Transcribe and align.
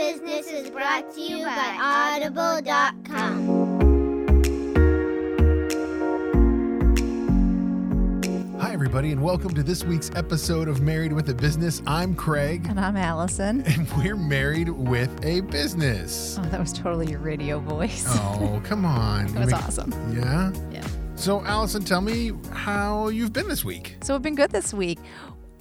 Business 0.00 0.48
is 0.48 0.68
brought 0.68 1.10
to 1.14 1.20
you 1.22 1.42
by 1.46 2.20
Audible.com. 2.20 3.56
Hi, 8.60 8.74
everybody, 8.74 9.12
and 9.12 9.22
welcome 9.22 9.54
to 9.54 9.62
this 9.62 9.84
week's 9.84 10.10
episode 10.14 10.68
of 10.68 10.82
Married 10.82 11.14
with 11.14 11.30
a 11.30 11.34
Business. 11.34 11.80
I'm 11.86 12.14
Craig, 12.14 12.66
And 12.68 12.78
I'm 12.78 12.98
Allison. 12.98 13.62
and 13.66 13.90
we're 13.96 14.16
married 14.16 14.68
with 14.68 15.08
a 15.24 15.40
business. 15.40 16.38
Oh, 16.38 16.42
that 16.50 16.60
was 16.60 16.74
totally 16.74 17.08
your 17.10 17.20
radio 17.20 17.58
voice. 17.58 18.04
Oh, 18.06 18.60
come 18.64 18.84
on. 18.84 19.28
that 19.28 19.44
was 19.46 19.52
make- 19.52 19.62
awesome. 19.64 19.92
Yeah? 20.14 20.52
Yeah. 20.70 20.86
So, 21.14 21.42
Allison, 21.46 21.82
tell 21.82 22.02
me 22.02 22.32
how 22.52 23.08
you've 23.08 23.32
been 23.32 23.48
this 23.48 23.64
week. 23.64 23.96
So 24.02 24.12
we've 24.14 24.22
been 24.22 24.34
good 24.34 24.50
this 24.50 24.74
week. 24.74 24.98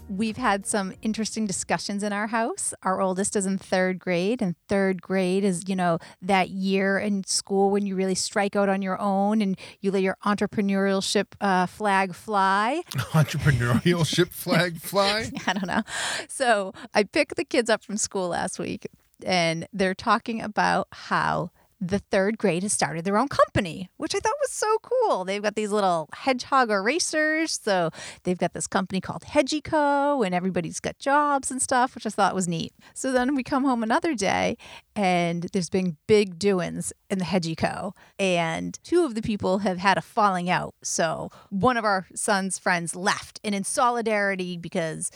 We've 0.08 0.38
had 0.38 0.68
some 0.68 0.94
interesting 1.02 1.48
discussions 1.48 2.04
in 2.04 2.14
our 2.14 2.28
house. 2.28 2.76
Our 2.84 3.02
oldest 3.02 3.36
is 3.36 3.48
in 3.48 3.58
third 3.58 3.98
grade, 3.98 4.40
and 4.40 4.56
third 4.68 5.02
grade 5.02 5.44
is, 5.44 5.68
you 5.68 5.76
know, 5.76 5.98
that 6.22 6.50
year 6.50 7.00
in 7.00 7.24
school 7.24 7.72
when 7.72 7.88
you 7.88 7.96
really 7.96 8.14
strike 8.14 8.56
out 8.56 8.70
on 8.70 8.84
your 8.84 9.02
own 9.02 9.42
and 9.42 9.58
you 9.82 9.90
let 9.90 10.04
your 10.04 10.18
entrepreneurship 10.24 11.26
uh, 11.42 11.66
flag 11.66 12.14
fly. 12.14 12.84
Entrepreneurial 13.14 14.06
ship 14.06 14.30
flag 14.32 14.80
fly. 14.80 15.32
I 15.48 15.54
don't 15.54 15.68
know. 15.68 15.82
So 16.28 16.74
I 16.94 17.04
picked 17.04 17.36
the 17.36 17.46
kids 17.46 17.70
up 17.70 17.84
from 17.84 17.98
school 17.98 18.28
last 18.28 18.60
week, 18.60 18.88
and 19.26 19.68
they're 19.74 19.96
talking 19.96 20.40
about 20.40 20.88
how 20.92 21.50
the 21.82 22.00
third 22.00 22.38
grade 22.38 22.64
has 22.64 22.74
started 22.74 23.04
their 23.04 23.18
own 23.18 23.28
company, 23.28 23.90
which 23.98 24.16
I 24.16 24.20
thought 24.20 24.34
was 24.42 24.52
so 24.52 24.78
cool. 24.82 25.26
They've 25.26 25.42
got 25.42 25.56
these 25.56 25.72
little 25.72 26.10
hedgehog 26.14 26.72
erasers. 26.72 27.60
So 27.62 27.90
they've 28.24 28.38
got 28.38 28.54
this 28.54 28.68
company 28.68 29.02
called 29.02 29.24
Hedgico, 29.24 30.26
and 30.26 30.34
everybody's 30.34 30.80
got 30.80 30.98
jobs 31.00 31.52
and 31.52 31.62
stuff, 31.62 31.96
which 31.96 32.06
I 32.06 32.10
thought 32.10 32.36
was 32.36 32.48
neat. 32.48 32.74
So 32.94 33.12
then 33.12 33.36
we 33.36 33.44
come 33.44 33.66
home 33.66 33.84
another 33.84 34.16
day, 34.16 34.58
and 34.96 35.44
there's 35.54 35.70
been 35.70 35.98
big 36.08 36.40
doings 36.40 36.94
in 37.10 37.20
the 37.20 37.26
Hedgico, 37.26 37.92
and 38.18 38.80
two 38.84 39.04
of 39.04 39.16
the 39.16 39.22
people 39.22 39.60
have 39.60 39.78
had 39.78 39.98
a 39.98 40.02
falling 40.02 40.50
out. 40.50 40.76
So 40.82 41.30
one 41.50 41.78
of 41.78 41.86
our 41.86 42.08
son's 42.16 42.58
friends 42.58 42.96
left, 42.96 43.40
and 43.44 43.54
in 43.54 43.64
solidarity 43.64 44.58
because 44.58 45.12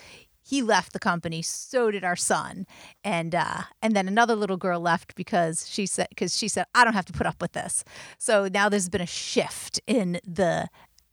he 0.50 0.61
left 0.61 0.94
the 0.94 1.00
company 1.00 1.42
so 1.42 1.92
did 1.92 2.03
our 2.03 2.16
son. 2.16 2.66
And 3.03 3.36
uh 3.36 3.64
and 3.81 3.95
then 3.95 4.08
another 4.08 4.36
little 4.36 4.58
girl 4.58 4.80
left 4.80 5.16
because 5.16 5.69
she 5.69 5.86
said 5.86 6.08
because 6.09 6.38
she 6.38 6.47
said 6.47 6.66
i 6.73 6.83
don't 6.83 6.94
have 6.94 7.06
to 7.06 7.14
put 7.14 7.28
up 7.28 7.41
with 7.41 7.53
this. 7.53 7.83
So 8.17 8.47
now 8.52 8.69
there's 8.69 8.89
been 8.89 9.02
a 9.02 9.06
shift 9.08 9.80
in 9.88 10.19
the 10.25 10.69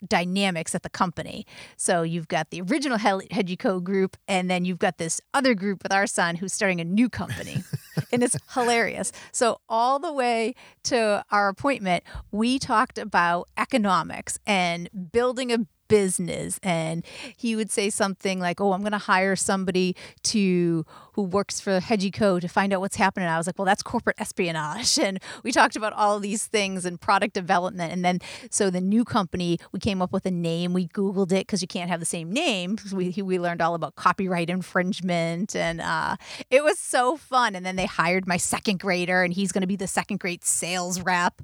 dynamics 0.07 0.75
at 0.75 0.83
the 0.83 0.91
company. 0.91 1.47
So 1.77 2.03
you've 2.03 2.29
got 2.29 2.51
the 2.51 2.61
original 2.61 2.99
hedgico 2.99 3.83
group 3.83 4.17
and 4.29 4.51
then 4.51 4.65
you've 4.65 4.79
got 4.79 4.99
this 4.99 5.21
other 5.35 5.55
group 5.55 5.83
with 5.83 5.93
our 5.93 6.07
son 6.07 6.37
who's 6.37 6.53
starting 6.53 6.81
a 6.81 6.85
new 6.85 7.09
company. 7.09 7.63
And 8.13 8.23
it's 8.23 8.37
hilarious. 8.53 9.11
So 9.33 9.59
all 9.71 9.99
the 9.99 10.13
way 10.13 10.55
to 10.85 11.25
our 11.31 11.49
appointment 11.49 12.05
we 12.31 12.59
talked 12.59 12.99
about 12.99 13.49
economics 13.57 14.39
and 14.47 14.91
building 15.13 15.51
a 15.51 15.67
business 15.89 16.59
and 16.63 17.05
he 17.37 17.57
would 17.57 17.71
say 17.71 17.91
something 17.91 18.39
like 18.39 18.61
oh 18.61 18.73
i'm 18.73 18.81
going 18.81 18.93
to 18.93 18.99
hire 18.99 19.37
somebody 19.37 19.95
to 20.23 20.85
who 21.13 21.23
works 21.23 21.61
for 21.61 21.81
hedgico 21.81 22.39
to 22.39 22.47
find 22.47 22.75
out 22.75 22.81
what's 22.81 22.97
happening. 22.97 23.27
I 23.27 23.39
was 23.39 23.47
like 23.47 23.59
well 23.59 23.65
that's 23.65 23.83
corporate 23.83 24.17
espionage. 24.21 24.99
And 25.07 25.21
we 25.45 25.53
talked 25.53 25.77
about 25.77 25.93
all 25.93 26.19
these 26.19 26.47
things 26.47 26.85
and 26.85 27.01
product 27.01 27.33
development 27.33 27.93
and 27.93 28.05
then 28.05 28.19
so 28.51 28.71
the 28.71 28.81
new 28.81 29.05
company 29.05 29.59
we 29.71 29.79
came 29.79 30.03
up 30.03 30.13
with 30.13 30.27
a 30.27 30.31
name. 30.31 30.73
We 30.73 30.89
googled 30.89 31.33
it 31.33 31.47
because 31.47 31.63
you 31.63 31.69
can't 31.69 31.91
have 31.91 32.01
the 32.01 32.07
same 32.07 32.33
name 32.33 32.77
we, 32.93 33.11
we 33.23 33.39
learned 33.39 33.63
all 33.63 33.75
about 33.75 33.95
copyright 33.95 34.51
infringement 34.51 35.55
and 35.55 35.81
uh, 35.81 36.17
it 36.51 36.65
was 36.65 36.79
so 36.79 37.17
fun. 37.17 37.55
And 37.55 37.65
then 37.65 37.77
they 37.77 37.87
hired 37.87 38.27
my 38.27 38.37
second 38.37 38.81
grader 38.81 39.23
and 39.23 39.33
he's 39.33 39.53
going 39.53 39.63
to 39.63 39.67
be 39.67 39.77
the 39.77 39.87
second 39.87 40.19
grade 40.19 40.45
sales 40.45 41.01
rep 41.01 41.41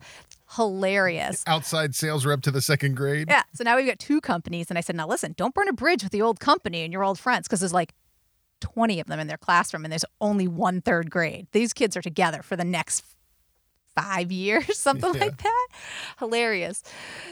hilarious 0.56 1.42
Outside 1.47 1.95
sales 1.95 2.25
rep 2.27 2.42
to 2.42 2.50
the 2.50 2.61
second 2.62 2.95
grade. 2.97 3.28
yeah. 3.28 3.43
So 3.54 3.65
now 3.65 3.77
we've 3.77 3.87
got 3.87 3.99
two 3.99 4.21
companies. 4.21 4.69
And 4.71 4.78
I 4.78 4.81
said, 4.82 4.97
now 4.97 5.06
listen, 5.06 5.34
don't 5.37 5.54
burn 5.54 5.69
a 5.69 5.72
bridge 5.72 6.03
with 6.03 6.12
the 6.12 6.22
old 6.22 6.41
company 6.41 6.82
and 6.82 6.93
your 6.93 7.04
old 7.04 7.19
friends 7.19 7.49
because 7.49 7.60
there's 7.60 7.72
like 7.72 7.94
20 8.60 9.00
of 9.00 9.06
them 9.06 9.19
in 9.19 9.27
their 9.27 9.37
classroom 9.38 9.84
and 9.84 9.91
there's 9.93 10.04
only 10.21 10.47
one 10.47 10.81
third 10.81 11.10
grade. 11.10 11.47
These 11.53 11.72
kids 11.72 11.97
are 11.97 12.03
together 12.03 12.43
for 12.43 12.56
the 12.56 12.65
next 12.65 13.04
five 13.94 14.31
years, 14.32 14.78
something 14.78 15.15
Yeah. 15.15 15.21
like 15.21 15.43
that. 15.43 15.66
Hilarious. 16.19 16.82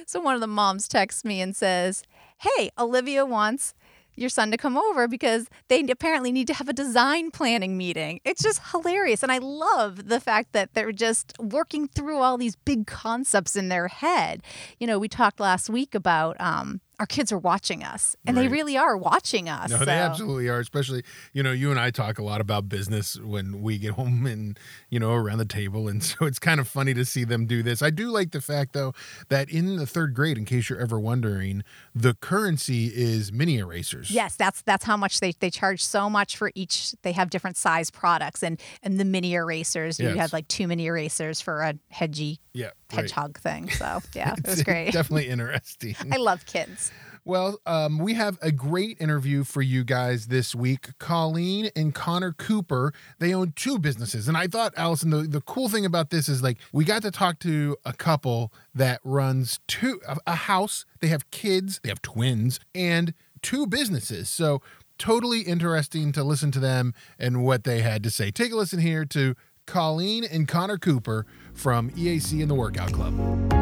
So 0.07 0.21
one 0.21 0.35
of 0.35 0.41
the 0.41 0.47
moms 0.47 0.89
texts 0.89 1.25
me 1.25 1.41
and 1.41 1.55
says, 1.57 2.03
hey, 2.39 2.71
Olivia 2.79 3.25
wants 3.25 3.75
your 4.17 4.29
son 4.29 4.51
to 4.51 4.57
come 4.57 4.77
over 4.77 5.09
because 5.09 5.49
they 5.69 5.81
apparently 5.89 6.33
need 6.33 6.47
to 6.49 6.55
have 6.55 6.69
a 6.69 6.73
design 6.73 7.31
planning 7.31 7.77
meeting. 7.77 8.21
It's 8.25 8.43
just 8.43 8.61
hilarious. 8.71 9.23
And 9.23 9.33
I 9.33 9.39
love 9.39 10.09
the 10.09 10.21
fact 10.21 10.53
that 10.53 10.75
they're 10.75 10.93
just 10.93 11.33
working 11.39 11.89
through 11.89 12.19
all 12.19 12.37
these 12.37 12.57
big 12.57 12.87
concepts 12.87 13.57
in 13.57 13.69
their 13.69 13.89
head. 13.89 14.43
You 14.79 14.87
know, 14.87 14.99
we 14.99 15.09
talked 15.09 15.41
last 15.41 15.71
week 15.71 15.95
about 15.95 16.41
um, 16.41 16.81
our 17.01 17.07
kids 17.07 17.33
are 17.33 17.39
watching 17.39 17.83
us, 17.83 18.15
and 18.27 18.37
they 18.37 18.47
really 18.47 18.77
are 18.77 18.95
watching 18.95 19.49
us. 19.49 19.71
No, 19.71 19.79
so- 19.79 19.85
they 19.87 19.93
absolutely 19.93 20.49
are. 20.51 20.61
Especially, 20.61 21.03
you 21.33 21.43
know, 21.43 21.51
you 21.51 21.71
and 21.71 21.81
I 21.81 21.91
talk 21.91 22.19
a 22.19 22.23
lot 22.23 22.43
about 22.43 22.69
business 22.69 23.19
when 23.19 23.63
we 23.63 23.79
get 23.79 23.93
home 24.01 24.27
and, 24.27 24.59
you 24.91 25.01
know, 25.01 25.13
around 25.15 25.39
the 25.39 25.47
table. 25.47 25.89
And 25.89 26.05
so 26.11 26.27
it's 26.27 26.39
kind 26.39 26.61
of 26.61 26.69
funny 26.69 26.93
to 26.93 27.05
see 27.07 27.25
them 27.25 27.47
do 27.47 27.63
this. 27.63 27.81
I 27.81 27.89
do 27.89 28.11
like 28.11 28.33
the 28.33 28.43
fact, 28.43 28.75
though, 28.75 28.93
that 29.31 29.49
in 29.49 29.77
the 29.77 29.87
third 29.87 30.13
grade, 30.15 30.37
in 30.37 30.45
case 30.45 30.69
you're 30.69 30.79
ever 30.79 31.01
wondering, 31.01 31.65
the 31.95 32.13
currency 32.15 32.89
is 32.95 33.33
mini 33.33 33.57
erasers. 33.57 34.11
Yes, 34.11 34.37
that's 34.37 34.61
that's 34.63 34.85
how 34.85 34.99
much 34.99 35.21
they, 35.21 35.33
they 35.41 35.51
charge 35.51 35.83
so 35.83 36.11
much 36.11 36.37
for 36.37 36.53
each. 36.55 36.93
They 37.01 37.13
have 37.13 37.31
different 37.31 37.57
size 37.57 37.91
products 37.91 38.43
and 38.43 38.61
and 38.83 39.01
the 39.01 39.07
mini 39.07 39.33
erasers. 39.33 39.99
You 39.99 40.09
have 40.11 40.35
like 40.35 40.49
two 40.49 40.69
mini 40.69 40.85
erasers 40.87 41.41
for 41.41 41.63
a 41.63 41.75
hedgy 41.89 42.41
Yeah. 42.53 42.71
Hedgehog 42.91 43.39
thing. 43.39 43.71
So 43.71 44.01
yeah, 44.15 44.35
it 44.37 44.47
was 44.47 44.63
great. 44.63 44.93
Definitely 44.93 45.29
interesting. 45.31 45.97
I 46.11 46.17
love 46.17 46.47
kids. 46.47 46.93
Well, 47.25 47.61
um, 47.67 47.99
we 47.99 48.15
have 48.15 48.39
a 48.41 48.51
great 48.51 48.99
interview 48.99 49.45
for 49.45 49.61
you 49.61 49.85
guys 49.85 50.29
this 50.29 50.55
week. 50.55 50.99
Colleen 50.99 51.71
and 51.77 51.95
Connor 51.95 52.33
Cooper, 52.33 52.95
they 53.19 53.35
own 53.35 53.53
two 53.55 53.79
businesses. 53.79 54.27
And 54.27 54.39
I 54.39 54.47
thought, 54.47 54.73
Allison, 54.77 55.11
the, 55.11 55.19
the 55.19 55.43
cool 55.43 55.69
thing 55.69 55.85
about 55.85 56.09
this 56.09 56.29
is 56.29 56.43
like 56.43 56.59
we 56.73 56.85
got 56.85 57.03
to 57.03 57.11
talk 57.11 57.39
to 57.41 57.77
a 57.85 57.93
couple 57.93 58.53
that 58.75 59.01
runs 59.05 59.61
two 59.69 60.01
a, 60.09 60.17
a 60.27 60.35
house. 60.35 60.87
They 61.01 61.09
have 61.09 61.31
kids, 61.31 61.79
they 61.83 61.91
have 61.91 62.01
twins, 62.01 62.59
and 62.75 63.13
two 63.43 63.67
businesses. 63.67 64.31
So 64.31 64.63
totally 65.01 65.41
interesting 65.41 66.13
to 66.13 66.23
listen 66.23 66.51
to 66.53 66.61
them 66.61 66.95
and 67.19 67.43
what 67.43 67.65
they 67.65 67.81
had 67.81 68.03
to 68.05 68.11
say. 68.11 68.31
Take 68.31 68.53
a 68.53 68.57
listen 68.57 68.79
here 68.81 69.05
to 69.07 69.35
Colleen 69.71 70.25
and 70.25 70.49
Connor 70.49 70.79
Cooper 70.79 71.27
from 71.55 71.91
EAC 71.93 72.43
and 72.43 72.51
the 72.51 72.55
Workout 72.57 72.93
Club. 72.93 73.60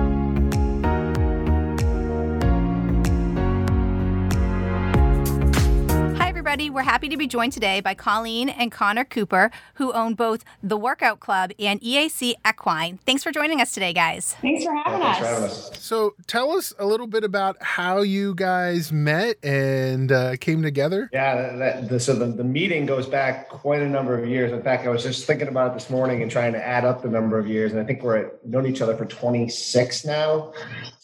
Everybody. 6.48 6.70
We're 6.70 6.80
happy 6.80 7.10
to 7.10 7.16
be 7.18 7.26
joined 7.26 7.52
today 7.52 7.82
by 7.82 7.92
Colleen 7.92 8.48
and 8.48 8.72
Connor 8.72 9.04
Cooper, 9.04 9.50
who 9.74 9.92
own 9.92 10.14
both 10.14 10.46
the 10.62 10.78
Workout 10.78 11.20
Club 11.20 11.50
and 11.58 11.78
EAC 11.82 12.36
Equine. 12.42 12.98
Thanks 13.04 13.22
for 13.22 13.30
joining 13.30 13.60
us 13.60 13.72
today, 13.72 13.92
guys. 13.92 14.34
Thanks 14.40 14.64
for 14.64 14.74
having, 14.74 15.02
Thanks 15.02 15.18
us. 15.18 15.18
for 15.18 15.26
having 15.26 15.44
us. 15.44 15.70
So 15.78 16.14
tell 16.26 16.52
us 16.52 16.72
a 16.78 16.86
little 16.86 17.06
bit 17.06 17.22
about 17.22 17.62
how 17.62 18.00
you 18.00 18.34
guys 18.34 18.90
met 18.90 19.36
and 19.44 20.10
uh, 20.10 20.36
came 20.38 20.62
together. 20.62 21.10
Yeah, 21.12 21.34
that, 21.34 21.58
that, 21.58 21.88
the, 21.90 22.00
so 22.00 22.14
the, 22.14 22.28
the 22.28 22.44
meeting 22.44 22.86
goes 22.86 23.06
back 23.06 23.50
quite 23.50 23.82
a 23.82 23.88
number 23.88 24.18
of 24.18 24.26
years. 24.26 24.50
In 24.50 24.62
fact, 24.62 24.86
I 24.86 24.88
was 24.88 25.02
just 25.02 25.26
thinking 25.26 25.48
about 25.48 25.72
it 25.72 25.74
this 25.74 25.90
morning 25.90 26.22
and 26.22 26.30
trying 26.30 26.54
to 26.54 26.66
add 26.66 26.86
up 26.86 27.02
the 27.02 27.10
number 27.10 27.38
of 27.38 27.46
years, 27.46 27.72
and 27.72 27.80
I 27.82 27.84
think 27.84 28.02
we're 28.02 28.24
at, 28.24 28.46
known 28.46 28.64
each 28.64 28.80
other 28.80 28.96
for 28.96 29.04
26 29.04 30.06
now. 30.06 30.54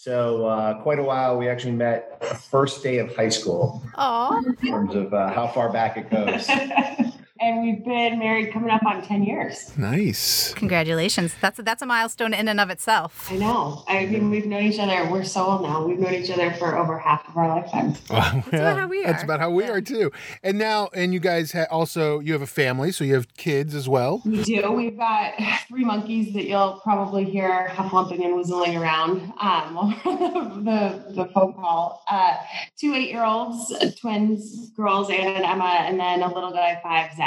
So 0.04 0.44
uh, 0.44 0.82
quite 0.82 0.98
a 0.98 1.02
while. 1.02 1.38
We 1.38 1.48
actually 1.48 1.72
met 1.72 2.20
the 2.20 2.34
first 2.34 2.82
day 2.82 2.98
of 2.98 3.16
high 3.16 3.30
school 3.30 3.82
Oh, 3.96 4.38
in 4.46 4.54
terms 4.56 4.94
of 4.94 5.14
uh, 5.14 5.32
how 5.32 5.46
far 5.46 5.72
back 5.72 5.96
it 5.96 6.10
goes. 6.10 6.46
and 7.40 7.62
we've 7.62 7.84
been 7.84 8.18
married 8.20 8.52
coming 8.52 8.70
up 8.70 8.84
on 8.84 9.02
10 9.02 9.24
years. 9.24 9.76
Nice. 9.76 10.54
congratulations. 10.54 11.34
That's 11.40 11.58
a, 11.58 11.62
that's 11.64 11.82
a 11.82 11.86
milestone 11.86 12.32
in 12.32 12.46
and 12.48 12.60
of 12.60 12.70
itself. 12.70 13.28
I 13.30 13.36
know. 13.36 13.82
I 13.88 14.06
mean, 14.06 14.30
we've 14.30 14.46
known 14.46 14.62
each 14.62 14.78
other. 14.78 15.10
We're 15.10 15.24
so 15.24 15.44
old 15.44 15.62
now. 15.62 15.84
We've 15.84 15.98
known 15.98 16.14
each 16.14 16.30
other 16.30 16.52
for 16.52 16.78
over 16.78 16.96
half 16.96 17.28
of 17.28 17.36
our 17.36 17.48
lifetime. 17.48 17.94
That's 18.08 18.46
about 18.48 18.78
how 18.78 18.86
we 18.86 19.02
are. 19.02 19.06
That's 19.08 19.22
are. 19.22 19.24
about 19.24 19.40
how 19.40 19.50
we 19.50 19.64
Yeah. 19.64 19.70
are 19.72 19.80
too. 19.80 20.12
And 20.44 20.58
now, 20.58 20.90
and 20.94 21.12
you 21.12 21.18
guys 21.18 21.50
ha- 21.52 21.66
also 21.70 22.20
you 22.20 22.32
have 22.34 22.42
a 22.42 22.46
family, 22.46 22.92
so 22.92 23.02
you 23.02 23.14
have 23.14 23.26
kids 23.36 23.74
as 23.74 23.88
well. 23.88 24.22
We 24.24 24.42
do. 24.44 24.70
We've 24.70 24.96
got 24.96 25.34
three 25.68 25.84
monkeys 25.84 26.32
that 26.34 26.44
you'll 26.44 26.80
probably 26.84 27.24
hear 27.24 27.68
hufflumping 27.70 28.24
and 28.24 28.36
whistling 28.36 28.76
around 28.76 29.32
um, 29.40 30.00
the, 30.64 31.04
the 31.14 31.26
phone 31.34 31.52
call. 31.54 32.04
Uh, 32.08 32.36
two 32.78 32.94
eight 32.94 33.10
year 33.10 33.24
olds, 33.24 33.74
twins, 34.00 34.70
girls, 34.70 35.10
Anna 35.10 35.30
and 35.30 35.44
Emma, 35.44 35.64
and 35.64 35.98
then 35.98 36.22
a 36.22 36.32
little 36.32 36.52
guy, 36.52 36.78
five, 36.82 37.10
Zach. 37.16 37.23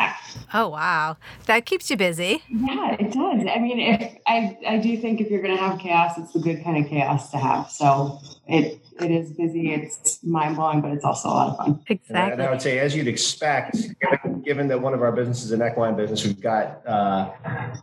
Oh, 0.53 0.69
wow. 0.69 1.17
That 1.45 1.65
keeps 1.65 1.89
you 1.89 1.97
busy. 1.97 2.43
Yeah, 2.49 2.95
it 2.99 3.11
does. 3.11 3.45
I 3.53 3.59
mean, 3.59 3.79
if 3.79 4.13
I, 4.27 4.57
I 4.67 4.77
do 4.77 4.95
think 4.97 5.19
if 5.21 5.29
you're 5.29 5.41
going 5.41 5.55
to 5.55 5.61
have 5.61 5.79
chaos, 5.79 6.17
it's 6.17 6.31
the 6.33 6.39
good 6.39 6.63
kind 6.63 6.83
of 6.83 6.89
chaos 6.89 7.31
to 7.31 7.37
have. 7.37 7.69
So 7.69 8.19
it 8.47 8.79
it 8.99 9.11
is 9.11 9.31
busy. 9.33 9.73
It's 9.73 10.23
mind 10.23 10.55
blowing, 10.55 10.81
but 10.81 10.91
it's 10.91 11.03
also 11.05 11.27
a 11.27 11.31
lot 11.31 11.49
of 11.49 11.57
fun. 11.57 11.79
I- 11.89 11.93
Exactly. 11.93 12.33
And 12.33 12.41
I 12.41 12.49
would 12.49 12.61
say, 12.61 12.79
as 12.79 12.95
you'd 12.95 13.07
expect, 13.07 13.75
given, 14.01 14.41
given 14.41 14.67
that 14.69 14.81
one 14.81 14.93
of 14.93 15.01
our 15.03 15.11
businesses 15.11 15.45
is 15.45 15.51
an 15.51 15.61
equine 15.67 15.95
business, 15.95 16.23
we've 16.25 16.39
got 16.41 16.81
uh, 16.87 17.29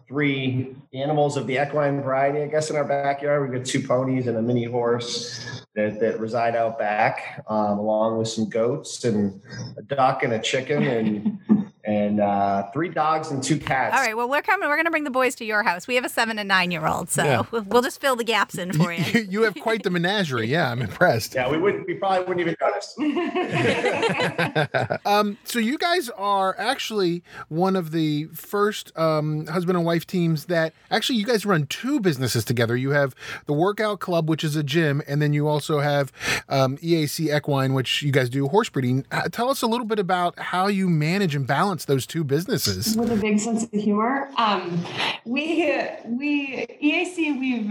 three 0.09 0.75
animals 0.93 1.37
of 1.37 1.47
the 1.47 1.63
equine 1.63 2.01
variety, 2.03 2.43
I 2.43 2.47
guess, 2.47 2.71
in 2.71 2.77
our 2.77 2.85
backyard. 2.85 3.49
We've 3.49 3.59
got 3.61 3.67
two 3.67 3.87
ponies 3.87 4.27
and 4.27 4.37
a 4.39 4.43
mini 4.43 4.65
horse 4.65 5.63
that, 5.77 6.01
that 6.01 6.19
reside 6.19 6.57
out 6.57 6.79
back, 6.79 7.45
um, 7.49 7.79
along 7.79 8.19
with 8.19 8.29
some 8.29 8.49
goats 8.49 9.05
and 9.05 9.41
a 9.77 9.83
duck 9.83 10.23
and 10.23 10.33
a 10.33 10.39
chicken 10.41 10.83
and 10.85 11.39
and 11.87 12.21
uh, 12.21 12.71
three 12.73 12.89
dogs 12.89 13.31
and 13.31 13.43
two 13.43 13.59
cats. 13.59 13.95
All 13.95 14.01
right. 14.03 14.17
Well, 14.17 14.29
we're 14.29 14.43
coming. 14.43 14.69
We're 14.69 14.77
going 14.77 14.87
to 14.87 14.91
bring 14.91 15.05
the 15.05 15.11
boys 15.11 15.35
to 15.37 15.45
your 15.45 15.63
house. 15.63 15.87
We 15.87 15.95
have 15.97 16.05
a 16.05 16.09
seven 16.09 16.39
and 16.39 16.49
nine 16.49 16.71
year 16.71 16.87
old, 16.87 17.11
so 17.11 17.25
Yeah. 17.25 17.43
we'll, 17.51 17.63
we'll 17.69 17.83
just 17.83 18.01
fill 18.01 18.17
the 18.17 18.25
gaps 18.25 18.57
in 18.57 18.73
for 18.73 18.93
you. 18.93 19.05
You, 19.05 19.21
you 19.31 19.43
have 19.43 19.55
quite 19.61 19.83
the 19.83 19.91
menagerie. 19.91 20.47
Yeah, 20.47 20.71
I'm 20.71 20.81
impressed. 20.81 21.35
Yeah, 21.35 21.51
we 21.51 21.59
wouldn't. 21.59 21.87
We 21.87 21.95
probably 21.95 22.21
wouldn't 22.27 22.41
even 22.41 22.57
notice. 22.61 22.95
um, 25.07 25.39
so 25.45 25.59
you 25.59 25.79
guys 25.79 26.09
are 26.11 26.55
actually 26.59 27.23
one 27.49 27.77
of 27.77 27.91
the 27.91 28.27
first 28.35 28.97
um, 28.97 29.47
husband 29.47 29.77
and 29.77 29.85
wife 29.87 30.07
teams 30.07 30.47
that 30.47 30.73
actually 30.91 31.19
you 31.19 31.27
guys 31.27 31.45
run 31.45 31.67
two 31.67 32.01
businesses 32.01 32.45
together. 32.45 32.77
You 32.77 32.91
have 32.91 33.15
the 33.47 33.53
workout 33.53 34.01
club, 34.01 34.29
which 34.29 34.45
is 34.45 34.57
a 34.57 34.63
gym, 34.63 35.03
and 35.07 35.21
then 35.21 35.33
you 35.33 35.49
also 35.49 35.81
have 35.81 36.13
um, 36.49 36.77
EAC 36.79 37.35
Equine, 37.37 37.75
which 37.75 38.03
you 38.03 38.13
guys 38.13 38.31
do 38.31 38.47
horse 38.49 38.69
breeding. 38.69 39.05
Uh, 39.11 39.29
tell 39.29 39.51
us 39.51 39.63
a 39.63 39.67
little 39.67 39.87
bit 39.87 39.99
about 39.99 40.39
how 40.39 40.67
you 40.69 40.89
manage 40.89 41.35
and 41.35 41.47
balance 41.47 41.74
those 41.83 42.07
two 42.07 42.23
businesses. 42.23 42.97
with 42.97 43.11
a 43.11 43.17
big 43.17 43.41
sense 43.41 43.65
of 43.65 43.71
humor. 43.73 44.31
Um, 44.39 44.85
we 45.25 45.75
we 46.07 46.67
EAC 46.83 47.39
we've 47.41 47.71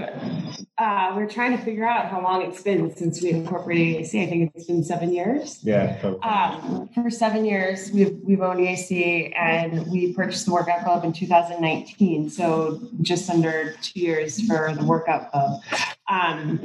uh, 0.77 1.13
we're 1.15 1.29
trying 1.29 1.55
to 1.57 1.63
figure 1.63 1.87
out 1.87 2.07
how 2.09 2.21
long 2.21 2.41
it's 2.41 2.61
been 2.61 2.93
since 2.95 3.21
we 3.21 3.29
incorporated 3.29 4.03
EAC. 4.03 4.23
I 4.23 4.29
think 4.29 4.51
it's 4.55 4.65
been 4.65 4.83
seven 4.83 5.13
years. 5.13 5.59
Yeah. 5.63 6.01
so- 6.01 6.19
Um, 6.23 6.89
for 6.93 7.09
seven 7.09 7.45
years, 7.45 7.91
we've 7.93 8.17
we've 8.23 8.41
owned 8.41 8.59
EAC, 8.59 9.33
and 9.39 9.87
we 9.91 10.13
purchased 10.13 10.45
the 10.47 10.51
workout 10.53 10.83
club 10.83 11.05
in 11.05 11.13
2019. 11.13 12.29
So 12.29 12.81
just 13.01 13.29
under 13.29 13.73
two 13.81 13.99
years 13.99 14.41
for 14.47 14.73
the 14.77 14.83
workout 14.83 15.31
club. 15.31 15.61
Um, 16.09 16.59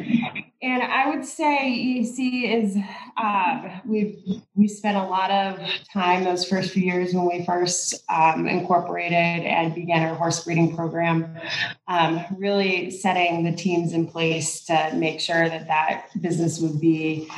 and 0.60 0.82
I 0.82 1.08
would 1.08 1.24
say 1.24 1.70
EAC 1.70 2.64
is 2.64 2.76
uh, 3.16 3.78
we've 3.86 4.18
we 4.56 4.66
spent 4.66 4.96
a 4.96 5.04
lot 5.04 5.30
of 5.30 5.60
time 5.92 6.24
those 6.24 6.48
first 6.48 6.72
few 6.72 6.82
years 6.82 7.14
when 7.14 7.26
we 7.26 7.44
first 7.44 8.02
um, 8.08 8.48
incorporated 8.48 9.12
and 9.12 9.74
began 9.74 10.08
our 10.08 10.16
horse 10.16 10.42
breeding 10.42 10.74
program, 10.74 11.36
um, 11.86 12.24
really 12.36 12.90
setting 12.90 13.44
the 13.44 13.52
teams 13.52 13.92
in 13.92 14.08
place 14.08 14.64
to 14.64 14.90
make 14.94 15.20
sure 15.20 15.48
that 15.48 15.68
that 15.68 16.08
business 16.20 16.58
would 16.58 16.80
be 16.80 17.28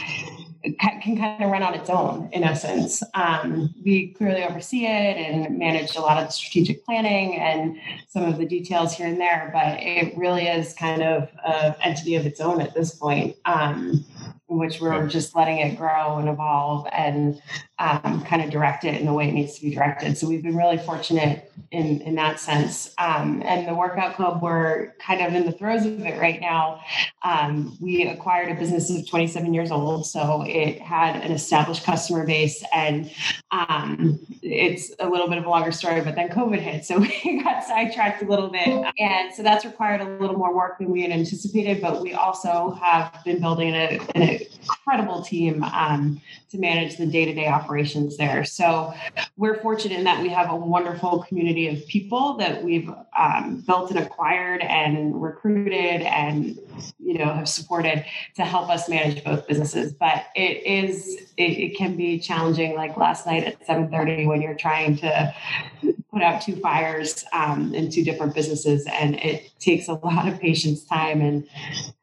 can 0.63 1.17
kind 1.17 1.43
of 1.43 1.51
run 1.51 1.63
on 1.63 1.75
its 1.75 1.89
own 1.89 2.29
in 2.33 2.45
essence. 2.45 3.03
Um, 3.15 3.75
we 3.85 4.09
clearly 4.09 4.43
oversee 4.45 4.87
it 4.87 5.17
and 5.17 5.59
manage 5.59 5.97
a 5.97 6.01
lot 6.01 6.19
of 6.19 6.27
the 6.27 6.33
strategic 6.33 6.85
planning 6.85 7.37
and 7.37 7.79
some 8.09 8.25
of 8.25 8.39
the 8.39 8.45
details 8.45 8.95
here 8.95 9.07
and 9.07 9.21
there, 9.21 9.51
but 9.53 9.81
it 9.81 10.17
really 10.17 10.47
is 10.47 10.75
kind 10.75 11.03
of 11.03 11.31
an 11.45 11.75
entity 11.83 12.17
of 12.17 12.27
its 12.27 12.41
own 12.41 12.61
at 12.61 12.75
this 12.75 12.95
point. 12.95 13.37
Um, 13.45 14.05
which 14.51 14.81
we're 14.81 15.07
just 15.07 15.37
letting 15.37 15.59
it 15.59 15.77
grow 15.77 16.19
and 16.19 16.29
evolve 16.29 16.87
and 16.93 17.41
um, 17.79 18.23
kind 18.25 18.43
of 18.43 18.51
direct 18.51 18.85
it 18.85 19.01
in 19.01 19.07
the 19.07 19.13
way 19.13 19.29
it 19.29 19.33
needs 19.33 19.55
to 19.55 19.63
be 19.63 19.75
directed. 19.75 20.19
So 20.19 20.29
we've 20.29 20.43
been 20.43 20.57
really 20.57 20.77
fortunate 20.77 21.51
in 21.71 22.01
in 22.01 22.17
that 22.17 22.41
sense. 22.41 22.93
Um, 22.99 23.43
and 23.45 23.67
the 23.67 23.75
workout 23.75 24.17
club, 24.17 24.43
we're 24.43 24.93
kind 24.99 25.21
of 25.21 25.35
in 25.35 25.47
the 25.47 25.53
throes 25.53 25.87
of 25.87 26.05
it 26.05 26.19
right 26.19 26.41
now. 26.41 26.81
Um, 27.23 27.77
we 27.81 28.07
acquired 28.07 28.51
a 28.51 28.59
business 28.59 28.89
that's 28.89 29.09
27 29.09 29.55
years 29.55 29.71
old, 29.71 30.07
so 30.07 30.43
it 30.47 30.81
had 30.81 31.23
an 31.23 31.31
established 31.31 31.85
customer 31.85 32.27
base, 32.27 32.65
and 32.75 33.11
um, 33.53 34.19
it's 34.43 34.93
a 34.99 35.09
little 35.09 35.29
bit 35.29 35.39
of 35.39 35.47
a 35.47 35.51
longer 35.51 35.71
story. 35.71 36.01
But 36.01 36.17
then 36.17 36.29
COVID 36.29 36.59
hit, 36.59 36.85
so 36.85 36.99
we 37.25 37.43
got 37.43 37.63
sidetracked 37.65 38.23
a 38.23 38.27
little 38.27 38.49
bit, 38.49 38.69
and 38.99 39.33
so 39.33 39.43
that's 39.43 39.65
required 39.65 40.01
a 40.01 40.09
little 40.19 40.37
more 40.37 40.55
work 40.55 40.79
than 40.79 40.91
we 40.91 41.03
had 41.03 41.13
anticipated. 41.13 41.81
But 41.81 42.03
we 42.03 42.15
also 42.15 42.73
have 42.83 43.17
been 43.25 43.41
building 43.41 43.75
a, 43.75 44.01
an 44.15 44.40
incredible 44.41 45.23
team 45.23 45.63
um, 45.65 46.21
to 46.51 46.59
manage 46.59 46.97
the 46.97 47.07
day-to-day 47.07 47.47
operations 47.47 48.17
there. 48.17 48.45
So 48.45 48.95
we're 49.37 49.61
fortunate 49.61 49.99
in 49.99 50.05
that 50.05 50.23
we 50.23 50.29
have 50.31 50.51
a 50.51 50.57
wonderful 50.57 51.23
community 51.25 51.69
of 51.69 51.87
people 51.87 52.37
that 52.39 52.63
we've 52.63 52.91
um, 53.19 53.63
built 53.67 53.91
and 53.91 54.01
acquired 54.01 54.63
and 54.63 55.21
recruited 55.21 56.03
and 56.03 56.59
you 56.99 57.19
know 57.19 57.33
have 57.33 57.49
supported 57.49 58.05
to 58.37 58.45
help 58.45 58.71
us 58.71 58.89
manage 58.89 59.23
both 59.25 59.47
businesses. 59.47 59.93
But 59.93 60.27
it 60.35 60.67
is 60.67 61.33
it, 61.37 61.43
it 61.43 61.77
can 61.77 61.97
be 61.97 62.19
challenging. 62.19 62.75
Like 62.75 62.97
last 62.97 63.27
night 63.27 63.45
at 63.45 63.67
7:30 63.67 64.27
when 64.27 64.43
you're 64.43 64.55
trying 64.55 64.97
to 64.99 65.35
put 66.11 66.23
out 66.23 66.43
two 66.43 66.57
fires 66.57 67.25
um, 67.33 67.75
in 67.75 67.91
two 67.91 68.05
different 68.05 68.35
businesses, 68.35 68.87
and 68.87 69.17
it 69.17 69.51
takes 69.59 69.89
a 69.89 69.93
lot 70.05 70.29
of 70.29 70.41
patience, 70.41 70.85
time, 70.85 71.21
and 71.21 71.47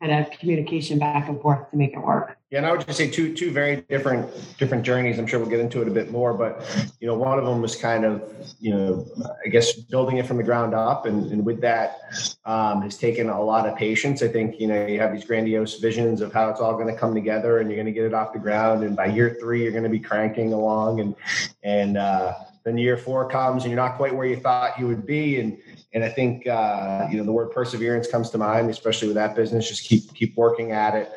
kind 0.02 0.14
of 0.14 0.32
communication 0.40 1.00
back 1.00 1.28
and 1.28 1.42
forth 1.42 1.70
to 1.72 1.78
make 1.78 1.94
it 1.94 2.00
work. 2.00 2.38
Yeah, 2.50 2.60
and 2.60 2.68
I 2.68 2.72
would 2.72 2.86
just 2.86 2.98
say 2.98 3.10
two 3.10 3.34
two 3.36 3.52
very 3.52 3.82
different 3.90 4.32
different 4.58 4.86
journeys. 4.86 5.20
I'm 5.20 5.28
sure 5.28 5.38
we'll 5.38 5.50
get 5.50 5.60
into 5.60 5.82
it 5.82 5.88
a 5.90 5.92
bit 5.92 6.12
more, 6.12 6.34
but 6.34 6.64
you 7.02 7.08
know, 7.08 7.14
one 7.14 7.38
of 7.38 7.44
them 7.44 7.62
was 7.62 7.76
kind 7.76 8.06
of 8.06 8.24
you 8.62 8.74
know, 8.74 9.06
I 9.46 9.50
guess 9.50 9.74
building 9.74 10.16
it 10.16 10.26
from 10.26 10.38
the 10.38 10.44
ground 10.44 10.74
up, 10.74 11.06
and, 11.06 11.30
and 11.30 11.46
with 11.46 11.60
that 11.60 11.98
um, 12.46 12.84
has 12.84 12.98
taken 12.98 13.28
a 13.28 13.42
lot 13.42 13.68
of 13.68 13.76
patience. 13.76 14.22
I 14.22 14.30
think 14.30 14.62
you 14.62 14.68
know 14.68 14.86
you 14.86 14.98
have 14.98 15.12
these 15.12 15.26
grandiose 15.26 15.78
visions 15.80 16.22
of 16.22 16.32
how 16.32 16.50
it's 16.50 16.62
all 16.62 16.74
going 16.74 16.88
to 16.88 16.98
come 16.98 17.14
together, 17.14 17.60
and 17.60 17.70
you're 17.70 17.76
going 17.76 17.86
to 17.86 17.92
get 17.92 18.06
it 18.06 18.14
off 18.14 18.32
the 18.32 18.40
ground, 18.40 18.86
and 18.86 18.96
by 18.96 19.08
year 19.08 19.36
three 19.42 19.64
you're 19.64 19.74
going 19.74 19.84
to 19.84 19.90
be 19.90 20.00
cranking 20.00 20.54
along, 20.54 21.02
and 21.02 21.16
and 21.64 21.98
uh, 21.98 22.34
then 22.68 22.78
year 22.78 22.98
four 22.98 23.30
comes, 23.30 23.64
and 23.64 23.72
you're 23.72 23.82
not 23.82 23.96
quite 23.96 24.14
where 24.14 24.28
you 24.28 24.36
thought 24.36 24.78
you 24.78 24.88
would 24.88 25.06
be, 25.06 25.40
and 25.40 25.58
and 25.94 26.04
I 26.04 26.10
think 26.10 26.46
uh, 26.46 27.08
you 27.10 27.18
know 27.18 27.24
the 27.24 27.32
word 27.32 27.52
perseverance 27.52 28.12
comes 28.12 28.30
to 28.32 28.38
mind, 28.38 28.70
especially 28.70 29.08
with 29.08 29.16
that 29.16 29.38
business. 29.38 29.70
Just 29.70 29.86
keep 29.86 30.14
keep 30.14 30.36
working 30.36 30.74
at 30.74 30.94
it, 30.94 31.10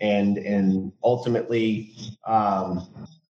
and 0.00 0.36
and 0.36 0.92
ultimately, 1.02 1.94
um, 2.26 2.86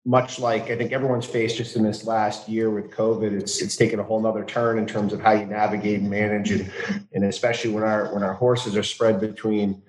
much 0.05 0.39
like 0.39 0.69
I 0.69 0.77
think 0.77 0.93
everyone's 0.93 1.25
faced 1.25 1.57
just 1.57 1.75
in 1.75 1.83
this 1.83 2.05
last 2.05 2.47
year 2.47 2.71
with 2.71 2.91
COVID, 2.91 3.33
it's 3.33 3.61
it's 3.61 3.75
taken 3.75 3.99
a 3.99 4.03
whole 4.03 4.21
nother 4.21 4.45
turn 4.45 4.79
in 4.79 4.87
terms 4.87 5.11
of 5.11 5.19
how 5.19 5.33
you 5.33 5.45
navigate 5.45 5.99
and 5.99 6.09
manage 6.09 6.51
it, 6.51 6.71
and 7.11 7.25
especially 7.25 7.71
when 7.71 7.83
our 7.83 8.13
when 8.13 8.23
our 8.23 8.35
horses 8.35 8.77
are 8.77 8.83
spread 8.83 9.19
between 9.19 9.81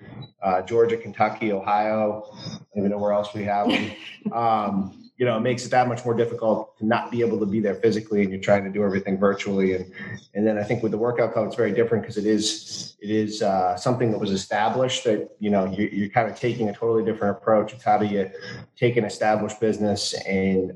uh, 0.43 0.61
Georgia, 0.61 0.97
Kentucky, 0.97 1.53
Ohio, 1.53 2.29
I 2.35 2.49
don't 2.49 2.79
even 2.79 2.91
know 2.91 2.97
where 2.97 3.13
else 3.13 3.33
we 3.33 3.45
have 3.45 3.69
them. 3.69 3.91
Um, 4.33 5.06
you 5.17 5.25
know, 5.25 5.35
it 5.35 5.41
makes 5.41 5.65
it 5.65 5.69
that 5.69 5.87
much 5.87 6.05
more 6.05 6.13
difficult 6.13 6.77
to 6.77 6.85
not 6.85 7.09
be 7.09 7.21
able 7.21 7.39
to 7.39 7.45
be 7.45 7.59
there 7.59 7.73
physically, 7.75 8.21
and 8.21 8.31
you're 8.31 8.39
trying 8.39 8.63
to 8.63 8.69
do 8.69 8.83
everything 8.83 9.17
virtually. 9.17 9.73
And 9.73 9.91
and 10.35 10.45
then 10.45 10.57
I 10.59 10.63
think 10.63 10.83
with 10.83 10.91
the 10.91 10.97
workout 10.97 11.33
club, 11.33 11.47
it's 11.47 11.55
very 11.55 11.71
different 11.71 12.03
because 12.03 12.17
it 12.17 12.25
is 12.27 12.95
it 13.01 13.09
is 13.09 13.41
uh, 13.41 13.75
something 13.77 14.11
that 14.11 14.19
was 14.19 14.31
established 14.31 15.05
that 15.05 15.35
you 15.39 15.49
know 15.49 15.65
you're, 15.65 15.89
you're 15.89 16.09
kind 16.09 16.29
of 16.29 16.39
taking 16.39 16.69
a 16.69 16.73
totally 16.73 17.03
different 17.03 17.37
approach. 17.37 17.73
It's 17.73 17.83
how 17.83 17.97
do 17.97 18.05
you 18.05 18.29
take 18.75 18.95
an 18.95 19.05
established 19.05 19.59
business 19.59 20.13
and 20.25 20.73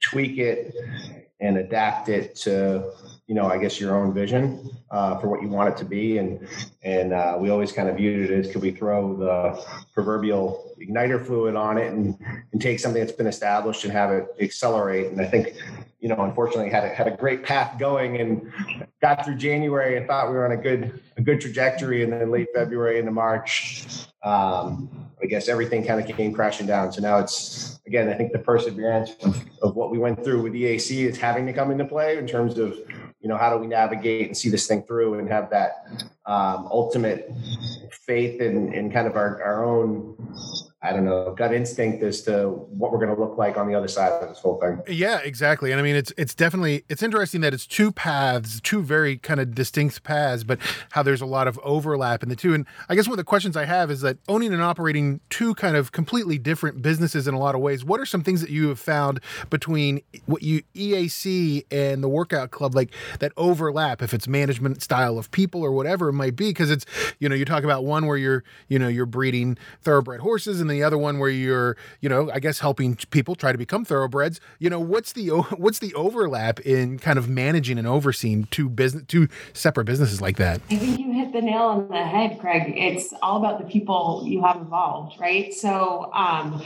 tweak 0.00 0.38
it 0.38 0.74
and 1.40 1.58
adapt 1.58 2.08
it 2.08 2.34
to 2.36 2.90
you 3.32 3.36
know 3.36 3.46
I 3.46 3.56
guess 3.56 3.80
your 3.80 3.96
own 3.96 4.12
vision 4.12 4.68
uh, 4.90 5.16
for 5.16 5.28
what 5.28 5.40
you 5.40 5.48
want 5.48 5.70
it 5.70 5.78
to 5.78 5.86
be. 5.86 6.18
And 6.18 6.46
and 6.82 7.14
uh, 7.14 7.38
we 7.40 7.48
always 7.48 7.72
kind 7.72 7.88
of 7.88 7.96
viewed 7.96 8.30
it 8.30 8.38
as 8.38 8.52
could 8.52 8.60
we 8.60 8.72
throw 8.72 9.16
the 9.16 9.64
proverbial 9.94 10.76
igniter 10.78 11.24
fluid 11.24 11.56
on 11.56 11.78
it 11.78 11.94
and 11.94 12.14
and 12.52 12.60
take 12.60 12.78
something 12.78 13.00
that's 13.00 13.16
been 13.16 13.26
established 13.26 13.84
and 13.84 13.92
have 13.94 14.10
it 14.10 14.26
accelerate. 14.38 15.06
And 15.12 15.18
I 15.18 15.24
think 15.24 15.54
you 16.02 16.08
know, 16.08 16.16
unfortunately 16.18 16.68
had 16.68 16.84
a, 16.84 16.88
had 16.88 17.06
a 17.06 17.16
great 17.16 17.44
path 17.44 17.78
going 17.78 18.20
and 18.20 18.52
got 19.00 19.24
through 19.24 19.36
January 19.36 19.96
and 19.96 20.06
thought 20.06 20.28
we 20.28 20.34
were 20.34 20.44
on 20.44 20.52
a 20.52 20.56
good 20.56 21.00
a 21.16 21.22
good 21.22 21.40
trajectory, 21.40 22.02
and 22.02 22.12
then 22.12 22.30
late 22.30 22.48
February 22.52 22.98
into 22.98 23.12
March, 23.12 23.86
um, 24.24 24.90
I 25.22 25.26
guess 25.26 25.48
everything 25.48 25.86
kind 25.86 26.00
of 26.00 26.16
came 26.16 26.34
crashing 26.34 26.66
down. 26.66 26.92
So 26.92 27.00
now 27.00 27.18
it's 27.18 27.80
again, 27.86 28.08
I 28.08 28.14
think 28.14 28.32
the 28.32 28.40
perseverance 28.40 29.12
of, 29.22 29.44
of 29.62 29.76
what 29.76 29.92
we 29.92 29.98
went 29.98 30.24
through 30.24 30.42
with 30.42 30.54
EAC 30.54 31.08
is 31.08 31.16
having 31.16 31.46
to 31.46 31.52
come 31.52 31.70
into 31.70 31.84
play 31.84 32.18
in 32.18 32.26
terms 32.26 32.58
of 32.58 32.76
you 33.22 33.28
know 33.28 33.36
how 33.36 33.50
do 33.50 33.56
we 33.56 33.66
navigate 33.66 34.26
and 34.26 34.36
see 34.36 34.50
this 34.50 34.66
thing 34.66 34.82
through 34.82 35.18
and 35.18 35.28
have 35.28 35.48
that 35.50 35.86
um, 36.26 36.68
ultimate 36.70 37.30
faith 37.90 38.40
in, 38.40 38.72
in 38.74 38.90
kind 38.90 39.06
of 39.06 39.16
our, 39.16 39.42
our 39.42 39.64
own 39.64 40.16
I 40.84 40.92
don't 40.92 41.04
know, 41.04 41.32
gut 41.32 41.54
instinct 41.54 42.02
as 42.02 42.22
to 42.22 42.48
what 42.48 42.90
we're 42.90 42.98
going 42.98 43.14
to 43.14 43.20
look 43.20 43.38
like 43.38 43.56
on 43.56 43.68
the 43.68 43.74
other 43.76 43.86
side 43.86 44.10
of 44.10 44.28
this 44.28 44.40
whole 44.40 44.58
thing. 44.58 44.82
Yeah, 44.88 45.20
exactly. 45.20 45.70
And 45.70 45.80
I 45.80 45.84
mean, 45.84 45.94
it's 45.94 46.12
it's 46.16 46.34
definitely 46.34 46.84
it's 46.88 47.04
interesting 47.04 47.40
that 47.42 47.54
it's 47.54 47.68
two 47.68 47.92
paths, 47.92 48.60
two 48.60 48.82
very 48.82 49.16
kind 49.16 49.38
of 49.38 49.54
distinct 49.54 50.02
paths, 50.02 50.42
but 50.42 50.58
how 50.90 51.04
there's 51.04 51.20
a 51.20 51.26
lot 51.26 51.46
of 51.46 51.56
overlap 51.62 52.24
in 52.24 52.30
the 52.30 52.34
two. 52.34 52.52
And 52.52 52.66
I 52.88 52.96
guess 52.96 53.06
one 53.06 53.12
of 53.12 53.18
the 53.18 53.24
questions 53.24 53.56
I 53.56 53.64
have 53.64 53.92
is 53.92 54.00
that 54.00 54.18
owning 54.26 54.52
and 54.52 54.60
operating 54.60 55.20
two 55.30 55.54
kind 55.54 55.76
of 55.76 55.92
completely 55.92 56.36
different 56.36 56.82
businesses 56.82 57.28
in 57.28 57.34
a 57.34 57.38
lot 57.38 57.54
of 57.54 57.60
ways. 57.60 57.84
What 57.84 58.00
are 58.00 58.06
some 58.06 58.24
things 58.24 58.40
that 58.40 58.50
you 58.50 58.68
have 58.68 58.80
found 58.80 59.20
between 59.50 60.00
what 60.26 60.42
you 60.42 60.62
EAC 60.74 61.64
and 61.70 62.02
the 62.02 62.08
workout 62.08 62.50
club, 62.50 62.74
like 62.74 62.90
that 63.20 63.30
overlap? 63.36 64.02
If 64.02 64.12
it's 64.12 64.26
management 64.26 64.82
style 64.82 65.16
of 65.16 65.30
people 65.30 65.62
or 65.62 65.70
whatever 65.70 66.08
it 66.08 66.14
might 66.14 66.34
be, 66.34 66.48
because 66.48 66.72
it's 66.72 66.86
you 67.20 67.28
know 67.28 67.36
you 67.36 67.44
talk 67.44 67.62
about 67.62 67.84
one 67.84 68.06
where 68.06 68.16
you're 68.16 68.42
you 68.66 68.80
know 68.80 68.88
you're 68.88 69.06
breeding 69.06 69.56
thoroughbred 69.80 70.18
horses 70.18 70.60
and 70.60 70.71
the 70.72 70.82
other 70.82 70.98
one 70.98 71.18
where 71.18 71.30
you're, 71.30 71.76
you 72.00 72.08
know, 72.08 72.30
I 72.30 72.40
guess 72.40 72.58
helping 72.60 72.96
people 73.10 73.34
try 73.34 73.52
to 73.52 73.58
become 73.58 73.84
thoroughbreds. 73.84 74.40
You 74.58 74.70
know, 74.70 74.80
what's 74.80 75.12
the 75.12 75.28
what's 75.56 75.78
the 75.78 75.94
overlap 75.94 76.60
in 76.60 76.98
kind 76.98 77.18
of 77.18 77.28
managing 77.28 77.78
and 77.78 77.86
overseeing 77.86 78.44
two 78.50 78.68
business 78.68 79.04
two 79.06 79.28
separate 79.52 79.84
businesses 79.84 80.20
like 80.20 80.36
that? 80.36 80.60
I 80.70 80.76
think 80.76 80.98
you 80.98 81.12
hit 81.12 81.32
the 81.32 81.42
nail 81.42 81.62
on 81.62 81.88
the 81.88 82.04
head, 82.04 82.38
Craig. 82.40 82.74
It's 82.76 83.12
all 83.22 83.38
about 83.38 83.58
the 83.58 83.64
people 83.64 84.24
you 84.26 84.42
have 84.42 84.56
involved, 84.56 85.20
right? 85.20 85.52
So, 85.52 86.10
um, 86.12 86.62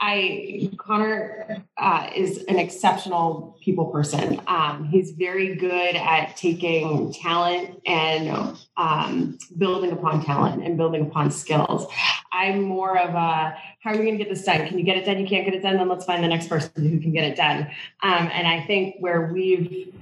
I 0.00 0.70
Connor 0.78 1.64
uh, 1.76 2.08
is 2.16 2.44
an 2.44 2.58
exceptional 2.58 3.58
people 3.62 3.86
person. 3.86 4.40
Um, 4.46 4.84
he's 4.84 5.10
very 5.10 5.54
good 5.56 5.94
at 5.94 6.36
taking 6.36 7.12
talent 7.12 7.80
and 7.84 8.56
um, 8.78 9.38
building 9.58 9.92
upon 9.92 10.24
talent 10.24 10.64
and 10.64 10.78
building 10.78 11.02
upon 11.02 11.30
skills. 11.30 11.86
I'm 12.32 12.62
more 12.62 12.98
of 12.98 13.14
a 13.14 13.56
how 13.80 13.90
are 13.90 13.96
we 13.96 14.04
going 14.04 14.18
to 14.18 14.24
get 14.24 14.32
this 14.32 14.44
done? 14.44 14.66
Can 14.66 14.78
you 14.78 14.84
get 14.84 14.96
it 14.96 15.04
done? 15.04 15.18
You 15.18 15.26
can't 15.26 15.44
get 15.44 15.54
it 15.54 15.62
done, 15.62 15.76
then 15.76 15.88
let's 15.88 16.04
find 16.04 16.22
the 16.24 16.28
next 16.28 16.48
person 16.48 16.70
who 16.76 16.98
can 16.98 17.12
get 17.12 17.24
it 17.24 17.36
done. 17.36 17.60
Um, 18.02 18.30
and 18.32 18.46
I 18.46 18.64
think 18.66 18.96
where 19.00 19.30
we've 19.32 19.92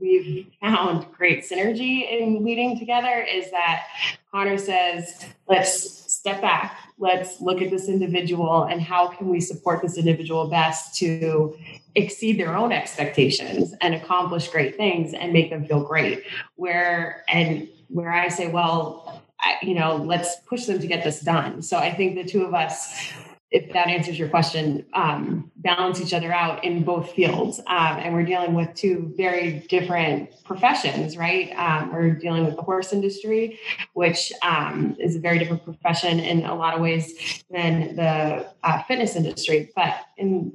we've 0.00 0.46
found 0.60 1.06
great 1.12 1.44
synergy 1.44 2.10
in 2.10 2.44
leading 2.44 2.78
together 2.78 3.20
is 3.20 3.50
that 3.50 3.84
Connor 4.32 4.58
says, 4.58 5.26
let's 5.48 6.12
step 6.12 6.40
back, 6.40 6.76
let's 7.00 7.40
look 7.40 7.62
at 7.62 7.70
this 7.70 7.88
individual 7.88 8.64
and 8.64 8.80
how 8.80 9.08
can 9.08 9.28
we 9.28 9.40
support 9.40 9.80
this 9.82 9.96
individual 9.96 10.48
best 10.48 10.94
to 10.98 11.56
exceed 11.94 12.38
their 12.38 12.54
own 12.54 12.70
expectations 12.72 13.74
and 13.80 13.94
accomplish 13.94 14.48
great 14.48 14.76
things 14.76 15.14
and 15.14 15.32
make 15.32 15.50
them 15.50 15.64
feel 15.64 15.82
great. 15.82 16.22
Where 16.56 17.24
and 17.28 17.68
where 17.88 18.12
I 18.12 18.28
say, 18.28 18.48
well, 18.48 19.22
I, 19.40 19.56
you 19.62 19.74
know, 19.74 19.96
let's 19.96 20.36
push 20.46 20.66
them 20.66 20.78
to 20.78 20.86
get 20.86 21.02
this 21.02 21.20
done. 21.20 21.62
So 21.62 21.78
I 21.78 21.92
think 21.92 22.14
the 22.14 22.24
two 22.24 22.44
of 22.44 22.52
us 22.52 23.10
if 23.50 23.72
that 23.72 23.88
answers 23.88 24.18
your 24.18 24.28
question, 24.28 24.86
um, 24.92 25.50
balance 25.56 26.00
each 26.00 26.14
other 26.14 26.32
out 26.32 26.62
in 26.62 26.84
both 26.84 27.12
fields. 27.12 27.58
Um, 27.66 27.98
and 27.98 28.14
we're 28.14 28.24
dealing 28.24 28.54
with 28.54 28.72
two 28.74 29.12
very 29.16 29.66
different 29.68 30.30
professions, 30.44 31.16
right? 31.16 31.50
Um, 31.56 31.92
we're 31.92 32.12
dealing 32.12 32.44
with 32.44 32.56
the 32.56 32.62
horse 32.62 32.92
industry, 32.92 33.58
which 33.94 34.32
um, 34.42 34.96
is 35.00 35.16
a 35.16 35.20
very 35.20 35.38
different 35.38 35.64
profession 35.64 36.20
in 36.20 36.44
a 36.44 36.54
lot 36.54 36.74
of 36.74 36.80
ways 36.80 37.42
than 37.50 37.96
the 37.96 38.46
uh, 38.62 38.82
fitness 38.84 39.16
industry. 39.16 39.70
But 39.74 39.96
in 40.16 40.52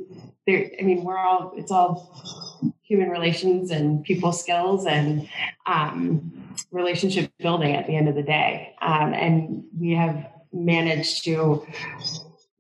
there, 0.48 0.72
I 0.80 0.84
mean, 0.84 1.04
we're 1.04 1.18
all, 1.18 1.54
it's 1.58 1.72
all 1.72 2.74
human 2.84 3.10
relations 3.10 3.72
and 3.72 4.04
people 4.04 4.32
skills 4.32 4.86
and 4.86 5.28
um, 5.66 6.32
relationship 6.72 7.32
building 7.40 7.76
at 7.76 7.88
the 7.88 7.96
end 7.96 8.08
of 8.08 8.16
the 8.16 8.24
day. 8.24 8.74
Um, 8.82 9.14
and 9.14 9.66
we 9.78 9.92
have 9.94 10.32
managed 10.54 11.26
to 11.26 11.66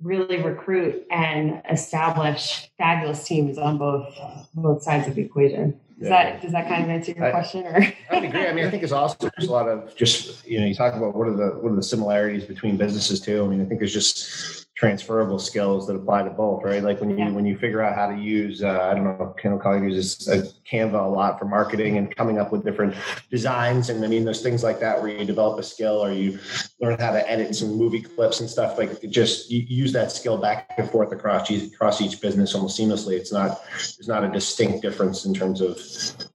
really 0.02 0.42
recruit 0.42 1.06
and 1.10 1.62
establish 1.70 2.70
fabulous 2.78 3.24
teams 3.26 3.58
on 3.58 3.78
both 3.78 4.14
both 4.54 4.84
sides 4.84 5.08
of 5.08 5.16
the 5.16 5.22
equation. 5.22 5.72
Does 6.00 6.10
Yeah. 6.10 6.24
that 6.32 6.42
does 6.42 6.52
that 6.52 6.68
kind 6.68 6.84
of 6.84 6.90
answer 6.90 7.14
your 7.14 7.26
I- 7.26 7.32
question 7.32 7.66
or 7.66 7.76
I 7.78 7.96
would 8.16 8.24
agree. 8.26 8.48
I 8.48 8.54
mean, 8.54 8.66
I 8.66 8.70
think 8.70 8.84
it's 8.84 8.92
also 8.92 9.30
there's 9.38 9.48
a 9.50 9.52
lot 9.52 9.68
of 9.70 9.96
just 9.96 10.46
you 10.46 10.60
know 10.60 10.66
you 10.66 10.76
talk 10.76 10.94
about 10.94 11.16
what 11.16 11.28
are 11.28 11.36
the 11.36 11.58
what 11.62 11.72
are 11.72 11.76
the 11.76 11.84
similarities 11.84 12.44
between 12.46 12.76
businesses 12.78 13.20
too. 13.22 13.44
I 13.44 13.48
mean, 13.48 13.62
I 13.62 13.66
think 13.66 13.80
there's 13.80 13.94
just 13.94 14.65
transferable 14.76 15.40
skills 15.40 15.88
that 15.88 15.96
apply 15.96 16.24
to 16.24 16.30
both, 16.30 16.62
right? 16.64 16.84
Like 16.84 17.00
when 17.00 17.10
you 17.10 17.18
Yeah. 17.18 17.32
when 17.32 17.46
you 17.46 17.58
figure 17.58 17.82
out 17.82 17.96
how 17.96 18.08
to 18.10 18.18
use 18.18 18.62
uh, 18.62 18.90
I 18.92 18.94
don't 18.94 19.06
know, 19.06 19.34
Kendall 19.42 19.60
Collier 19.60 19.88
uses 19.88 20.28
uh, 20.28 20.46
Canva 20.70 21.06
a 21.06 21.08
lot 21.08 21.40
for 21.40 21.46
marketing 21.46 21.98
and 21.98 22.14
coming 22.14 22.38
up 22.38 22.52
with 22.52 22.66
different 22.66 22.94
designs, 23.32 23.90
and 23.90 24.04
I 24.04 24.08
mean, 24.08 24.26
there's 24.26 24.42
things 24.42 24.64
like 24.64 24.82
that 24.82 25.02
where 25.02 25.10
you 25.10 25.24
develop 25.24 25.58
a 25.60 25.64
skill 25.64 26.04
or 26.04 26.12
you 26.12 26.40
learn 26.82 27.00
how 27.00 27.12
to 27.14 27.30
edit 27.30 27.56
some 27.56 27.78
movie 27.78 28.02
clips 28.02 28.42
and 28.42 28.50
stuff. 28.50 28.78
Like 28.78 29.02
just 29.10 29.50
you 29.50 29.62
use 29.62 29.94
that 29.94 30.12
skill 30.12 30.38
back 30.38 30.74
and 30.78 30.90
forth 30.90 31.14
across 31.14 31.50
each, 31.50 31.74
across 31.74 32.02
each 32.02 32.20
business 32.20 32.54
almost 32.54 32.78
seamlessly. 32.78 33.14
It's 33.14 33.32
not 33.32 33.62
there's 33.98 34.10
not 34.10 34.26
a 34.26 34.30
distinct 34.30 34.82
difference 34.82 35.24
in 35.24 35.34
terms 35.34 35.62
of 35.62 35.80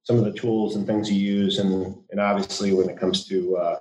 some 0.02 0.16
of 0.16 0.24
the 0.24 0.32
tools 0.32 0.76
and 0.76 0.86
things 0.86 1.12
you 1.12 1.20
use, 1.20 1.58
and 1.58 1.94
and 2.10 2.18
obviously 2.20 2.72
when 2.72 2.88
it 2.88 2.98
comes 2.98 3.26
to 3.26 3.56
uh, 3.58 3.78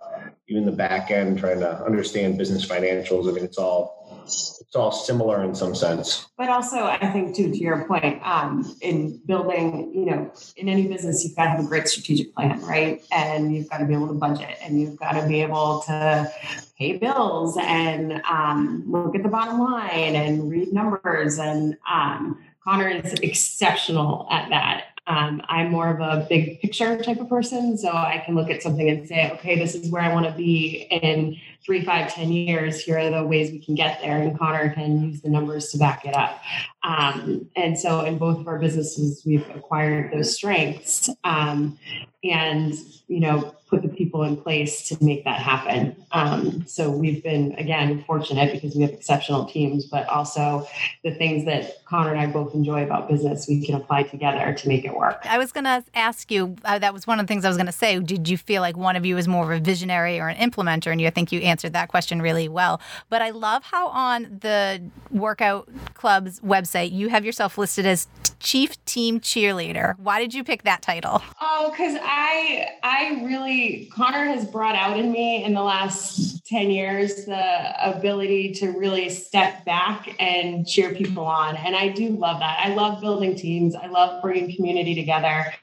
even 0.49 0.65
the 0.65 0.71
back 0.71 1.11
end, 1.11 1.39
trying 1.39 1.59
to 1.61 1.81
understand 1.85 2.37
business 2.37 2.65
financials. 2.65 3.29
I 3.29 3.31
mean, 3.31 3.45
it's 3.45 3.57
all 3.57 3.98
it's 4.29 4.75
all 4.75 4.91
similar 4.91 5.43
in 5.43 5.55
some 5.55 5.73
sense. 5.73 6.27
but 6.37 6.49
also 6.49 6.85
I 6.85 7.11
think 7.11 7.35
too 7.35 7.51
to 7.51 7.57
your 7.57 7.85
point, 7.85 8.21
um, 8.23 8.75
in 8.81 9.17
building, 9.25 9.91
you 9.93 10.05
know, 10.05 10.31
in 10.57 10.69
any 10.69 10.87
business 10.87 11.23
you've 11.23 11.35
got 11.35 11.45
to 11.45 11.49
have 11.51 11.65
a 11.65 11.67
great 11.67 11.87
strategic 11.87 12.33
plan, 12.35 12.61
right? 12.61 13.01
And 13.11 13.55
you've 13.55 13.69
got 13.69 13.79
to 13.79 13.85
be 13.85 13.93
able 13.93 14.07
to 14.07 14.13
budget 14.13 14.57
and 14.61 14.79
you've 14.79 14.97
got 14.97 15.13
to 15.13 15.27
be 15.27 15.41
able 15.41 15.81
to 15.87 16.31
pay 16.77 16.97
bills 16.97 17.57
and 17.59 18.21
um, 18.29 18.83
look 18.87 19.15
at 19.15 19.23
the 19.23 19.29
bottom 19.29 19.59
line 19.59 20.15
and 20.15 20.49
read 20.49 20.71
numbers. 20.71 21.39
And 21.39 21.77
um, 21.91 22.39
Connor 22.63 22.89
is 22.89 23.13
exceptional 23.13 24.27
at 24.31 24.49
that. 24.49 24.85
Um, 25.07 25.41
I'm 25.49 25.71
more 25.71 25.89
of 25.89 26.01
a 26.01 26.27
big 26.29 26.61
picture 26.61 27.01
type 27.01 27.19
of 27.19 27.27
person, 27.29 27.79
so 27.79 27.89
I 27.89 28.21
can 28.23 28.35
look 28.35 28.51
at 28.51 28.61
something 28.61 28.87
and 28.87 29.07
say, 29.07 29.31
okay, 29.31 29.57
this 29.57 29.73
is 29.73 29.89
where 29.89 30.03
I 30.03 30.13
want 30.13 30.27
to 30.27 30.31
be 30.33 30.87
in 30.91 31.35
three, 31.65 31.83
five, 31.83 32.13
ten 32.13 32.31
years. 32.31 32.81
Here 32.81 32.97
are 32.97 33.09
the 33.09 33.25
ways 33.25 33.51
we 33.51 33.59
can 33.59 33.75
get 33.75 33.99
there, 34.01 34.21
and 34.21 34.37
Connor 34.37 34.73
can 34.73 35.03
use 35.03 35.21
the 35.21 35.29
numbers 35.29 35.71
to 35.71 35.77
back 35.77 36.05
it 36.05 36.15
up. 36.15 36.41
Um, 36.83 37.49
and 37.55 37.77
so, 37.77 38.01
in 38.01 38.17
both 38.17 38.39
of 38.39 38.47
our 38.47 38.59
businesses, 38.59 39.23
we've 39.25 39.47
acquired 39.49 40.13
those 40.13 40.35
strengths, 40.35 41.09
um, 41.23 41.77
and 42.23 42.73
you 43.07 43.19
know, 43.19 43.55
put 43.69 43.81
the 43.81 43.87
people 43.87 44.23
in 44.23 44.37
place 44.37 44.87
to 44.87 44.97
make 45.03 45.23
that 45.23 45.39
happen. 45.39 45.95
Um, 46.11 46.65
so 46.67 46.89
we've 46.89 47.23
been 47.23 47.53
again 47.53 48.03
fortunate 48.03 48.51
because 48.51 48.75
we 48.75 48.81
have 48.81 48.91
exceptional 48.91 49.45
teams, 49.45 49.85
but 49.85 50.07
also 50.07 50.67
the 51.03 51.13
things 51.13 51.45
that 51.45 51.85
Connor 51.85 52.11
and 52.11 52.19
I 52.19 52.27
both 52.27 52.53
enjoy 52.53 52.83
about 52.83 53.07
business, 53.09 53.47
we 53.47 53.65
can 53.65 53.75
apply 53.75 54.03
together 54.03 54.53
to 54.53 54.67
make 54.67 54.85
it 54.85 54.95
work. 54.95 55.21
I 55.23 55.37
was 55.37 55.51
going 55.51 55.63
to 55.65 55.83
ask 55.93 56.31
you, 56.31 56.55
uh, 56.65 56.79
that 56.79 56.93
was 56.93 57.07
one 57.07 57.19
of 57.19 57.25
the 57.25 57.31
things 57.31 57.45
I 57.45 57.47
was 57.47 57.57
going 57.57 57.67
to 57.67 57.71
say. 57.71 57.99
Did 57.99 58.27
you 58.27 58.37
feel 58.37 58.61
like 58.61 58.77
one 58.77 58.95
of 58.95 59.05
you 59.05 59.17
is 59.17 59.27
more 59.27 59.51
of 59.51 59.59
a 59.59 59.63
visionary 59.63 60.19
or 60.19 60.29
an 60.29 60.37
implementer? 60.37 60.91
And 60.91 60.99
you, 60.99 61.09
think 61.11 61.31
you 61.31 61.39
answered 61.49 61.73
that 61.73 61.89
question 61.89 62.21
really 62.21 62.47
well. 62.47 62.79
But 63.09 63.21
I 63.21 63.31
love 63.31 63.63
how 63.63 63.87
on 63.89 64.39
the 64.41 64.81
Workout 65.11 65.69
Club's 65.93 66.39
website, 66.41 66.91
you 66.91 67.09
have 67.09 67.25
yourself 67.25 67.57
listed 67.57 67.85
as 67.85 68.07
Chief 68.39 68.83
Team 68.85 69.19
Cheerleader. 69.19 69.97
Why 69.99 70.19
did 70.19 70.33
you 70.33 70.43
pick 70.43 70.63
that 70.63 70.81
title? 70.81 71.21
Oh, 71.41 71.71
because 71.71 71.97
I 72.01 72.69
I 72.83 73.21
really 73.25 73.89
Connor 73.93 74.25
has 74.25 74.45
brought 74.45 74.75
out 74.75 74.97
in 74.97 75.11
me 75.11 75.43
in 75.43 75.53
the 75.53 75.61
last 75.61 76.45
10 76.47 76.71
years 76.71 77.25
the 77.25 77.97
ability 77.97 78.53
to 78.53 78.69
really 78.69 79.09
step 79.09 79.65
back 79.65 80.15
and 80.19 80.65
cheer 80.67 80.93
people 80.93 81.25
on. 81.25 81.55
And 81.57 81.75
I 81.75 81.89
do 81.89 82.09
love 82.09 82.39
that. 82.39 82.59
I 82.63 82.73
love 82.73 83.01
building 83.01 83.35
teams. 83.35 83.75
I 83.75 83.87
love 83.87 84.21
bringing 84.21 84.55
community 84.55 84.95
together. 84.95 85.53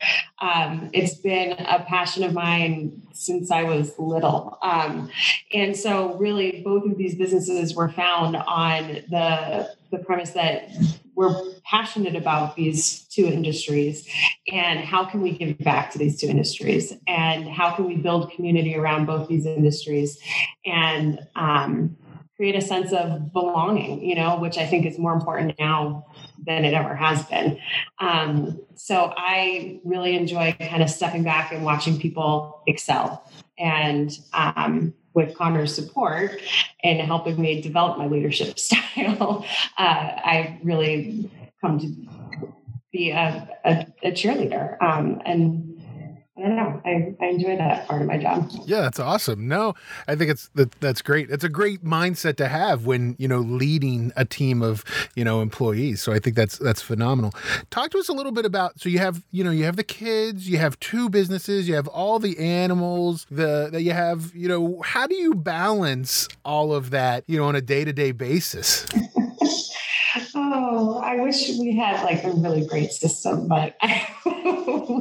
Um, 0.40 0.90
it's 0.92 1.14
been 1.14 1.52
a 1.52 1.84
passion 1.88 2.24
of 2.24 2.32
mine 2.32 3.05
since 3.16 3.50
I 3.50 3.62
was 3.62 3.98
little. 3.98 4.58
Um, 4.62 5.10
and 5.52 5.76
so 5.76 6.14
really 6.14 6.62
both 6.62 6.84
of 6.84 6.96
these 6.96 7.14
businesses 7.14 7.74
were 7.74 7.90
found 7.90 8.36
on 8.36 9.02
the 9.10 9.74
the 9.90 9.98
premise 9.98 10.30
that 10.30 10.68
we're 11.14 11.34
passionate 11.64 12.14
about 12.14 12.56
these 12.56 13.00
two 13.04 13.26
industries 13.26 14.06
and 14.52 14.80
how 14.80 15.04
can 15.04 15.22
we 15.22 15.32
give 15.32 15.56
back 15.58 15.90
to 15.92 15.98
these 15.98 16.20
two 16.20 16.26
industries 16.26 16.92
and 17.06 17.48
how 17.48 17.70
can 17.74 17.86
we 17.86 17.96
build 17.96 18.30
community 18.32 18.76
around 18.76 19.06
both 19.06 19.28
these 19.28 19.46
industries 19.46 20.18
and 20.66 21.26
um, 21.36 21.96
create 22.36 22.54
a 22.54 22.60
sense 22.60 22.92
of 22.92 23.32
belonging 23.32 24.02
you 24.02 24.14
know 24.14 24.38
which 24.38 24.58
i 24.58 24.66
think 24.66 24.86
is 24.86 24.98
more 24.98 25.12
important 25.12 25.54
now 25.58 26.06
than 26.44 26.64
it 26.64 26.74
ever 26.74 26.94
has 26.94 27.24
been 27.24 27.58
um, 27.98 28.60
so 28.74 29.12
i 29.16 29.80
really 29.84 30.16
enjoy 30.16 30.54
kind 30.60 30.82
of 30.82 30.90
stepping 30.90 31.22
back 31.22 31.52
and 31.52 31.64
watching 31.64 31.98
people 31.98 32.62
excel 32.66 33.28
and 33.58 34.18
um, 34.34 34.92
with 35.16 35.34
Connor's 35.34 35.74
support 35.74 36.38
and 36.84 37.00
helping 37.00 37.40
me 37.40 37.60
develop 37.62 37.96
my 37.96 38.06
leadership 38.06 38.58
style, 38.58 39.44
uh, 39.78 39.82
I 39.82 40.60
really 40.62 41.30
come 41.60 41.80
to 41.80 42.56
be 42.92 43.10
a, 43.10 43.48
a, 43.64 43.86
a 44.02 44.12
cheerleader. 44.12 44.80
Um, 44.80 45.20
and 45.24 45.75
I 46.38 46.42
don't 46.42 46.56
know, 46.56 46.82
I, 46.84 47.14
I 47.18 47.28
enjoy 47.28 47.56
that 47.56 47.88
part 47.88 48.02
of 48.02 48.08
my 48.08 48.18
job. 48.18 48.50
Yeah, 48.66 48.82
that's 48.82 49.00
awesome. 49.00 49.48
No, 49.48 49.74
I 50.06 50.16
think 50.16 50.30
it's 50.30 50.48
that 50.54 50.70
that's 50.80 51.00
great. 51.00 51.30
It's 51.30 51.44
a 51.44 51.48
great 51.48 51.82
mindset 51.82 52.36
to 52.36 52.48
have 52.48 52.84
when 52.84 53.16
you 53.18 53.26
know 53.26 53.38
leading 53.38 54.12
a 54.16 54.26
team 54.26 54.60
of 54.60 54.84
you 55.14 55.24
know 55.24 55.40
employees. 55.40 56.02
So 56.02 56.12
I 56.12 56.18
think 56.18 56.36
that's 56.36 56.58
that's 56.58 56.82
phenomenal. 56.82 57.32
Talk 57.70 57.90
to 57.92 57.98
us 57.98 58.10
a 58.10 58.12
little 58.12 58.32
bit 58.32 58.44
about. 58.44 58.78
So 58.78 58.90
you 58.90 58.98
have 58.98 59.24
you 59.30 59.44
know 59.44 59.50
you 59.50 59.64
have 59.64 59.76
the 59.76 59.84
kids, 59.84 60.46
you 60.48 60.58
have 60.58 60.78
two 60.78 61.08
businesses, 61.08 61.68
you 61.68 61.74
have 61.74 61.88
all 61.88 62.18
the 62.18 62.38
animals, 62.38 63.26
the 63.30 63.70
that 63.72 63.80
you 63.82 63.92
have. 63.92 64.34
You 64.34 64.48
know, 64.48 64.82
how 64.82 65.06
do 65.06 65.14
you 65.14 65.34
balance 65.34 66.28
all 66.44 66.74
of 66.74 66.90
that? 66.90 67.24
You 67.26 67.38
know, 67.38 67.44
on 67.44 67.56
a 67.56 67.62
day 67.62 67.84
to 67.84 67.94
day 67.94 68.12
basis. 68.12 68.86
Oh, 70.34 70.98
I 71.02 71.20
wish 71.20 71.48
we 71.58 71.76
had 71.76 72.02
like 72.04 72.24
a 72.24 72.30
really 72.30 72.66
great 72.66 72.92
system, 72.92 73.48
but 73.48 73.76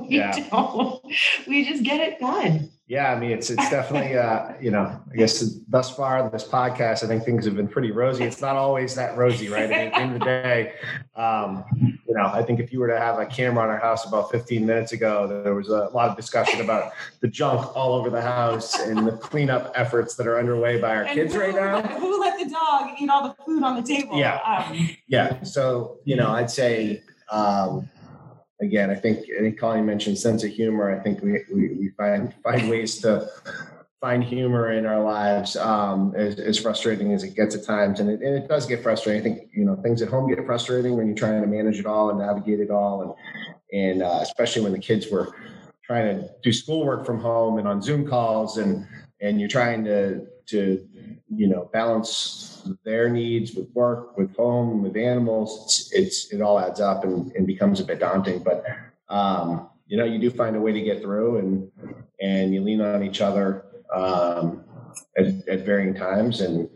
we 0.09 0.17
Yeah. 0.17 0.31
don't. 0.49 1.01
We 1.47 1.65
just 1.65 1.83
get 1.83 1.99
it 1.99 2.19
done. 2.19 2.69
Yeah, 2.87 3.11
I 3.11 3.19
mean, 3.19 3.31
it's 3.31 3.49
it's 3.49 3.67
definitely 3.71 4.15
uh, 4.15 4.53
you 4.61 4.69
know, 4.69 5.01
I 5.11 5.15
guess 5.15 5.39
thus 5.67 5.89
far 5.95 6.29
this 6.29 6.47
podcast, 6.47 7.03
I 7.03 7.07
think 7.07 7.23
things 7.23 7.43
have 7.45 7.55
been 7.55 7.67
pretty 7.67 7.89
rosy. 7.89 8.25
It's 8.25 8.41
not 8.41 8.55
always 8.57 8.93
that 8.93 9.17
rosy, 9.17 9.49
right? 9.49 9.63
At 9.71 9.91
the 9.91 9.97
end 9.99 10.13
of 10.13 10.19
the 10.19 10.25
day, 10.25 10.73
um, 11.15 11.63
you 11.81 12.13
know, 12.13 12.27
I 12.27 12.43
think 12.43 12.59
if 12.59 12.71
you 12.71 12.79
were 12.79 12.87
to 12.87 12.99
have 12.99 13.17
a 13.17 13.25
camera 13.25 13.63
on 13.63 13.69
our 13.71 13.79
house 13.79 14.05
about 14.05 14.29
15 14.29 14.63
minutes 14.63 14.91
ago, 14.91 15.41
there 15.43 15.55
was 15.55 15.69
a 15.69 15.89
lot 15.95 16.11
of 16.11 16.15
discussion 16.15 16.61
about 16.61 16.91
the 17.21 17.27
junk 17.27 17.75
all 17.75 17.93
over 17.95 18.11
the 18.11 18.21
house 18.21 18.79
and 18.79 19.07
the 19.07 19.13
cleanup 19.13 19.71
efforts 19.73 20.13
that 20.17 20.27
are 20.27 20.37
underway 20.37 20.79
by 20.79 20.95
our 20.95 21.03
And 21.05 21.15
kids 21.15 21.33
who 21.33 21.39
right 21.39 21.55
now. 21.55 21.81
Who 21.81 22.19
let 22.21 22.37
the 22.37 22.51
dog 22.51 22.91
eat 22.99 23.09
all 23.09 23.23
the 23.29 23.35
food 23.43 23.63
on 23.63 23.77
the 23.77 23.81
table? 23.81 24.15
Yeah. 24.19 24.35
Um, 24.45 24.89
Yeah. 25.07 25.41
So, 25.41 25.97
you 26.05 26.17
know, 26.17 26.29
I'd 26.29 26.51
say, 26.51 27.01
um, 27.31 27.89
again, 28.61 28.89
I 28.89 28.95
think, 28.95 29.25
I 29.37 29.41
think 29.41 29.59
Colleen 29.59 29.85
mentioned 29.85 30.17
sense 30.17 30.43
of 30.43 30.51
humor. 30.51 30.95
I 30.95 31.01
think 31.01 31.21
we, 31.21 31.43
we, 31.53 31.73
we 31.73 31.89
find, 31.97 32.33
find 32.43 32.69
ways 32.69 32.99
to 33.01 33.27
find 34.01 34.23
humor 34.23 34.71
in 34.71 34.85
our 34.85 35.01
lives, 35.03 35.55
um, 35.55 36.13
as, 36.15 36.39
as 36.39 36.59
frustrating 36.59 37.13
as 37.13 37.23
it 37.23 37.35
gets 37.35 37.55
at 37.55 37.63
times. 37.63 37.99
And 37.99 38.09
it, 38.09 38.21
and 38.21 38.35
it 38.35 38.47
does 38.47 38.65
get 38.65 38.83
frustrating. 38.83 39.21
I 39.21 39.23
think, 39.23 39.49
you 39.53 39.65
know, 39.65 39.75
things 39.77 40.01
at 40.01 40.09
home 40.09 40.29
get 40.29 40.45
frustrating 40.45 40.95
when 40.95 41.07
you're 41.07 41.15
trying 41.15 41.41
to 41.41 41.47
manage 41.47 41.79
it 41.79 41.85
all 41.85 42.09
and 42.09 42.19
navigate 42.19 42.59
it 42.59 42.69
all. 42.71 43.17
And, 43.71 43.81
and, 43.81 44.03
uh, 44.03 44.19
especially 44.21 44.61
when 44.61 44.73
the 44.73 44.79
kids 44.79 45.09
were 45.09 45.35
trying 45.83 46.17
to 46.17 46.29
do 46.43 46.51
schoolwork 46.51 47.05
from 47.05 47.19
home 47.19 47.57
and 47.57 47.67
on 47.67 47.81
Zoom 47.81 48.07
calls 48.07 48.57
and, 48.57 48.87
and 49.21 49.39
you're 49.39 49.49
trying 49.49 49.83
to, 49.85 50.27
to, 50.47 50.87
you 51.33 51.47
know, 51.47 51.69
balance 51.73 52.44
their 52.83 53.09
needs 53.09 53.53
with 53.53 53.69
work, 53.73 54.17
with 54.17 54.35
home, 54.35 54.83
with 54.83 54.95
animals. 54.95 55.63
It's, 55.65 55.93
it's 55.93 56.33
it 56.33 56.41
all 56.41 56.59
adds 56.59 56.79
up 56.79 57.03
and, 57.03 57.31
and 57.33 57.47
becomes 57.47 57.79
a 57.79 57.85
bit 57.85 57.99
daunting. 57.99 58.43
But 58.43 58.65
um, 59.09 59.69
you 59.87 59.97
know, 59.97 60.05
you 60.05 60.19
do 60.19 60.31
find 60.31 60.55
a 60.55 60.59
way 60.59 60.71
to 60.71 60.81
get 60.81 61.01
through, 61.01 61.37
and 61.37 61.71
and 62.21 62.53
you 62.53 62.61
lean 62.61 62.81
on 62.81 63.03
each 63.03 63.21
other 63.21 63.65
um, 63.93 64.63
at, 65.17 65.27
at 65.47 65.65
varying 65.65 65.93
times, 65.93 66.41
and 66.41 66.69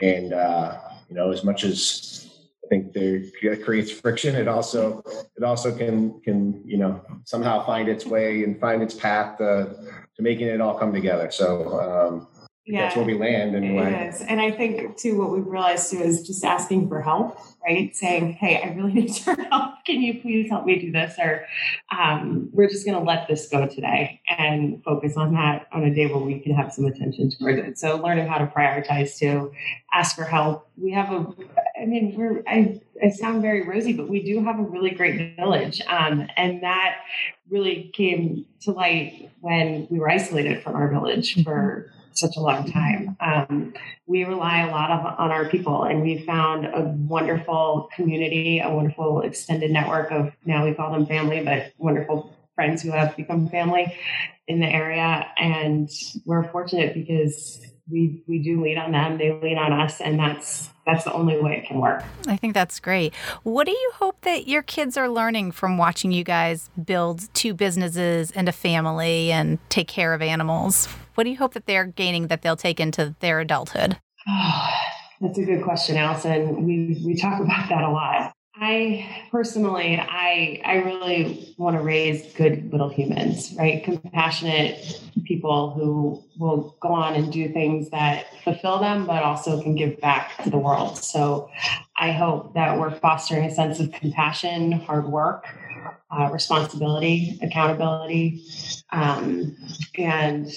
and 0.00 0.32
uh, 0.32 0.78
you 1.08 1.16
know, 1.16 1.30
as 1.30 1.44
much 1.44 1.64
as 1.64 2.28
I 2.64 2.68
think 2.68 2.92
there 2.92 3.56
creates 3.56 3.90
friction, 3.90 4.34
it 4.34 4.48
also 4.48 5.02
it 5.36 5.42
also 5.42 5.76
can 5.76 6.20
can 6.22 6.62
you 6.64 6.78
know 6.78 7.00
somehow 7.24 7.64
find 7.64 7.88
its 7.88 8.06
way 8.06 8.44
and 8.44 8.60
find 8.60 8.82
its 8.82 8.94
path 8.94 9.38
to, 9.38 9.74
to 10.16 10.22
making 10.22 10.48
it 10.48 10.60
all 10.60 10.78
come 10.78 10.92
together. 10.92 11.30
So. 11.30 11.80
Um, 11.80 12.28
that's 12.66 12.96
where 12.96 13.04
we 13.04 13.14
land 13.14 13.56
and 13.56 13.64
It 13.64 14.08
is. 14.08 14.20
And 14.22 14.40
I 14.40 14.52
think 14.52 14.96
too 14.96 15.18
what 15.18 15.32
we've 15.32 15.46
realized 15.46 15.90
too 15.90 15.98
is 15.98 16.24
just 16.24 16.44
asking 16.44 16.88
for 16.88 17.02
help, 17.02 17.36
right? 17.64 17.94
Saying, 17.94 18.34
Hey, 18.34 18.62
I 18.62 18.72
really 18.74 18.92
need 18.94 19.26
your 19.26 19.42
help. 19.48 19.84
Can 19.84 20.00
you 20.00 20.20
please 20.20 20.48
help 20.48 20.64
me 20.64 20.78
do 20.78 20.92
this? 20.92 21.16
Or 21.18 21.44
um, 21.96 22.48
we're 22.52 22.68
just 22.68 22.86
gonna 22.86 23.02
let 23.02 23.26
this 23.26 23.48
go 23.48 23.66
today 23.66 24.20
and 24.28 24.82
focus 24.84 25.16
on 25.16 25.34
that 25.34 25.66
on 25.72 25.82
a 25.82 25.92
day 25.92 26.06
where 26.06 26.18
we 26.18 26.38
can 26.38 26.54
have 26.54 26.72
some 26.72 26.84
attention 26.84 27.30
towards 27.30 27.58
it. 27.58 27.78
So 27.78 27.96
learning 27.96 28.28
how 28.28 28.38
to 28.38 28.46
prioritize 28.46 29.18
to 29.18 29.52
ask 29.92 30.14
for 30.14 30.24
help. 30.24 30.68
We 30.76 30.92
have 30.92 31.12
a 31.12 31.34
I 31.80 31.84
mean, 31.84 32.14
we're 32.16 32.44
I, 32.46 32.80
I 33.02 33.10
sound 33.10 33.42
very 33.42 33.66
rosy, 33.66 33.92
but 33.92 34.08
we 34.08 34.22
do 34.22 34.42
have 34.44 34.60
a 34.60 34.62
really 34.62 34.90
great 34.90 35.36
village. 35.36 35.80
Um, 35.88 36.28
and 36.36 36.62
that 36.62 36.98
really 37.50 37.90
came 37.92 38.46
to 38.60 38.70
light 38.70 39.30
when 39.40 39.88
we 39.90 39.98
were 39.98 40.08
isolated 40.08 40.62
from 40.62 40.76
our 40.76 40.88
village 40.88 41.42
for 41.42 41.92
such 42.18 42.36
a 42.36 42.40
long 42.40 42.70
time. 42.70 43.16
Um, 43.20 43.74
we 44.06 44.24
rely 44.24 44.60
a 44.66 44.70
lot 44.70 44.90
of, 44.90 45.18
on 45.18 45.30
our 45.30 45.48
people, 45.48 45.84
and 45.84 46.02
we 46.02 46.24
found 46.24 46.66
a 46.66 46.82
wonderful 46.96 47.88
community, 47.94 48.60
a 48.60 48.70
wonderful 48.70 49.22
extended 49.22 49.70
network 49.70 50.10
of 50.10 50.32
now 50.44 50.64
we 50.64 50.74
call 50.74 50.92
them 50.92 51.06
family, 51.06 51.42
but 51.42 51.72
wonderful 51.78 52.36
friends 52.54 52.82
who 52.82 52.90
have 52.90 53.16
become 53.16 53.48
family 53.48 53.96
in 54.48 54.60
the 54.60 54.66
area. 54.66 55.26
And 55.38 55.88
we're 56.26 56.50
fortunate 56.50 56.94
because 56.94 57.60
we 57.90 58.22
we 58.28 58.38
do 58.38 58.62
lean 58.62 58.78
on 58.78 58.92
them, 58.92 59.18
they 59.18 59.32
lean 59.32 59.58
on 59.58 59.72
us, 59.72 60.00
and 60.00 60.18
that's 60.18 60.70
that's 60.86 61.04
the 61.04 61.12
only 61.12 61.40
way 61.40 61.58
it 61.58 61.66
can 61.66 61.78
work. 61.78 62.02
I 62.26 62.36
think 62.36 62.54
that's 62.54 62.80
great. 62.80 63.14
What 63.44 63.66
do 63.66 63.72
you 63.72 63.92
hope 63.94 64.20
that 64.22 64.48
your 64.48 64.62
kids 64.62 64.96
are 64.96 65.08
learning 65.08 65.52
from 65.52 65.78
watching 65.78 66.10
you 66.10 66.24
guys 66.24 66.70
build 66.84 67.32
two 67.34 67.54
businesses 67.54 68.30
and 68.32 68.48
a 68.48 68.52
family 68.52 69.30
and 69.30 69.58
take 69.68 69.88
care 69.88 70.12
of 70.14 70.22
animals? 70.22 70.88
What 71.14 71.24
do 71.24 71.30
you 71.30 71.36
hope 71.36 71.54
that 71.54 71.66
they're 71.66 71.86
gaining 71.86 72.28
that 72.28 72.42
they'll 72.42 72.56
take 72.56 72.80
into 72.80 73.14
their 73.20 73.40
adulthood? 73.40 73.98
That's 75.20 75.38
a 75.38 75.44
good 75.44 75.62
question, 75.62 75.96
Allison. 75.96 76.64
We 76.66 77.00
we 77.04 77.14
talk 77.14 77.40
about 77.40 77.68
that 77.68 77.84
a 77.84 77.90
lot. 77.90 78.32
I 78.56 79.24
personally, 79.30 79.96
I 79.98 80.60
I 80.64 80.74
really 80.76 81.54
want 81.58 81.76
to 81.76 81.82
raise 81.82 82.32
good 82.34 82.70
little 82.72 82.88
humans, 82.88 83.54
right? 83.56 83.84
Compassionate 83.84 85.00
people 85.24 85.70
who 85.70 86.22
will 86.38 86.76
go 86.80 86.88
on 86.88 87.14
and 87.14 87.32
do 87.32 87.52
things 87.52 87.88
that 87.90 88.26
fulfill 88.42 88.80
them, 88.80 89.06
but 89.06 89.22
also 89.22 89.62
can 89.62 89.76
give 89.76 90.00
back 90.00 90.42
to 90.42 90.50
the 90.50 90.58
world. 90.58 90.98
So, 90.98 91.50
I 91.96 92.10
hope 92.10 92.54
that 92.54 92.78
we're 92.78 92.98
fostering 92.98 93.44
a 93.44 93.54
sense 93.54 93.78
of 93.78 93.92
compassion, 93.92 94.72
hard 94.72 95.06
work, 95.06 95.46
uh, 96.10 96.28
responsibility, 96.32 97.38
accountability, 97.42 98.44
um, 98.90 99.56
and 99.96 100.48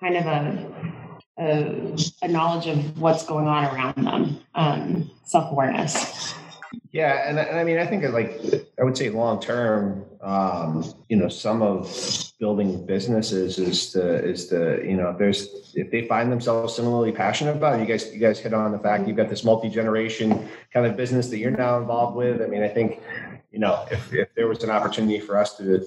kind 0.00 0.16
of 0.16 0.26
a 0.26 0.86
a, 1.38 1.96
a, 2.22 2.28
knowledge 2.28 2.66
of 2.66 2.98
what's 2.98 3.26
going 3.26 3.46
on 3.46 3.64
around 3.64 4.06
them, 4.06 4.40
um, 4.54 5.10
self 5.24 5.52
awareness. 5.52 6.34
Yeah, 6.92 7.28
and, 7.28 7.38
and 7.38 7.58
I 7.58 7.64
mean, 7.64 7.78
I 7.78 7.86
think 7.86 8.04
like 8.04 8.40
I 8.80 8.84
would 8.84 8.96
say 8.96 9.10
long 9.10 9.40
term, 9.40 10.04
um, 10.22 10.84
you 11.08 11.16
know, 11.16 11.28
some 11.28 11.62
of 11.62 11.94
building 12.40 12.84
businesses 12.86 13.58
is 13.58 13.92
to 13.92 14.24
is 14.24 14.48
to 14.48 14.82
you 14.84 14.96
know, 14.96 15.10
if 15.10 15.18
there's 15.18 15.72
if 15.74 15.90
they 15.90 16.06
find 16.06 16.32
themselves 16.32 16.74
similarly 16.74 17.12
passionate 17.12 17.56
about 17.56 17.78
it, 17.78 17.80
you 17.80 17.86
guys 17.86 18.12
you 18.12 18.18
guys 18.18 18.38
hit 18.38 18.54
on 18.54 18.72
the 18.72 18.78
fact 18.78 19.06
you've 19.06 19.16
got 19.16 19.28
this 19.28 19.44
multi 19.44 19.68
generation 19.68 20.48
kind 20.72 20.86
of 20.86 20.96
business 20.96 21.28
that 21.28 21.38
you're 21.38 21.50
now 21.50 21.78
involved 21.78 22.16
with. 22.16 22.40
I 22.40 22.46
mean, 22.46 22.62
I 22.62 22.68
think 22.68 23.00
you 23.56 23.60
know, 23.60 23.86
if, 23.90 24.12
if 24.12 24.34
there 24.34 24.48
was 24.48 24.62
an 24.64 24.68
opportunity 24.68 25.18
for 25.18 25.38
us 25.38 25.56
to, 25.56 25.82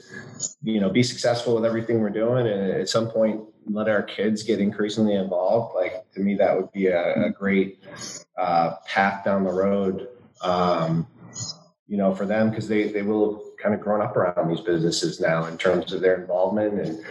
you 0.63 0.81
know, 0.81 0.89
be 0.89 1.03
successful 1.03 1.53
with 1.53 1.63
everything 1.63 1.99
we're 1.99 2.09
doing 2.09 2.47
and 2.47 2.71
at 2.71 2.89
some 2.89 3.11
point 3.11 3.41
let 3.67 3.87
our 3.87 4.01
kids 4.01 4.41
get 4.41 4.59
increasingly 4.59 5.13
involved, 5.13 5.75
like 5.75 6.03
to 6.13 6.19
me, 6.19 6.33
that 6.33 6.57
would 6.57 6.71
be 6.71 6.87
a, 6.87 7.27
a 7.27 7.29
great 7.29 7.83
uh, 8.39 8.73
path 8.87 9.23
down 9.23 9.43
the 9.43 9.51
road, 9.51 10.07
um, 10.41 11.05
you 11.87 11.95
know, 11.95 12.15
for 12.15 12.25
them 12.25 12.49
because 12.49 12.67
they, 12.67 12.91
they 12.91 13.03
will 13.03 13.35
have 13.35 13.57
kind 13.61 13.75
of 13.75 13.81
grown 13.81 14.01
up 14.01 14.17
around 14.17 14.49
these 14.49 14.61
businesses 14.61 15.19
now 15.19 15.45
in 15.45 15.55
terms 15.55 15.93
of 15.93 16.01
their 16.01 16.19
involvement 16.19 16.73
and, 16.79 17.05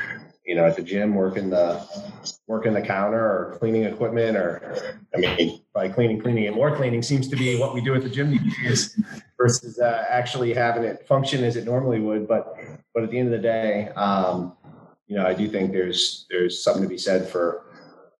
you 0.44 0.57
know, 0.57 0.64
at 0.64 0.75
the 0.75 0.83
gym, 0.83 1.14
working 1.14 1.51
the 1.51 1.81
working 2.49 2.73
the 2.73 2.83
counter 2.83 3.21
or 3.21 3.57
cleaning 3.61 3.85
equipment 3.85 4.37
or, 4.37 4.99
I 5.14 5.18
mean, 5.18 5.58
by 5.79 5.88
cleaning, 5.88 6.21
cleaning 6.21 6.49
and 6.49 6.57
more 6.57 6.75
cleaning 6.75 7.03
seems 7.03 7.29
to 7.29 7.37
be 7.37 7.57
what 7.57 7.73
we 7.73 7.81
do 7.81 7.95
at 7.95 8.03
the 8.03 8.09
gym 8.09 8.33
these 8.33 8.57
days 8.64 9.01
versus 9.37 9.79
uh, 9.79 10.05
actually 10.09 10.53
having 10.53 10.83
it 10.83 11.07
function 11.07 11.45
as 11.45 11.55
it 11.55 11.64
normally 11.64 12.01
would. 12.01 12.27
But, 12.27 12.57
but 12.93 13.05
at 13.05 13.11
the 13.12 13.19
end 13.19 13.33
of 13.33 13.41
the 13.41 13.47
day, 13.57 13.91
um, 13.91 14.57
you 15.07 15.17
know, 15.17 15.25
I 15.25 15.35
do 15.35 15.49
think 15.49 15.71
there's, 15.71 16.27
there's 16.31 16.61
something 16.64 16.83
to 16.83 16.88
be 16.88 16.99
said 16.99 17.29
for, 17.29 17.62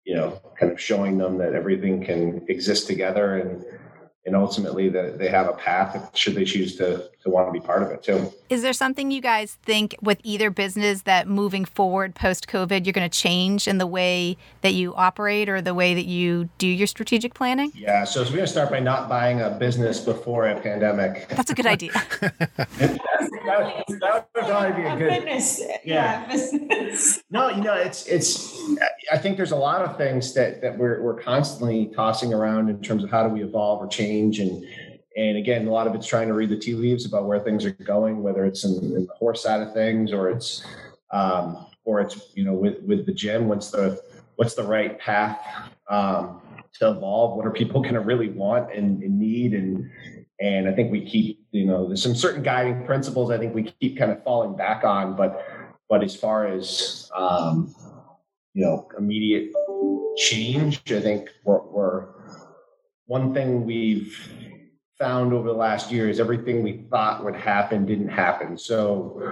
you 0.05 0.14
know, 0.14 0.40
kind 0.57 0.71
of 0.71 0.81
showing 0.81 1.18
them 1.18 1.37
that 1.38 1.53
everything 1.53 2.05
can 2.05 2.47
exist 2.49 2.87
together 2.87 3.38
and, 3.38 3.64
and 4.29 4.37
ultimately 4.37 4.91
that 4.91 5.19
they 5.19 5.29
have 5.29 5.49
a 5.49 5.55
path 5.55 6.11
should 6.14 6.35
they 6.35 6.45
choose 6.45 6.77
to, 6.77 7.09
to 7.23 7.31
want 7.31 7.49
to 7.49 7.53
be 7.53 7.64
part 7.64 7.83
of 7.83 7.91
it 7.91 8.03
too. 8.03 8.31
Is 8.51 8.61
there 8.62 8.75
something 8.75 9.11
you 9.11 9.23
guys 9.23 9.57
think 9.62 9.97
with 10.03 10.21
either 10.23 10.51
business 10.51 11.03
that 11.03 11.27
moving 11.27 11.64
forward 11.64 12.14
post 12.14 12.47
COVID, 12.47 12.85
you're 12.85 12.93
going 12.93 13.09
to 13.09 13.19
change 13.19 13.67
in 13.67 13.79
the 13.79 13.87
way 13.87 14.37
that 14.61 14.75
you 14.75 14.95
operate 14.95 15.49
or 15.49 15.62
the 15.62 15.73
way 15.75 15.95
that 15.95 16.05
you 16.05 16.51
do 16.59 16.67
your 16.69 16.87
strategic 16.87 17.33
planning? 17.33 17.73
Yeah. 17.75 18.05
So, 18.05 18.23
so 18.23 18.31
we're 18.31 18.37
going 18.37 18.47
to 18.47 18.53
start 18.53 18.71
by 18.71 18.81
not 18.81 19.09
buying 19.09 19.41
a 19.41 19.51
business 19.51 19.99
before 19.99 20.47
a 20.47 20.61
pandemic. 20.61 21.29
That's 21.31 21.51
a 21.51 21.55
good 21.55 21.67
idea. 21.67 21.93
that, 22.21 22.38
that 23.88 24.29
would 24.35 24.45
probably 24.45 24.83
be 24.83 24.88
a 24.88 24.97
good. 24.97 25.09
Oh, 25.11 25.14
Fitness, 25.14 25.61
Yeah. 25.61 25.77
yeah, 25.85 26.27
business. 26.31 27.23
No, 27.31 27.49
you 27.49 27.62
know, 27.62 27.75
it's 27.75 28.07
it's. 28.07 28.55
I 29.11 29.18
think 29.18 29.37
there's 29.37 29.53
a 29.53 29.57
lot 29.57 29.83
of 29.83 29.97
things 29.97 30.35
that 30.35 30.61
that 30.62 30.77
we're 30.77 31.03
we're 31.03 31.21
constantly 31.21 31.90
tossing 31.94 32.35
around 32.35 32.68
in 32.68 32.81
terms 32.81 33.05
of 33.05 33.11
how 33.11 33.27
do 33.27 33.33
we 33.33 33.42
evolve 33.42 33.83
or 33.83 33.88
change, 33.88 34.38
and 34.40 34.64
and 35.16 35.37
again, 35.37 35.66
a 35.66 35.71
lot 35.71 35.87
of 35.87 35.94
it's 35.94 36.07
trying 36.07 36.29
to 36.29 36.35
read 36.35 36.51
the 36.51 36.59
tea 36.59 36.75
leaves 36.75 37.05
about 37.05 37.27
where 37.27 37.40
things 37.40 37.64
are 37.64 37.71
going, 37.71 38.23
whether 38.23 38.44
it's 38.44 38.64
in, 38.64 38.73
in 38.77 39.07
the 39.07 39.14
horse 39.18 39.42
side 39.42 39.61
of 39.61 39.73
things 39.73 40.12
or 40.12 40.31
it's 40.31 40.64
um, 41.11 41.66
or 41.85 42.01
it's 42.01 42.33
you 42.35 42.44
know 42.44 42.55
with 42.55 42.83
with 42.83 43.07
the 43.07 43.12
gym. 43.12 43.49
What's 43.49 43.71
the 43.71 44.01
what's 44.37 44.55
the 44.55 44.62
right 44.62 44.99
path 44.99 45.40
um, 45.88 46.40
to 46.75 46.90
evolve? 46.90 47.37
What 47.37 47.47
are 47.47 47.51
people 47.51 47.81
going 47.83 47.94
to 47.94 48.01
really 48.01 48.29
want 48.29 48.73
and, 48.73 49.03
and 49.03 49.18
need 49.18 49.55
and 49.55 49.90
and 50.40 50.68
I 50.68 50.73
think 50.73 50.92
we 50.92 51.05
keep, 51.05 51.44
you 51.51 51.66
know, 51.66 51.88
there's 51.88 52.03
some 52.03 52.14
certain 52.14 52.44
guiding 52.44 52.85
principles 52.87 53.31
I 53.31 53.38
think 53.38 53.55
we 53.55 53.75
keep 53.81 53.99
kind 53.99 54.12
of 54.12 54.23
falling 54.23 54.57
back 54.57 54.85
on, 54.85 55.16
but 55.16 55.44
but 55.88 56.05
as 56.05 56.14
far 56.14 56.47
as 56.47 57.11
um, 57.16 57.75
you 58.59 58.64
know, 58.64 58.88
immediate 58.99 59.53
change, 60.16 60.83
I 60.90 61.01
think 61.01 61.31
we're, 61.44 61.62
we're 61.62 62.09
one 63.07 63.33
thing 63.33 63.64
we've 63.64 64.18
found 64.99 65.33
over 65.33 65.47
the 65.47 65.55
last 65.55 65.92
year 65.92 66.09
is 66.09 66.18
everything 66.18 66.64
we 66.64 66.85
thought 66.90 67.25
would 67.25 67.37
happen 67.37 67.87
didn't 67.87 68.09
happen. 68.09 68.59
So, 68.59 69.23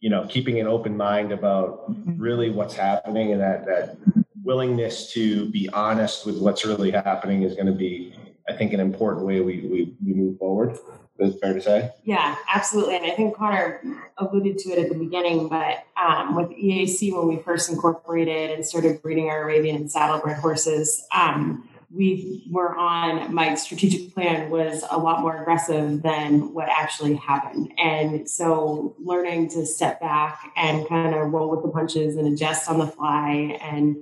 you 0.00 0.08
know, 0.08 0.26
keeping 0.30 0.60
an 0.60 0.66
open 0.66 0.96
mind 0.96 1.30
about 1.30 1.90
mm-hmm. 1.90 2.18
really 2.18 2.48
what's 2.48 2.74
happening 2.74 3.32
and 3.32 3.40
that 3.42 3.66
that 3.66 3.98
willingness 4.42 5.12
to 5.12 5.50
be 5.50 5.68
honest 5.74 6.24
with 6.24 6.38
what's 6.38 6.64
really 6.64 6.90
happening 6.90 7.42
is 7.42 7.54
going 7.54 7.66
to 7.66 7.72
be, 7.72 8.14
I 8.48 8.54
think, 8.54 8.72
an 8.72 8.80
important 8.80 9.26
way 9.26 9.42
we 9.42 9.60
we, 9.60 9.94
we 10.02 10.14
move 10.14 10.38
forward. 10.38 10.78
Is 11.20 11.38
fair 11.38 11.52
to 11.52 11.60
say? 11.60 11.90
Yeah, 12.04 12.36
absolutely. 12.52 12.96
And 12.96 13.04
I 13.04 13.10
think 13.10 13.36
Connor 13.36 13.82
alluded 14.16 14.58
to 14.58 14.70
it 14.70 14.78
at 14.78 14.88
the 14.88 14.98
beginning, 14.98 15.48
but 15.48 15.84
um, 16.02 16.34
with 16.34 16.48
EAC, 16.50 17.12
when 17.12 17.28
we 17.28 17.42
first 17.42 17.68
incorporated 17.68 18.50
and 18.50 18.64
started 18.64 19.02
breeding 19.02 19.28
our 19.28 19.42
Arabian 19.42 19.76
and 19.76 19.90
saddlebred 19.90 20.38
horses, 20.38 21.06
um, 21.14 21.68
we 21.92 22.46
were 22.50 22.76
on 22.76 23.34
my 23.34 23.54
strategic 23.56 24.14
plan 24.14 24.48
was 24.48 24.84
a 24.90 24.96
lot 24.96 25.20
more 25.20 25.42
aggressive 25.42 26.02
than 26.02 26.54
what 26.54 26.68
actually 26.68 27.16
happened. 27.16 27.72
And 27.78 28.30
so 28.30 28.94
learning 29.02 29.50
to 29.50 29.66
step 29.66 30.00
back 30.00 30.52
and 30.56 30.86
kind 30.88 31.14
of 31.14 31.32
roll 31.32 31.50
with 31.50 31.62
the 31.62 31.68
punches 31.68 32.16
and 32.16 32.32
adjust 32.32 32.70
on 32.70 32.78
the 32.78 32.86
fly 32.86 33.58
and 33.60 33.96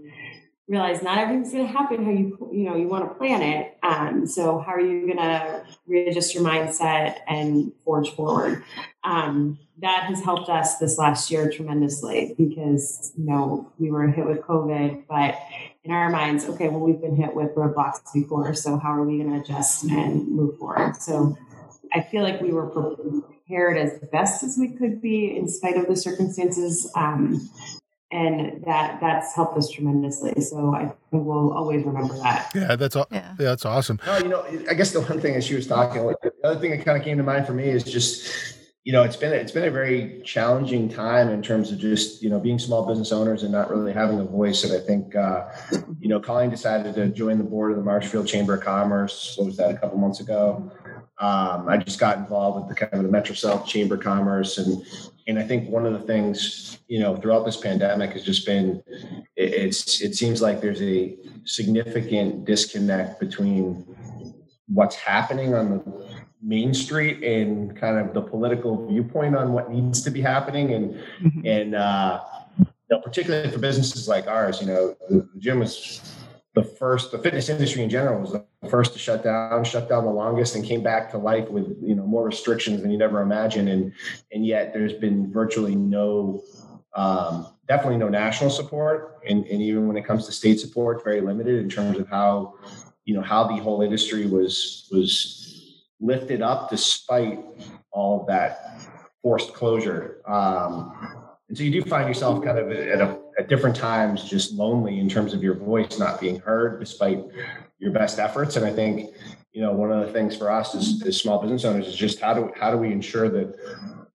realize 0.69 1.03
not 1.03 1.19
everything's 1.19 1.53
going 1.53 1.67
to 1.67 1.73
happen 1.73 2.05
how 2.05 2.11
you 2.11 2.51
you 2.53 2.65
know 2.65 2.77
you 2.77 2.89
want 2.89 3.09
to 3.09 3.15
plan 3.15 3.43
it. 3.43 3.79
Um, 3.83 4.27
so 4.27 4.59
how 4.59 4.73
are 4.73 4.81
you 4.81 5.07
going 5.07 5.17
to 5.17 5.65
readjust 5.87 6.35
your 6.35 6.45
mindset 6.45 7.19
and 7.27 7.73
forge 7.85 8.11
forward? 8.11 8.63
Um, 9.03 9.59
that 9.81 10.05
has 10.05 10.23
helped 10.23 10.51
us 10.51 10.79
this 10.79 10.99
last 10.99 11.31
year 11.31 11.51
tremendously 11.51 12.35
because 12.37 13.13
you 13.17 13.25
know 13.25 13.73
we 13.79 13.91
were 13.91 14.09
hit 14.09 14.27
with 14.27 14.41
covid 14.41 15.05
but 15.09 15.39
in 15.85 15.93
our 15.93 16.11
minds 16.11 16.45
okay 16.47 16.69
well 16.69 16.81
we've 16.81 17.01
been 17.01 17.15
hit 17.15 17.33
with 17.33 17.55
roadblocks 17.55 18.13
before 18.13 18.55
so 18.55 18.77
how 18.77 18.93
are 18.93 19.05
we 19.05 19.19
going 19.19 19.33
to 19.33 19.41
adjust 19.41 19.85
and 19.85 20.29
move 20.29 20.59
forward? 20.59 20.97
So 20.97 21.39
i 21.95 22.03
feel 22.03 22.23
like 22.23 22.41
we 22.41 22.53
were 22.53 22.67
prepared 22.67 23.79
as 23.79 23.99
best 24.13 24.43
as 24.43 24.59
we 24.59 24.69
could 24.69 25.01
be 25.01 25.37
in 25.37 25.49
spite 25.49 25.77
of 25.77 25.87
the 25.87 25.97
circumstances. 25.97 26.91
Um, 26.95 27.49
and 28.11 28.65
that 28.65 29.01
that's 29.01 29.35
helped 29.35 29.59
us 29.59 29.71
tremendously. 29.71 30.41
So 30.41 30.75
I 30.75 30.87
think 31.11 31.25
we'll 31.27 31.53
always 31.53 31.85
remember 31.85 32.15
that. 32.19 32.51
Yeah, 32.55 32.77
that's 32.77 32.97
all. 32.97 33.07
Yeah. 33.11 33.35
yeah. 33.39 33.45
that's 33.47 33.67
awesome. 33.67 34.01
No, 34.07 34.19
you 34.19 34.29
know, 34.29 34.45
I 34.69 34.75
guess 34.75 34.93
the 34.93 35.03
one 35.03 35.21
thing 35.21 35.35
as 35.35 35.45
she 35.45 35.55
was 35.55 35.67
talking, 35.67 36.07
the 36.07 36.33
other 36.45 36.59
thing 36.59 36.71
that 36.71 36.85
kind 36.85 36.97
of 36.97 37.05
came 37.05 37.19
to 37.19 37.23
mind 37.23 37.47
for 37.47 37.53
me 37.53 37.65
is 37.65 37.85
just, 37.85 38.57
you 38.85 38.93
know, 38.93 39.03
it's 39.03 39.17
been 39.17 39.33
it's 39.35 39.53
been 39.53 39.65
a 39.65 39.71
very 39.71 40.23
challenging 40.25 40.89
time 40.89 41.29
in 41.29 41.43
terms 41.43 41.71
of 41.71 41.79
just 41.79 42.23
you 42.23 42.31
know 42.31 42.41
being 42.41 42.59
small 42.59 42.87
business 42.87 43.13
owners 43.13 43.43
and 43.43 43.53
not 43.53 43.71
really 43.71 43.93
having 43.93 44.19
a 44.21 44.25
voice. 44.25 44.65
And 44.65 44.73
I 44.73 44.81
think, 44.85 45.15
uh, 45.15 45.49
you 46.01 46.09
know, 46.09 46.19
Colleen 46.19 46.49
decided 46.49 46.95
to 46.95 47.09
join 47.09 47.37
the 47.37 47.45
board 47.45 47.73
of 47.73 47.77
the 47.77 47.85
Marshfield 47.85 48.27
Chamber 48.27 48.55
of 48.55 48.65
Commerce. 48.65 49.35
What 49.37 49.47
was 49.47 49.57
that? 49.59 49.71
A 49.71 49.77
couple 49.77 49.99
months 49.99 50.21
ago. 50.21 50.73
Um, 51.21 51.69
I 51.69 51.79
just 51.79 51.99
got 51.99 52.19
involved 52.19 52.61
with 52.61 52.69
the 52.69 52.87
kind 52.87 52.95
of 52.95 53.03
the 53.03 53.11
Metro 53.11 53.35
South 53.35 53.67
Chamber 53.67 53.97
of 53.97 54.03
Commerce, 54.03 54.59
and 54.59 54.83
and 55.27 55.39
I 55.39 55.43
think 55.43 55.69
one 55.69 55.85
of 55.85 55.93
the 55.93 56.07
things 56.07 56.79
you 56.89 57.01
know 57.01 57.17
throughout 57.17 57.45
this 57.45 57.57
pandemic 57.57 58.13
has 58.13 58.25
just 58.25 58.47
been 58.47 58.83
it, 59.37 59.53
it's 59.53 60.01
it 60.01 60.15
seems 60.15 60.41
like 60.41 60.61
there's 60.61 60.83
a 60.83 61.17
significant 61.45 62.45
disconnect 62.45 63.19
between 63.21 63.85
what's 64.69 64.95
happening 64.95 65.55
on 65.55 65.71
the 65.71 66.09
main 66.41 66.73
street 66.73 67.25
and 67.25 67.77
kind 67.77 67.99
of 67.99 68.15
the 68.15 68.21
political 68.21 68.87
viewpoint 68.87 69.35
on 69.35 69.53
what 69.53 69.71
needs 69.71 70.03
to 70.03 70.11
be 70.11 70.21
happening 70.21 70.73
and 70.73 70.95
mm-hmm. 71.21 71.47
and 71.47 71.75
uh, 71.75 72.21
you 72.59 72.97
know, 72.97 73.01
particularly 73.01 73.51
for 73.51 73.59
businesses 73.59 74.09
like 74.09 74.27
ours, 74.27 74.61
you 74.61 74.67
know, 74.67 74.97
the, 75.09 75.29
gym 75.39 75.61
was 75.61 76.01
the 76.55 76.63
first, 76.63 77.13
the 77.13 77.19
fitness 77.19 77.49
industry 77.49 77.83
in 77.83 77.91
general 77.91 78.21
was 78.21 78.33
the 78.33 78.45
first 78.69 78.93
to 78.93 78.99
shut 78.99 79.23
down, 79.23 79.65
shut 79.65 79.89
down 79.89 80.05
the 80.05 80.11
longest, 80.11 80.55
and 80.55 80.65
came 80.65 80.83
back 80.83 81.11
to 81.11 81.19
life 81.19 81.49
with 81.49 81.77
you 81.83 81.95
know 81.95 82.07
more 82.07 82.25
restrictions 82.25 82.83
than 82.83 82.91
you'd 82.91 83.03
ever 83.03 83.21
imagine. 83.21 83.69
And 83.69 83.93
and 84.33 84.47
yet 84.47 84.73
there's 84.73 84.95
been 84.95 85.33
virtually 85.33 85.75
no, 85.75 86.43
um, 86.97 87.47
definitely 87.69 87.99
no 87.99 88.09
national 88.09 88.51
support, 88.51 89.21
and, 89.29 89.47
and 89.47 89.63
even 89.63 89.87
when 89.87 89.97
it 89.97 90.05
comes 90.05 90.27
to 90.27 90.33
state 90.33 90.59
support, 90.59 91.05
very 91.05 91.21
limited 91.21 91.63
in 91.63 91.69
terms 91.69 91.99
of 91.99 92.09
how 92.09 92.55
you 93.05 93.15
know 93.15 93.23
how 93.23 93.45
the 93.45 93.57
whole 93.57 93.83
industry 93.83 94.27
was 94.27 94.89
was 94.91 95.45
lifted 96.01 96.43
up 96.43 96.71
despite 96.71 97.45
all 97.91 98.21
of 98.21 98.27
that 98.27 98.81
forced 99.23 99.53
closure. 99.53 100.23
Um, 100.27 101.27
and 101.49 101.57
so 101.57 101.65
you 101.65 101.71
do 101.71 101.83
find 101.89 102.07
yourself 102.07 102.45
kind 102.45 102.59
of 102.59 102.71
at, 102.71 103.01
a, 103.01 103.19
at 103.39 103.49
different 103.49 103.77
times 103.77 104.25
just 104.25 104.53
lonely 104.53 104.99
in 104.99 105.09
terms 105.09 105.33
of 105.33 105.43
your 105.43 105.55
voice 105.55 105.99
not 105.99 106.21
being 106.21 106.41
heard 106.41 106.81
despite 106.81 107.25
your 107.79 107.93
best 107.93 108.19
efforts. 108.19 108.57
And 108.57 108.67
I 108.67 108.73
think, 108.73 109.15
you 109.53 109.63
know, 109.63 109.73
one 109.73 109.93
of 109.93 110.05
the 110.05 110.13
things 110.13 110.37
for 110.37 110.51
us 110.51 110.75
as, 110.75 111.03
as 111.07 111.17
small 111.17 111.41
business 111.41 111.65
owners 111.65 111.87
is 111.87 111.95
just 111.95 112.21
how 112.21 112.35
do 112.35 112.53
how 112.59 112.71
do 112.71 112.77
we 112.77 112.93
ensure 112.93 113.29
that, 113.29 113.57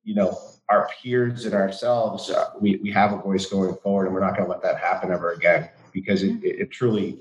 you 0.03 0.15
know, 0.15 0.37
our 0.69 0.89
peers 1.01 1.45
and 1.45 1.53
ourselves, 1.53 2.29
uh, 2.29 2.49
we, 2.59 2.77
we 2.77 2.91
have 2.91 3.13
a 3.13 3.17
voice 3.17 3.45
going 3.45 3.75
forward 3.75 4.05
and 4.05 4.13
we're 4.13 4.21
not 4.21 4.35
going 4.35 4.45
to 4.45 4.51
let 4.51 4.61
that 4.61 4.77
happen 4.77 5.11
ever 5.11 5.31
again 5.33 5.69
because 5.91 6.23
it, 6.23 6.43
it, 6.43 6.61
it 6.61 6.71
truly, 6.71 7.19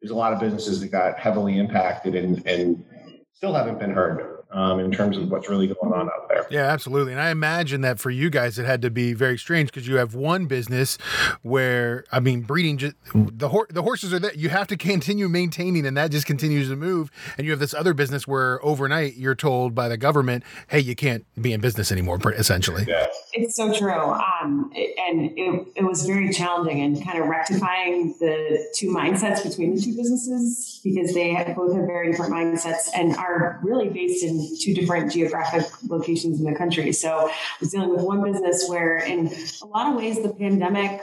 there's 0.00 0.10
a 0.10 0.16
lot 0.16 0.32
of 0.32 0.40
businesses 0.40 0.80
that 0.80 0.90
got 0.90 1.18
heavily 1.18 1.58
impacted 1.58 2.14
and, 2.14 2.44
and 2.46 2.84
still 3.32 3.54
haven't 3.54 3.78
been 3.78 3.92
heard 3.92 4.39
um, 4.52 4.80
in 4.80 4.90
terms 4.90 5.16
of 5.16 5.30
what's 5.30 5.48
really 5.48 5.66
going 5.66 5.92
on 5.92 6.08
out 6.08 6.28
there. 6.28 6.46
Yeah, 6.50 6.66
absolutely. 6.66 7.12
And 7.12 7.20
I 7.20 7.30
imagine 7.30 7.82
that 7.82 7.98
for 7.98 8.10
you 8.10 8.30
guys, 8.30 8.58
it 8.58 8.66
had 8.66 8.82
to 8.82 8.90
be 8.90 9.12
very 9.12 9.38
strange 9.38 9.70
because 9.72 9.86
you 9.86 9.96
have 9.96 10.14
one 10.14 10.46
business 10.46 10.98
where, 11.42 12.04
I 12.10 12.20
mean, 12.20 12.42
breeding 12.42 12.78
just 12.78 12.96
the 13.14 13.48
hor- 13.48 13.68
the 13.70 13.82
horses 13.82 14.12
are 14.12 14.18
that 14.18 14.36
you 14.36 14.48
have 14.48 14.66
to 14.68 14.76
continue 14.76 15.28
maintaining, 15.28 15.86
and 15.86 15.96
that 15.96 16.10
just 16.10 16.26
continues 16.26 16.68
to 16.68 16.76
move. 16.76 17.10
And 17.38 17.44
you 17.44 17.52
have 17.52 17.60
this 17.60 17.74
other 17.74 17.94
business 17.94 18.26
where 18.26 18.64
overnight 18.64 19.16
you're 19.16 19.34
told 19.34 19.74
by 19.74 19.88
the 19.88 19.96
government, 19.96 20.44
"Hey, 20.68 20.80
you 20.80 20.96
can't 20.96 21.24
be 21.40 21.52
in 21.52 21.60
business 21.60 21.92
anymore." 21.92 22.18
Essentially, 22.32 22.84
yeah. 22.88 23.06
It's 23.32 23.56
so 23.56 23.72
true. 23.72 23.92
Um, 23.92 24.70
and 24.74 25.32
it, 25.36 25.68
it 25.76 25.84
was 25.84 26.06
very 26.06 26.32
challenging 26.32 26.80
and 26.80 27.04
kind 27.04 27.18
of 27.18 27.28
rectifying 27.28 28.14
the 28.18 28.68
two 28.74 28.88
mindsets 28.88 29.42
between 29.42 29.74
the 29.74 29.80
two 29.80 29.96
businesses 29.96 30.80
because 30.82 31.14
they 31.14 31.32
have, 31.32 31.54
both 31.56 31.74
have 31.74 31.86
very 31.86 32.10
different 32.10 32.32
mindsets 32.32 32.88
and 32.94 33.16
are 33.16 33.60
really 33.62 33.88
based 33.88 34.24
in 34.24 34.56
two 34.60 34.74
different 34.74 35.12
geographic 35.12 35.66
locations 35.88 36.38
in 36.40 36.44
the 36.44 36.56
country. 36.56 36.92
So 36.92 37.28
I 37.28 37.34
was 37.60 37.70
dealing 37.70 37.90
with 37.90 38.02
one 38.02 38.22
business 38.22 38.66
where, 38.68 38.98
in 38.98 39.32
a 39.62 39.66
lot 39.66 39.90
of 39.90 39.96
ways, 39.96 40.22
the 40.22 40.30
pandemic 40.30 41.02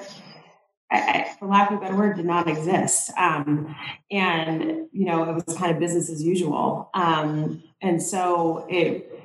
I, 0.90 1.36
for 1.38 1.48
lack 1.48 1.70
of 1.70 1.78
a 1.78 1.82
better 1.82 1.98
word, 1.98 2.16
did 2.16 2.26
not 2.26 2.48
exist. 2.48 3.12
Um, 3.18 3.76
and, 4.10 4.88
you 4.94 5.06
know, 5.06 5.24
it 5.24 5.46
was 5.46 5.58
kind 5.58 5.72
of 5.72 5.80
business 5.80 6.10
as 6.10 6.24
usual. 6.24 6.90
Um, 6.94 7.62
and 7.82 8.02
so 8.02 8.66
it, 8.70 9.17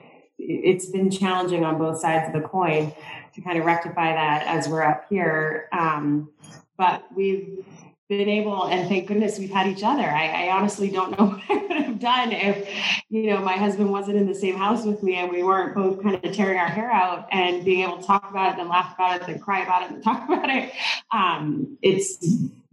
it's 0.48 0.86
been 0.86 1.10
challenging 1.10 1.64
on 1.64 1.78
both 1.78 2.00
sides 2.00 2.26
of 2.34 2.40
the 2.40 2.46
coin 2.46 2.92
to 3.34 3.40
kind 3.40 3.58
of 3.58 3.64
rectify 3.64 4.12
that 4.12 4.46
as 4.46 4.68
we're 4.68 4.82
up 4.82 5.06
here. 5.08 5.68
Um, 5.72 6.30
but 6.76 7.04
we've 7.14 7.64
been 8.08 8.28
able, 8.28 8.64
and 8.66 8.88
thank 8.88 9.08
goodness 9.08 9.38
we've 9.38 9.50
had 9.50 9.66
each 9.66 9.82
other. 9.82 10.02
I, 10.02 10.46
I, 10.46 10.50
honestly 10.50 10.90
don't 10.90 11.18
know 11.18 11.26
what 11.26 11.42
I 11.48 11.66
would 11.66 11.76
have 11.86 11.98
done 11.98 12.32
if, 12.32 12.68
you 13.08 13.30
know, 13.30 13.38
my 13.38 13.56
husband 13.56 13.90
wasn't 13.90 14.18
in 14.18 14.26
the 14.26 14.34
same 14.34 14.56
house 14.56 14.84
with 14.84 15.02
me 15.02 15.14
and 15.14 15.30
we 15.30 15.42
weren't 15.42 15.74
both 15.74 16.02
kind 16.02 16.22
of 16.22 16.32
tearing 16.32 16.58
our 16.58 16.68
hair 16.68 16.90
out 16.90 17.26
and 17.30 17.64
being 17.64 17.82
able 17.82 17.98
to 17.98 18.06
talk 18.06 18.28
about 18.28 18.54
it 18.54 18.60
and 18.60 18.68
laugh 18.68 18.94
about 18.94 19.22
it 19.22 19.28
and 19.28 19.40
cry 19.40 19.62
about 19.62 19.84
it 19.84 19.92
and 19.92 20.02
talk 20.02 20.24
about 20.28 20.50
it. 20.50 20.72
Um, 21.10 21.78
it's 21.80 22.18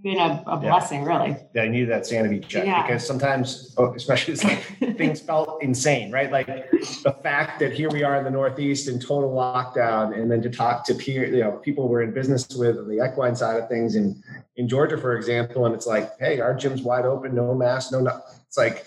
been 0.01 0.17
a, 0.17 0.43
a 0.47 0.57
blessing, 0.57 1.03
really. 1.03 1.35
Yeah, 1.53 1.63
I 1.63 1.67
needed 1.67 1.89
that 1.89 2.05
sanity 2.05 2.39
check 2.39 2.65
yeah. 2.65 2.83
because 2.83 3.05
sometimes, 3.05 3.73
oh, 3.77 3.93
especially 3.93 4.33
it's 4.33 4.43
like 4.43 4.59
things 4.97 5.19
felt 5.19 5.61
insane, 5.61 6.11
right? 6.11 6.31
Like 6.31 6.47
the 6.47 7.15
fact 7.21 7.59
that 7.59 7.73
here 7.73 7.89
we 7.89 8.03
are 8.03 8.15
in 8.17 8.23
the 8.23 8.31
Northeast 8.31 8.87
in 8.87 8.99
total 8.99 9.31
lockdown, 9.31 10.17
and 10.17 10.31
then 10.31 10.41
to 10.41 10.49
talk 10.49 10.85
to 10.85 10.95
peer, 10.95 11.25
you 11.25 11.41
know, 11.41 11.51
people 11.51 11.87
we're 11.87 12.01
in 12.01 12.13
business 12.13 12.47
with 12.55 12.77
on 12.77 12.87
the 12.87 13.05
equine 13.05 13.35
side 13.35 13.61
of 13.61 13.67
things, 13.67 13.95
and 13.95 14.21
in 14.55 14.67
Georgia, 14.67 14.97
for 14.97 15.15
example, 15.15 15.65
and 15.65 15.75
it's 15.75 15.87
like, 15.87 16.11
hey, 16.19 16.39
our 16.39 16.53
gym's 16.53 16.81
wide 16.81 17.05
open, 17.05 17.35
no 17.35 17.53
mask, 17.53 17.91
no, 17.91 17.99
no. 17.99 18.21
It's 18.47 18.57
like, 18.57 18.85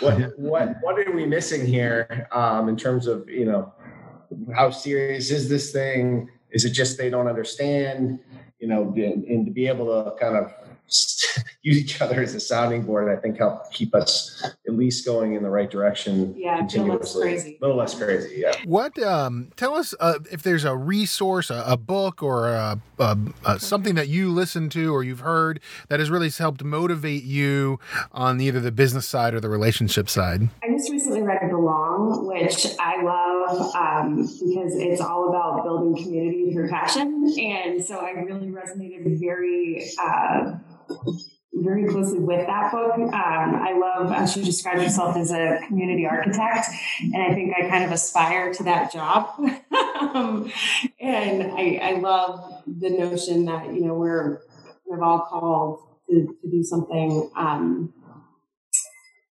what, 0.00 0.38
what, 0.38 0.76
what 0.82 0.98
are 0.98 1.12
we 1.12 1.24
missing 1.24 1.66
here 1.66 2.28
um, 2.30 2.68
in 2.68 2.76
terms 2.76 3.06
of, 3.06 3.28
you 3.28 3.46
know, 3.46 3.72
how 4.54 4.70
serious 4.70 5.30
is 5.30 5.48
this 5.48 5.72
thing? 5.72 6.28
Is 6.50 6.64
it 6.64 6.70
just 6.70 6.98
they 6.98 7.10
don't 7.10 7.26
understand? 7.26 8.20
You 8.58 8.68
know, 8.68 8.92
and, 8.96 9.24
and 9.24 9.46
to 9.46 9.52
be 9.52 9.66
able 9.66 9.86
to 9.86 10.12
kind 10.18 10.36
of 10.36 10.52
use 11.62 11.78
each 11.78 12.00
other 12.00 12.22
as 12.22 12.34
a 12.34 12.40
sounding 12.40 12.82
board, 12.82 13.14
I 13.14 13.20
think 13.20 13.38
help 13.38 13.70
keep 13.72 13.94
us 13.94 14.42
at 14.66 14.74
least 14.74 15.04
going 15.04 15.34
in 15.34 15.42
the 15.42 15.50
right 15.50 15.70
direction. 15.70 16.34
Yeah, 16.36 16.58
continuously. 16.58 16.86
A 17.22 17.26
little 17.26 17.28
less 17.28 17.42
crazy. 17.42 17.58
A 17.60 17.64
little 17.64 17.76
less 17.76 17.94
crazy. 17.94 18.36
Yeah. 18.38 18.54
What? 18.64 18.98
Um, 19.02 19.50
tell 19.56 19.74
us 19.74 19.94
uh, 20.00 20.18
if 20.30 20.42
there's 20.42 20.64
a 20.64 20.76
resource, 20.76 21.50
a, 21.50 21.62
a 21.66 21.76
book, 21.76 22.22
or 22.22 22.48
a, 22.48 22.80
a, 22.98 23.58
something 23.58 23.94
that 23.96 24.08
you 24.08 24.30
listen 24.30 24.68
to 24.70 24.94
or 24.94 25.02
you've 25.02 25.20
heard 25.20 25.60
that 25.88 25.98
has 26.00 26.10
really 26.10 26.30
helped 26.30 26.64
motivate 26.64 27.24
you 27.24 27.78
on 28.12 28.40
either 28.40 28.60
the 28.60 28.72
business 28.72 29.06
side 29.06 29.34
or 29.34 29.40
the 29.40 29.48
relationship 29.48 30.08
side. 30.08 30.48
I 30.62 30.70
just 30.70 30.90
recently 30.90 31.22
read 31.22 31.50
Belong, 31.50 32.26
which 32.26 32.66
I 32.78 33.02
love 33.02 33.74
um, 33.74 34.16
because 34.16 34.74
it's 34.76 35.00
all 35.00 35.28
about 35.28 35.64
building 35.64 36.02
community 36.02 36.52
through 36.52 36.68
passion, 36.68 37.32
and 37.38 37.84
so 37.84 37.98
I 37.98 38.10
really 38.10 38.48
resonated 38.48 39.18
very. 39.20 39.90
Uh, 40.00 40.52
very 41.60 41.86
closely 41.86 42.20
with 42.20 42.46
that 42.46 42.72
book. 42.72 42.94
Um, 42.94 43.12
I 43.12 43.76
love 43.78 44.10
how 44.10 44.26
she 44.26 44.42
describes 44.44 44.82
herself 44.82 45.16
as 45.16 45.30
a 45.30 45.60
community 45.66 46.06
architect, 46.06 46.66
and 47.00 47.22
I 47.22 47.34
think 47.34 47.54
I 47.56 47.68
kind 47.68 47.84
of 47.84 47.92
aspire 47.92 48.52
to 48.54 48.62
that 48.64 48.92
job. 48.92 49.34
um, 50.00 50.50
and 51.00 51.52
I, 51.52 51.80
I, 51.82 51.92
love 51.98 52.62
the 52.66 52.90
notion 52.90 53.46
that 53.46 53.72
you 53.72 53.80
know 53.80 53.94
we're 53.94 54.42
we're 54.86 55.02
all 55.02 55.20
called 55.20 55.80
to, 56.10 56.36
to 56.42 56.50
do 56.50 56.62
something 56.62 57.30
um, 57.36 57.92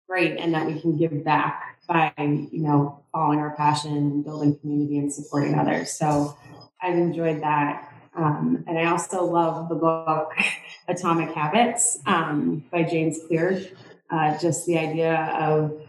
great, 0.08 0.38
and 0.38 0.54
that 0.54 0.66
we 0.66 0.80
can 0.80 0.96
give 0.96 1.24
back 1.24 1.80
by 1.88 2.12
you 2.18 2.62
know 2.62 3.04
following 3.12 3.38
our 3.38 3.56
passion 3.56 4.22
building 4.22 4.58
community 4.58 4.98
and 4.98 5.12
supporting 5.12 5.58
others. 5.58 5.90
So 5.90 6.36
I've 6.82 6.96
enjoyed 6.96 7.42
that. 7.42 7.84
Um, 8.16 8.64
and 8.66 8.76
I 8.76 8.90
also 8.90 9.24
love 9.24 9.68
the 9.68 9.76
book 9.76 10.32
Atomic 10.88 11.34
Habits 11.34 11.98
um, 12.06 12.64
by 12.72 12.82
James 12.82 13.20
Clear. 13.26 13.62
Uh, 14.10 14.38
just 14.38 14.66
the 14.66 14.78
idea 14.78 15.16
of 15.38 15.80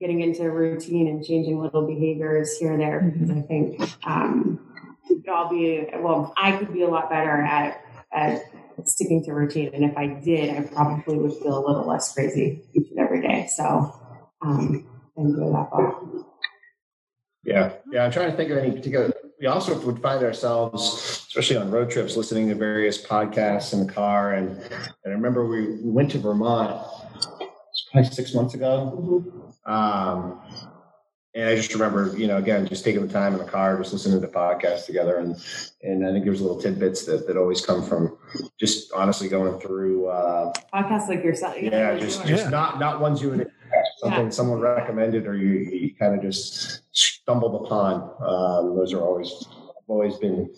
getting 0.00 0.20
into 0.20 0.44
a 0.44 0.50
routine 0.50 1.08
and 1.08 1.24
changing 1.24 1.60
little 1.60 1.86
behaviors 1.86 2.56
here 2.56 2.72
and 2.72 2.80
there. 2.80 3.00
Because 3.00 3.30
I 3.30 3.42
think 3.42 3.80
um, 4.06 4.58
we 5.08 5.20
could 5.20 5.28
all 5.28 5.50
be, 5.50 5.86
well, 5.98 6.32
I 6.36 6.52
could 6.56 6.72
be 6.72 6.82
a 6.82 6.88
lot 6.88 7.10
better 7.10 7.42
at, 7.42 7.84
at 8.12 8.42
sticking 8.84 9.22
to 9.24 9.32
routine. 9.32 9.70
And 9.74 9.84
if 9.84 9.96
I 9.96 10.06
did, 10.06 10.56
I 10.56 10.62
probably 10.62 11.18
would 11.18 11.32
feel 11.34 11.58
a 11.58 11.64
little 11.66 11.86
less 11.86 12.14
crazy 12.14 12.62
each 12.72 12.90
and 12.90 13.00
every 13.00 13.20
day. 13.20 13.48
So 13.54 13.94
um, 14.40 14.86
I 15.16 15.20
enjoy 15.20 15.52
that 15.52 15.70
book. 15.70 16.26
Yeah, 17.44 17.72
yeah. 17.90 18.04
I'm 18.04 18.10
trying 18.10 18.30
to 18.30 18.36
think 18.36 18.50
of 18.50 18.58
any 18.58 18.70
particular 18.70 19.12
we 19.40 19.46
also 19.46 19.78
would 19.80 20.00
find 20.00 20.24
ourselves, 20.24 20.82
especially 21.28 21.56
on 21.56 21.70
road 21.70 21.90
trips, 21.90 22.16
listening 22.16 22.48
to 22.48 22.54
various 22.54 23.04
podcasts 23.04 23.72
in 23.72 23.86
the 23.86 23.92
car. 23.92 24.34
And, 24.34 24.50
and 24.50 25.06
I 25.06 25.10
remember 25.10 25.46
we, 25.46 25.76
we 25.76 25.90
went 25.90 26.10
to 26.12 26.18
Vermont 26.18 26.84
probably 27.92 28.10
six 28.10 28.34
months 28.34 28.54
ago. 28.54 28.92
Mm-hmm. 28.96 29.70
Um, 29.70 30.40
and 31.34 31.48
I 31.50 31.54
just 31.54 31.72
remember, 31.72 32.18
you 32.18 32.26
know, 32.26 32.38
again, 32.38 32.66
just 32.66 32.84
taking 32.84 33.06
the 33.06 33.12
time 33.12 33.34
in 33.34 33.38
the 33.38 33.44
car, 33.44 33.78
just 33.78 33.92
listening 33.92 34.20
to 34.20 34.26
the 34.26 34.32
podcast 34.32 34.86
together. 34.86 35.18
And, 35.18 35.36
and 35.82 36.04
I 36.04 36.10
think 36.10 36.24
there's 36.24 36.40
little 36.40 36.60
tidbits 36.60 37.04
that, 37.04 37.28
that 37.28 37.36
always 37.36 37.64
come 37.64 37.86
from 37.86 38.18
just 38.58 38.92
honestly 38.92 39.28
going 39.28 39.60
through, 39.60 40.08
uh, 40.08 40.52
podcasts 40.74 41.08
like 41.08 41.22
yourself. 41.22 41.54
Yeah. 41.60 41.96
Just, 41.96 42.26
just 42.26 42.44
yeah. 42.44 42.50
not, 42.50 42.80
not 42.80 43.00
ones 43.00 43.22
you 43.22 43.30
would 43.30 43.40
expect, 43.42 43.57
something 43.98 44.24
yeah. 44.24 44.30
someone 44.30 44.60
recommended, 44.60 45.26
or 45.26 45.36
you, 45.36 45.70
you 45.70 45.94
kind 45.94 46.14
of 46.14 46.22
just 46.22 46.82
stumbled 46.92 47.66
upon. 47.66 48.02
Um, 48.20 48.76
those 48.76 48.92
are 48.92 49.00
always, 49.00 49.46
always 49.88 50.16
been 50.16 50.50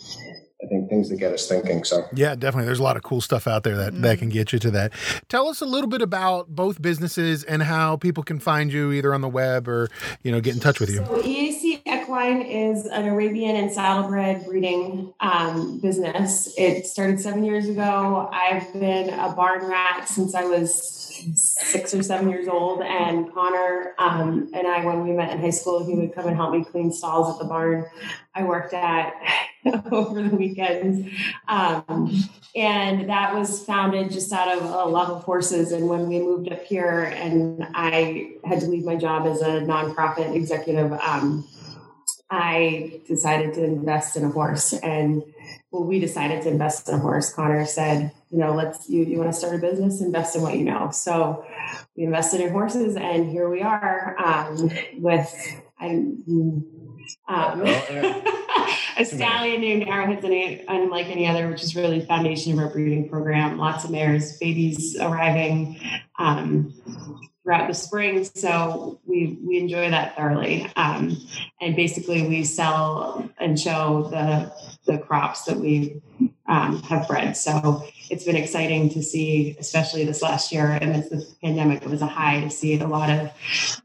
I 0.63 0.67
think 0.67 0.91
things 0.91 1.09
that 1.09 1.17
get 1.17 1.33
us 1.33 1.49
thinking. 1.49 1.85
So 1.85 2.07
yeah, 2.15 2.35
definitely. 2.35 2.67
There's 2.67 2.81
a 2.81 2.83
lot 2.83 2.97
of 2.97 3.03
cool 3.03 3.21
stuff 3.21 3.47
out 3.47 3.63
there 3.63 3.77
that, 3.77 3.95
mm 3.95 4.01
that 4.01 4.19
can 4.19 4.31
get 4.31 4.53
you 4.53 4.59
to 4.61 4.71
that. 4.71 4.93
Tell 5.29 5.49
us 5.49 5.61
a 5.61 5.67
little 5.67 5.89
bit 5.89 6.01
about 6.01 6.49
both 6.49 6.81
businesses 6.81 7.45
and 7.45 7.63
how 7.63 7.97
people 7.97 8.23
can 8.23 8.39
find 8.39 8.73
you 8.73 8.93
either 8.93 9.13
on 9.13 9.21
the 9.21 9.29
web 9.29 9.69
or 9.69 9.89
you 10.23 10.33
know 10.33 10.41
get 10.41 10.55
in 10.55 10.61
touch 10.61 10.81
with 10.81 10.91
you. 10.91 10.97
So 10.97 11.23
EAC 11.23 11.70
Equine 12.11 12.43
is 12.43 12.87
an 12.87 13.07
Arabian 13.07 13.55
and 13.55 13.71
saddlebred 13.71 14.45
breeding 14.45 15.15
um, 15.21 15.79
business. 15.79 16.53
It 16.59 16.85
started 16.85 17.21
seven 17.21 17.45
years 17.45 17.69
ago. 17.69 18.29
I've 18.33 18.73
been 18.73 19.11
a 19.11 19.33
barn 19.33 19.71
rat 19.71 20.09
since 20.09 20.35
I 20.35 20.43
was 20.43 20.75
six 21.37 21.95
or 21.95 22.03
seven 22.03 22.29
years 22.29 22.49
old, 22.49 22.83
and 22.83 23.33
Connor 23.33 23.95
um, 24.01 24.51
and 24.53 24.67
I, 24.67 24.85
when 24.85 25.07
we 25.07 25.13
met 25.13 25.31
in 25.31 25.39
high 25.39 25.51
school, 25.51 25.87
he 25.87 25.95
would 25.95 26.13
come 26.13 26.27
and 26.27 26.35
help 26.35 26.51
me 26.51 26.65
clean 26.65 26.93
stalls 26.93 27.33
at 27.33 27.39
the 27.39 27.45
barn 27.45 27.87
I 28.35 28.43
worked 28.43 28.75
at 28.75 29.15
over 29.93 30.21
the 30.21 30.35
weekends. 30.35 31.09
Um, 31.47 32.25
and 32.57 33.09
that 33.09 33.37
was 33.37 33.65
founded 33.65 34.11
just 34.11 34.33
out 34.33 34.49
of 34.59 34.65
a 34.65 34.85
love 34.85 35.11
of 35.11 35.23
horses. 35.23 35.71
And 35.71 35.89
when 35.89 36.09
we 36.09 36.19
moved 36.19 36.51
up 36.51 36.65
here, 36.65 37.03
and 37.05 37.69
I 37.73 38.33
had 38.45 38.59
to 38.63 38.67
leave 38.67 38.85
my 38.85 38.97
job 38.97 39.29
as 39.29 39.43
a 39.43 39.61
nonprofit 39.61 40.35
executive, 40.35 40.93
um, 40.95 41.47
I 42.31 43.01
decided 43.09 43.55
to 43.55 43.65
invest 43.65 44.17
in 44.17 44.25
a 44.25 44.31
horse. 44.31 44.73
And 44.73 45.23
well, 45.71 45.85
we 45.85 45.99
decided 45.99 46.43
to 46.43 46.49
invest 46.49 46.89
in 46.89 46.95
a 46.95 46.99
horse. 46.99 47.33
Connor 47.33 47.67
said, 47.67 48.13
you 48.31 48.39
know, 48.39 48.55
let's 48.55 48.89
you 48.89 49.05
you 49.05 49.19
want 49.19 49.33
to 49.33 49.39
start 49.39 49.57
a 49.57 49.59
business, 49.59 50.01
invest 50.01 50.37
in 50.37 50.43
what 50.43 50.57
you 50.57 50.65
know. 50.65 50.91
So 50.93 51.45
we 51.97 52.05
invested 52.05 52.41
in 52.41 52.53
horses, 52.53 52.97
and 52.97 53.29
here 53.29 53.49
we 53.49 53.63
are 53.63 54.17
um, 54.25 54.71
with 54.99 55.63
I. 55.79 55.89
Um, 57.29 57.65
a 58.97 59.05
stallion 59.05 59.61
named 59.61 59.89
Arrowheads 59.89 60.25
unlike 60.69 61.07
any 61.07 61.27
other, 61.27 61.49
which 61.49 61.63
is 61.63 61.75
really 61.75 62.01
the 62.01 62.07
foundation 62.07 62.53
of 62.53 62.59
our 62.59 62.71
breeding 62.71 63.09
program. 63.09 63.59
Lots 63.59 63.85
of 63.85 63.91
mares, 63.91 64.37
babies 64.39 64.97
arriving 65.01 65.81
um, 66.19 66.75
throughout 67.51 67.67
the 67.67 67.75
spring, 67.75 68.23
so 68.23 69.01
we 69.07 69.37
we 69.45 69.59
enjoy 69.59 69.91
that 69.91 70.15
thoroughly. 70.15 70.71
Um, 70.77 71.17
and 71.61 71.75
basically, 71.75 72.29
we 72.29 72.45
sell 72.45 73.29
and 73.41 73.59
show 73.59 74.05
the 74.09 74.53
the 74.87 74.99
crops 74.99 75.47
that 75.47 75.57
we 75.57 76.01
um, 76.47 76.81
have 76.85 77.09
bred. 77.09 77.37
So 77.37 77.83
it's 78.09 78.23
been 78.23 78.37
exciting 78.37 78.91
to 78.91 79.03
see, 79.03 79.57
especially 79.59 80.05
this 80.05 80.23
last 80.23 80.53
year 80.53 80.79
amidst 80.81 81.11
the 81.11 81.27
pandemic, 81.43 81.83
it 81.83 81.91
was 81.91 82.03
a 82.03 82.07
high 82.07 82.41
to 82.41 82.51
see 82.51 82.79
a 82.79 82.87
lot 82.87 83.11
of 83.11 83.33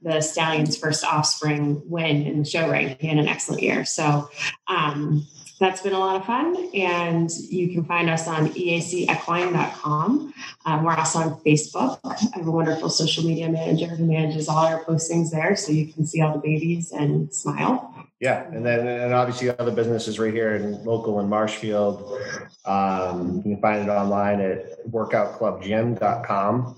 the 0.04 0.22
stallion's 0.22 0.78
first 0.78 1.04
offspring 1.04 1.82
win 1.86 2.22
in 2.22 2.40
the 2.40 2.46
show 2.46 2.70
ring. 2.70 2.98
He 3.00 3.08
had 3.08 3.18
an 3.18 3.28
excellent 3.28 3.64
year. 3.64 3.84
So 3.84 4.30
um, 4.68 5.26
that's 5.60 5.82
been 5.82 5.94
a 5.94 6.00
lot 6.00 6.18
of 6.18 6.26
fun. 6.26 6.70
And 6.74 7.32
you 7.32 7.70
can 7.74 7.86
find 7.86 8.10
us 8.10 8.28
on 8.28 8.50
eacequine.com. 8.50 10.34
Um, 10.66 10.84
we're 10.84 10.96
also 10.96 11.20
on 11.20 11.40
Facebook. 11.42 12.00
I 12.04 12.38
have 12.38 12.48
a 12.48 12.52
wonderful 12.52 12.90
social 12.90 13.24
media 13.24 13.50
manager 13.50 13.88
who 13.88 14.06
manages 14.06 14.50
all 14.50 14.66
our 14.66 14.84
postings 14.84 15.32
there. 15.32 15.56
So 15.56 15.72
you 15.72 15.92
can 15.92 16.06
see 16.06 16.22
all 16.22 16.34
the 16.34 16.40
babies 16.40 16.92
and 16.92 17.34
smile. 17.34 17.94
Yeah, 18.22 18.46
and 18.46 18.66
then 18.66 18.88
and 18.88 19.14
obviously 19.14 19.50
other 19.50 19.72
businesses 19.72 20.20
right 20.20 20.34
here 20.34 20.56
in 20.56 20.84
local 20.86 21.20
in 21.20 21.28
Marshfield. 21.28 22.18
Um, 22.64 23.38
you 23.38 23.56
can 23.56 23.62
find 23.62 23.84
it 23.84 23.92
online 23.92 24.40
at 24.40 24.90
workoutclubgym.com. 24.90 26.76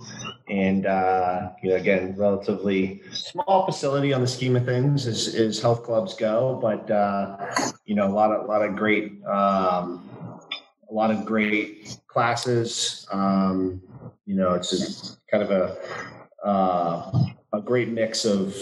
And 0.50 0.86
uh, 0.88 1.52
you 1.62 1.70
know, 1.70 1.76
again, 1.76 2.16
relatively 2.18 3.02
small 3.12 3.66
facility 3.68 4.14
on 4.14 4.22
the 4.22 4.28
scheme 4.28 4.56
of 4.56 4.66
things 4.66 5.06
as, 5.06 5.36
as 5.36 5.62
health 5.62 5.84
clubs 5.84 6.16
go, 6.16 6.58
but 6.60 6.90
uh, 6.90 7.38
you 7.86 7.94
know, 7.94 8.08
a 8.08 8.14
lot 8.14 8.32
of 8.32 8.46
a 8.46 8.48
lot 8.48 8.64
of 8.64 8.76
great 8.76 9.24
um, 9.26 10.10
a 10.90 10.94
lot 10.94 11.12
of 11.12 11.24
great 11.24 12.00
classes. 12.08 13.08
Um, 13.12 13.82
you 14.26 14.36
know, 14.36 14.54
it's 14.54 14.72
just 14.72 15.20
kind 15.28 15.44
of 15.44 15.52
a 15.52 16.48
uh, 16.48 17.26
a 17.54 17.62
great 17.62 17.90
mix 17.90 18.26
of 18.26 18.56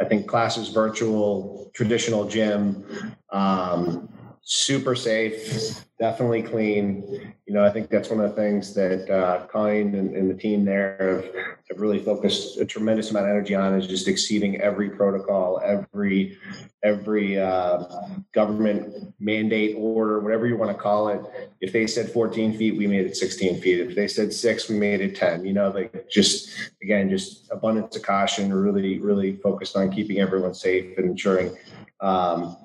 I 0.00 0.04
think 0.04 0.26
classes 0.26 0.68
virtual, 0.68 1.70
traditional 1.74 2.26
gym, 2.28 2.84
um, 3.32 4.08
super 4.48 4.94
safe, 4.94 5.84
definitely 5.98 6.40
clean. 6.40 7.34
You 7.46 7.54
know, 7.54 7.64
I 7.64 7.70
think 7.70 7.90
that's 7.90 8.10
one 8.10 8.20
of 8.20 8.30
the 8.30 8.36
things 8.36 8.74
that 8.74 9.10
uh, 9.10 9.44
Colleen 9.48 9.92
and, 9.96 10.14
and, 10.14 10.30
the 10.30 10.34
team 10.34 10.64
there 10.64 10.96
have, 11.00 11.24
have, 11.68 11.80
really 11.80 11.98
focused 11.98 12.56
a 12.58 12.64
tremendous 12.64 13.10
amount 13.10 13.26
of 13.26 13.30
energy 13.32 13.56
on 13.56 13.74
is 13.74 13.88
just 13.88 14.06
exceeding 14.06 14.60
every 14.60 14.88
protocol, 14.88 15.60
every 15.64 16.38
every 16.84 17.40
uh, 17.40 17.86
government 18.32 19.12
mandate 19.18 19.74
order, 19.76 20.20
whatever 20.20 20.46
you 20.46 20.56
want 20.56 20.70
to 20.70 20.80
call 20.80 21.08
it. 21.08 21.20
If 21.60 21.72
they 21.72 21.88
said 21.88 22.08
14 22.08 22.56
feet, 22.56 22.78
we 22.78 22.86
made 22.86 23.04
it 23.04 23.16
16 23.16 23.60
feet. 23.60 23.80
If 23.80 23.96
they 23.96 24.06
said 24.06 24.32
six, 24.32 24.68
we 24.68 24.78
made 24.78 25.00
it 25.00 25.16
10. 25.16 25.44
You 25.44 25.54
know, 25.54 25.70
like 25.70 26.08
just 26.08 26.50
again, 26.80 27.10
just 27.10 27.50
abundance 27.50 27.96
of 27.96 28.02
caution. 28.04 28.52
Really, 28.52 29.00
really 29.00 29.38
focused 29.38 29.76
on 29.76 29.90
keeping 29.90 30.20
everyone 30.20 30.54
safe 30.54 30.96
and 30.98 31.10
ensuring. 31.10 31.56
Um, 32.00 32.56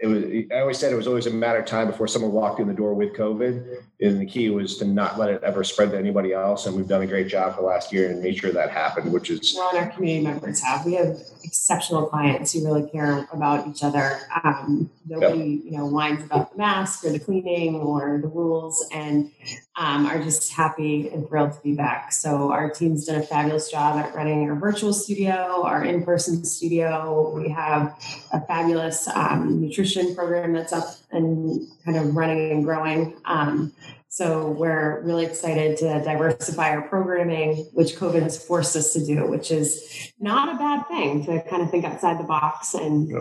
it 0.00 0.06
was 0.06 0.24
I 0.52 0.60
always 0.60 0.78
said 0.78 0.92
it 0.92 0.96
was 0.96 1.08
always 1.08 1.26
a 1.26 1.30
matter 1.30 1.58
of 1.58 1.66
time 1.66 1.88
before 1.88 2.06
someone 2.06 2.32
walked 2.32 2.60
in 2.60 2.68
the 2.68 2.74
door 2.74 2.94
with 2.94 3.14
COVID. 3.14 3.82
And 4.00 4.20
the 4.20 4.26
key 4.26 4.48
was 4.50 4.78
to 4.78 4.84
not 4.84 5.18
let 5.18 5.28
it 5.28 5.42
ever 5.42 5.64
spread 5.64 5.90
to 5.90 5.98
anybody 5.98 6.32
else. 6.32 6.66
And 6.66 6.76
we've 6.76 6.86
done 6.86 7.02
a 7.02 7.06
great 7.06 7.26
job 7.26 7.56
for 7.56 7.62
the 7.62 7.66
last 7.66 7.92
year 7.92 8.10
and 8.10 8.22
made 8.22 8.36
sure 8.36 8.52
that 8.52 8.70
happened, 8.70 9.12
which 9.12 9.28
is 9.28 9.54
well, 9.56 9.70
and 9.70 9.78
our 9.78 9.90
community 9.90 10.24
members 10.24 10.60
have. 10.62 10.86
We 10.86 10.94
have 10.94 11.20
exceptional 11.42 12.06
clients 12.06 12.52
who 12.52 12.64
really 12.64 12.88
care 12.88 13.28
about 13.32 13.66
each 13.66 13.82
other. 13.82 14.20
Um, 14.44 14.88
nobody, 15.04 15.38
yep. 15.38 15.64
you 15.64 15.78
know, 15.78 15.86
whines 15.86 16.22
about 16.22 16.52
the 16.52 16.58
mask 16.58 17.04
or 17.04 17.10
the 17.10 17.18
cleaning 17.18 17.74
or 17.76 18.18
the 18.22 18.28
rules, 18.28 18.86
and 18.92 19.32
um, 19.74 20.06
are 20.06 20.22
just 20.22 20.52
happy 20.52 21.08
and 21.08 21.26
thrilled 21.28 21.54
to 21.54 21.60
be 21.62 21.74
back. 21.74 22.12
So 22.12 22.52
our 22.52 22.70
team's 22.70 23.06
done 23.06 23.16
a 23.16 23.22
fabulous 23.24 23.68
job 23.68 23.98
at 23.98 24.14
running 24.14 24.48
our 24.48 24.54
virtual 24.54 24.92
studio, 24.92 25.64
our 25.64 25.84
in-person 25.84 26.44
studio. 26.44 27.32
We 27.34 27.48
have 27.48 28.00
a 28.32 28.40
fabulous 28.46 29.08
um, 29.08 29.60
nutrition 29.60 29.87
program 30.14 30.52
that's 30.52 30.72
up 30.72 30.96
and 31.10 31.66
kind 31.84 31.96
of 31.96 32.14
running 32.14 32.50
and 32.52 32.64
growing. 32.64 33.16
Um, 33.24 33.72
so 34.08 34.50
we're 34.50 35.02
really 35.02 35.26
excited 35.26 35.76
to 35.78 36.02
diversify 36.02 36.70
our 36.70 36.82
programming, 36.88 37.68
which 37.72 37.94
COVID 37.96 38.22
has 38.22 38.42
forced 38.42 38.74
us 38.74 38.92
to 38.94 39.04
do, 39.04 39.26
which 39.26 39.50
is 39.50 40.12
not 40.18 40.54
a 40.54 40.58
bad 40.58 40.88
thing 40.88 41.24
to 41.26 41.42
kind 41.42 41.62
of 41.62 41.70
think 41.70 41.84
outside 41.84 42.18
the 42.18 42.24
box 42.24 42.74
and 42.74 43.12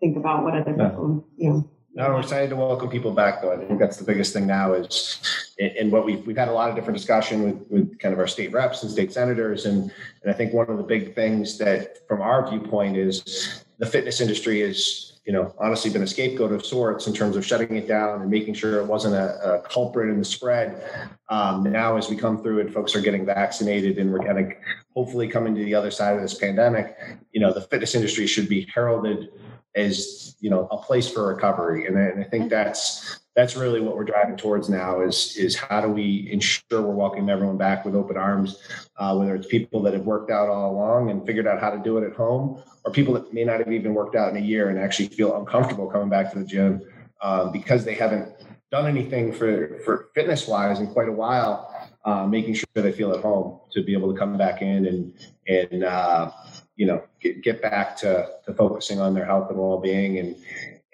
think 0.00 0.16
about 0.16 0.42
what 0.42 0.54
other 0.54 0.72
people, 0.72 1.24
you 1.36 1.50
know, 1.50 1.70
No, 1.94 2.08
we're 2.08 2.20
excited 2.20 2.48
to 2.50 2.56
welcome 2.56 2.88
people 2.88 3.12
back, 3.12 3.42
though. 3.42 3.52
I 3.52 3.58
think 3.58 3.78
that's 3.78 3.98
the 3.98 4.04
biggest 4.04 4.32
thing 4.32 4.46
now 4.46 4.72
is, 4.72 5.20
and 5.60 5.92
what 5.92 6.06
we've 6.06 6.26
we've 6.26 6.38
had 6.38 6.48
a 6.48 6.52
lot 6.52 6.70
of 6.70 6.74
different 6.74 6.96
discussion 6.96 7.42
with 7.42 7.66
with 7.68 7.98
kind 7.98 8.14
of 8.14 8.18
our 8.18 8.26
state 8.26 8.50
reps 8.50 8.82
and 8.82 8.90
state 8.90 9.12
senators, 9.12 9.66
and 9.66 9.92
and 10.22 10.30
I 10.30 10.32
think 10.32 10.54
one 10.54 10.70
of 10.70 10.78
the 10.78 10.82
big 10.82 11.14
things 11.14 11.58
that, 11.58 11.98
from 12.08 12.22
our 12.22 12.48
viewpoint, 12.48 12.96
is 12.96 13.64
the 13.78 13.86
fitness 13.86 14.22
industry 14.22 14.62
is 14.62 15.11
you 15.24 15.32
know 15.32 15.54
honestly 15.58 15.90
been 15.90 16.02
a 16.02 16.06
scapegoat 16.06 16.52
of 16.52 16.64
sorts 16.64 17.06
in 17.06 17.14
terms 17.14 17.36
of 17.36 17.46
shutting 17.46 17.76
it 17.76 17.86
down 17.86 18.22
and 18.22 18.30
making 18.30 18.54
sure 18.54 18.80
it 18.80 18.86
wasn't 18.86 19.14
a, 19.14 19.54
a 19.54 19.60
culprit 19.68 20.10
in 20.10 20.18
the 20.18 20.24
spread. 20.24 20.82
Um, 21.28 21.62
now, 21.62 21.96
as 21.96 22.10
we 22.10 22.16
come 22.16 22.42
through 22.42 22.60
and 22.60 22.72
folks 22.72 22.94
are 22.94 23.00
getting 23.00 23.24
vaccinated 23.24 23.98
and 23.98 24.12
we're 24.12 24.24
getting 24.24 24.54
hopefully 24.94 25.28
coming 25.28 25.54
to 25.54 25.64
the 25.64 25.74
other 25.74 25.90
side 25.90 26.16
of 26.16 26.22
this 26.22 26.34
pandemic, 26.34 26.96
you 27.32 27.40
know 27.40 27.52
the 27.52 27.62
fitness 27.62 27.94
industry 27.94 28.26
should 28.26 28.48
be 28.48 28.68
heralded 28.74 29.30
as 29.74 30.36
you 30.40 30.50
know 30.50 30.68
a 30.70 30.76
place 30.76 31.08
for 31.08 31.28
recovery 31.28 31.86
and 31.86 31.96
and 31.96 32.20
I 32.20 32.28
think 32.28 32.50
that's 32.50 33.21
that's 33.34 33.56
really 33.56 33.80
what 33.80 33.96
we're 33.96 34.04
driving 34.04 34.36
towards 34.36 34.68
now 34.68 35.00
is 35.00 35.36
is 35.36 35.56
how 35.56 35.80
do 35.80 35.88
we 35.88 36.28
ensure 36.30 36.82
we're 36.82 36.94
welcoming 36.94 37.30
everyone 37.30 37.56
back 37.56 37.84
with 37.84 37.94
open 37.94 38.16
arms 38.16 38.58
uh, 38.96 39.14
whether 39.14 39.34
it's 39.34 39.46
people 39.46 39.82
that 39.82 39.94
have 39.94 40.04
worked 40.04 40.30
out 40.30 40.48
all 40.48 40.70
along 40.70 41.10
and 41.10 41.24
figured 41.26 41.46
out 41.46 41.60
how 41.60 41.70
to 41.70 41.78
do 41.78 41.98
it 41.98 42.06
at 42.06 42.14
home 42.14 42.62
or 42.84 42.92
people 42.92 43.14
that 43.14 43.32
may 43.32 43.44
not 43.44 43.58
have 43.58 43.72
even 43.72 43.94
worked 43.94 44.16
out 44.16 44.30
in 44.30 44.36
a 44.36 44.44
year 44.44 44.68
and 44.68 44.78
actually 44.78 45.08
feel 45.08 45.36
uncomfortable 45.38 45.88
coming 45.88 46.08
back 46.08 46.32
to 46.32 46.38
the 46.38 46.44
gym 46.44 46.82
um, 47.22 47.52
because 47.52 47.84
they 47.84 47.94
haven't 47.94 48.28
done 48.70 48.86
anything 48.86 49.32
for 49.32 49.78
for 49.84 50.08
fitness 50.14 50.46
wise 50.46 50.80
in 50.80 50.86
quite 50.88 51.08
a 51.08 51.12
while 51.12 51.90
uh, 52.04 52.26
making 52.26 52.54
sure 52.54 52.66
they 52.74 52.92
feel 52.92 53.12
at 53.12 53.20
home 53.20 53.60
to 53.70 53.82
be 53.82 53.92
able 53.92 54.12
to 54.12 54.18
come 54.18 54.36
back 54.36 54.60
in 54.62 54.86
and 54.86 55.14
and 55.46 55.84
uh, 55.84 56.30
you 56.76 56.86
know 56.86 57.02
get, 57.20 57.42
get 57.42 57.62
back 57.62 57.96
to, 57.96 58.26
to 58.44 58.52
focusing 58.54 59.00
on 59.00 59.14
their 59.14 59.24
health 59.24 59.48
and 59.50 59.58
well-being 59.58 60.18
and 60.18 60.36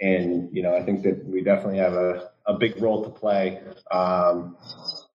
and 0.00 0.48
you 0.52 0.62
know 0.62 0.74
i 0.74 0.82
think 0.82 1.02
that 1.02 1.24
we 1.26 1.42
definitely 1.42 1.78
have 1.78 1.94
a, 1.94 2.30
a 2.46 2.54
big 2.54 2.80
role 2.80 3.02
to 3.04 3.11
play 3.11 3.61
um, 3.90 4.56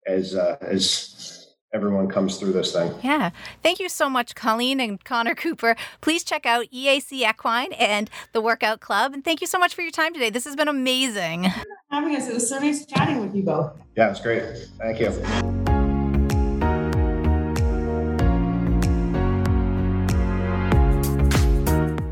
as 0.08 0.36
uh, 0.36 0.58
as 0.62 1.41
everyone 1.74 2.08
comes 2.08 2.38
through 2.38 2.54
this 2.54 2.74
thing. 2.74 2.94
Yeah. 3.02 3.32
Thank 3.63 3.80
you 3.80 3.89
so 3.89 4.10
much, 4.10 4.36
Colleen 4.36 4.80
and 4.80 5.04
Connor 5.04 5.36
Cooper. 5.36 5.76
Please 6.02 6.24
check 6.24 6.46
out 6.46 6.65
EAC 6.72 7.28
Equine 7.28 7.74
and 7.74 8.10
the 8.34 8.41
Workout 8.41 8.82
Club. 8.82 9.13
And 9.13 9.24
thank 9.24 9.41
you 9.41 9.48
so 9.48 9.58
much 9.58 9.74
for 9.74 9.82
your 9.82 9.91
time 9.91 10.13
today. 10.13 10.30
This 10.30 10.46
has 10.46 10.56
been 10.56 10.67
amazing. 10.67 11.46
Having 11.89 12.15
us. 12.15 12.28
It 12.28 12.34
was 12.34 12.50
so 12.50 12.60
nice 12.60 12.86
chatting 12.86 13.22
with 13.22 13.36
you 13.36 13.44
both. 13.44 13.74
Yeah, 13.96 14.10
it's 14.10 14.22
great. 14.22 14.44
Thank 14.80 15.00
you. 15.00 15.71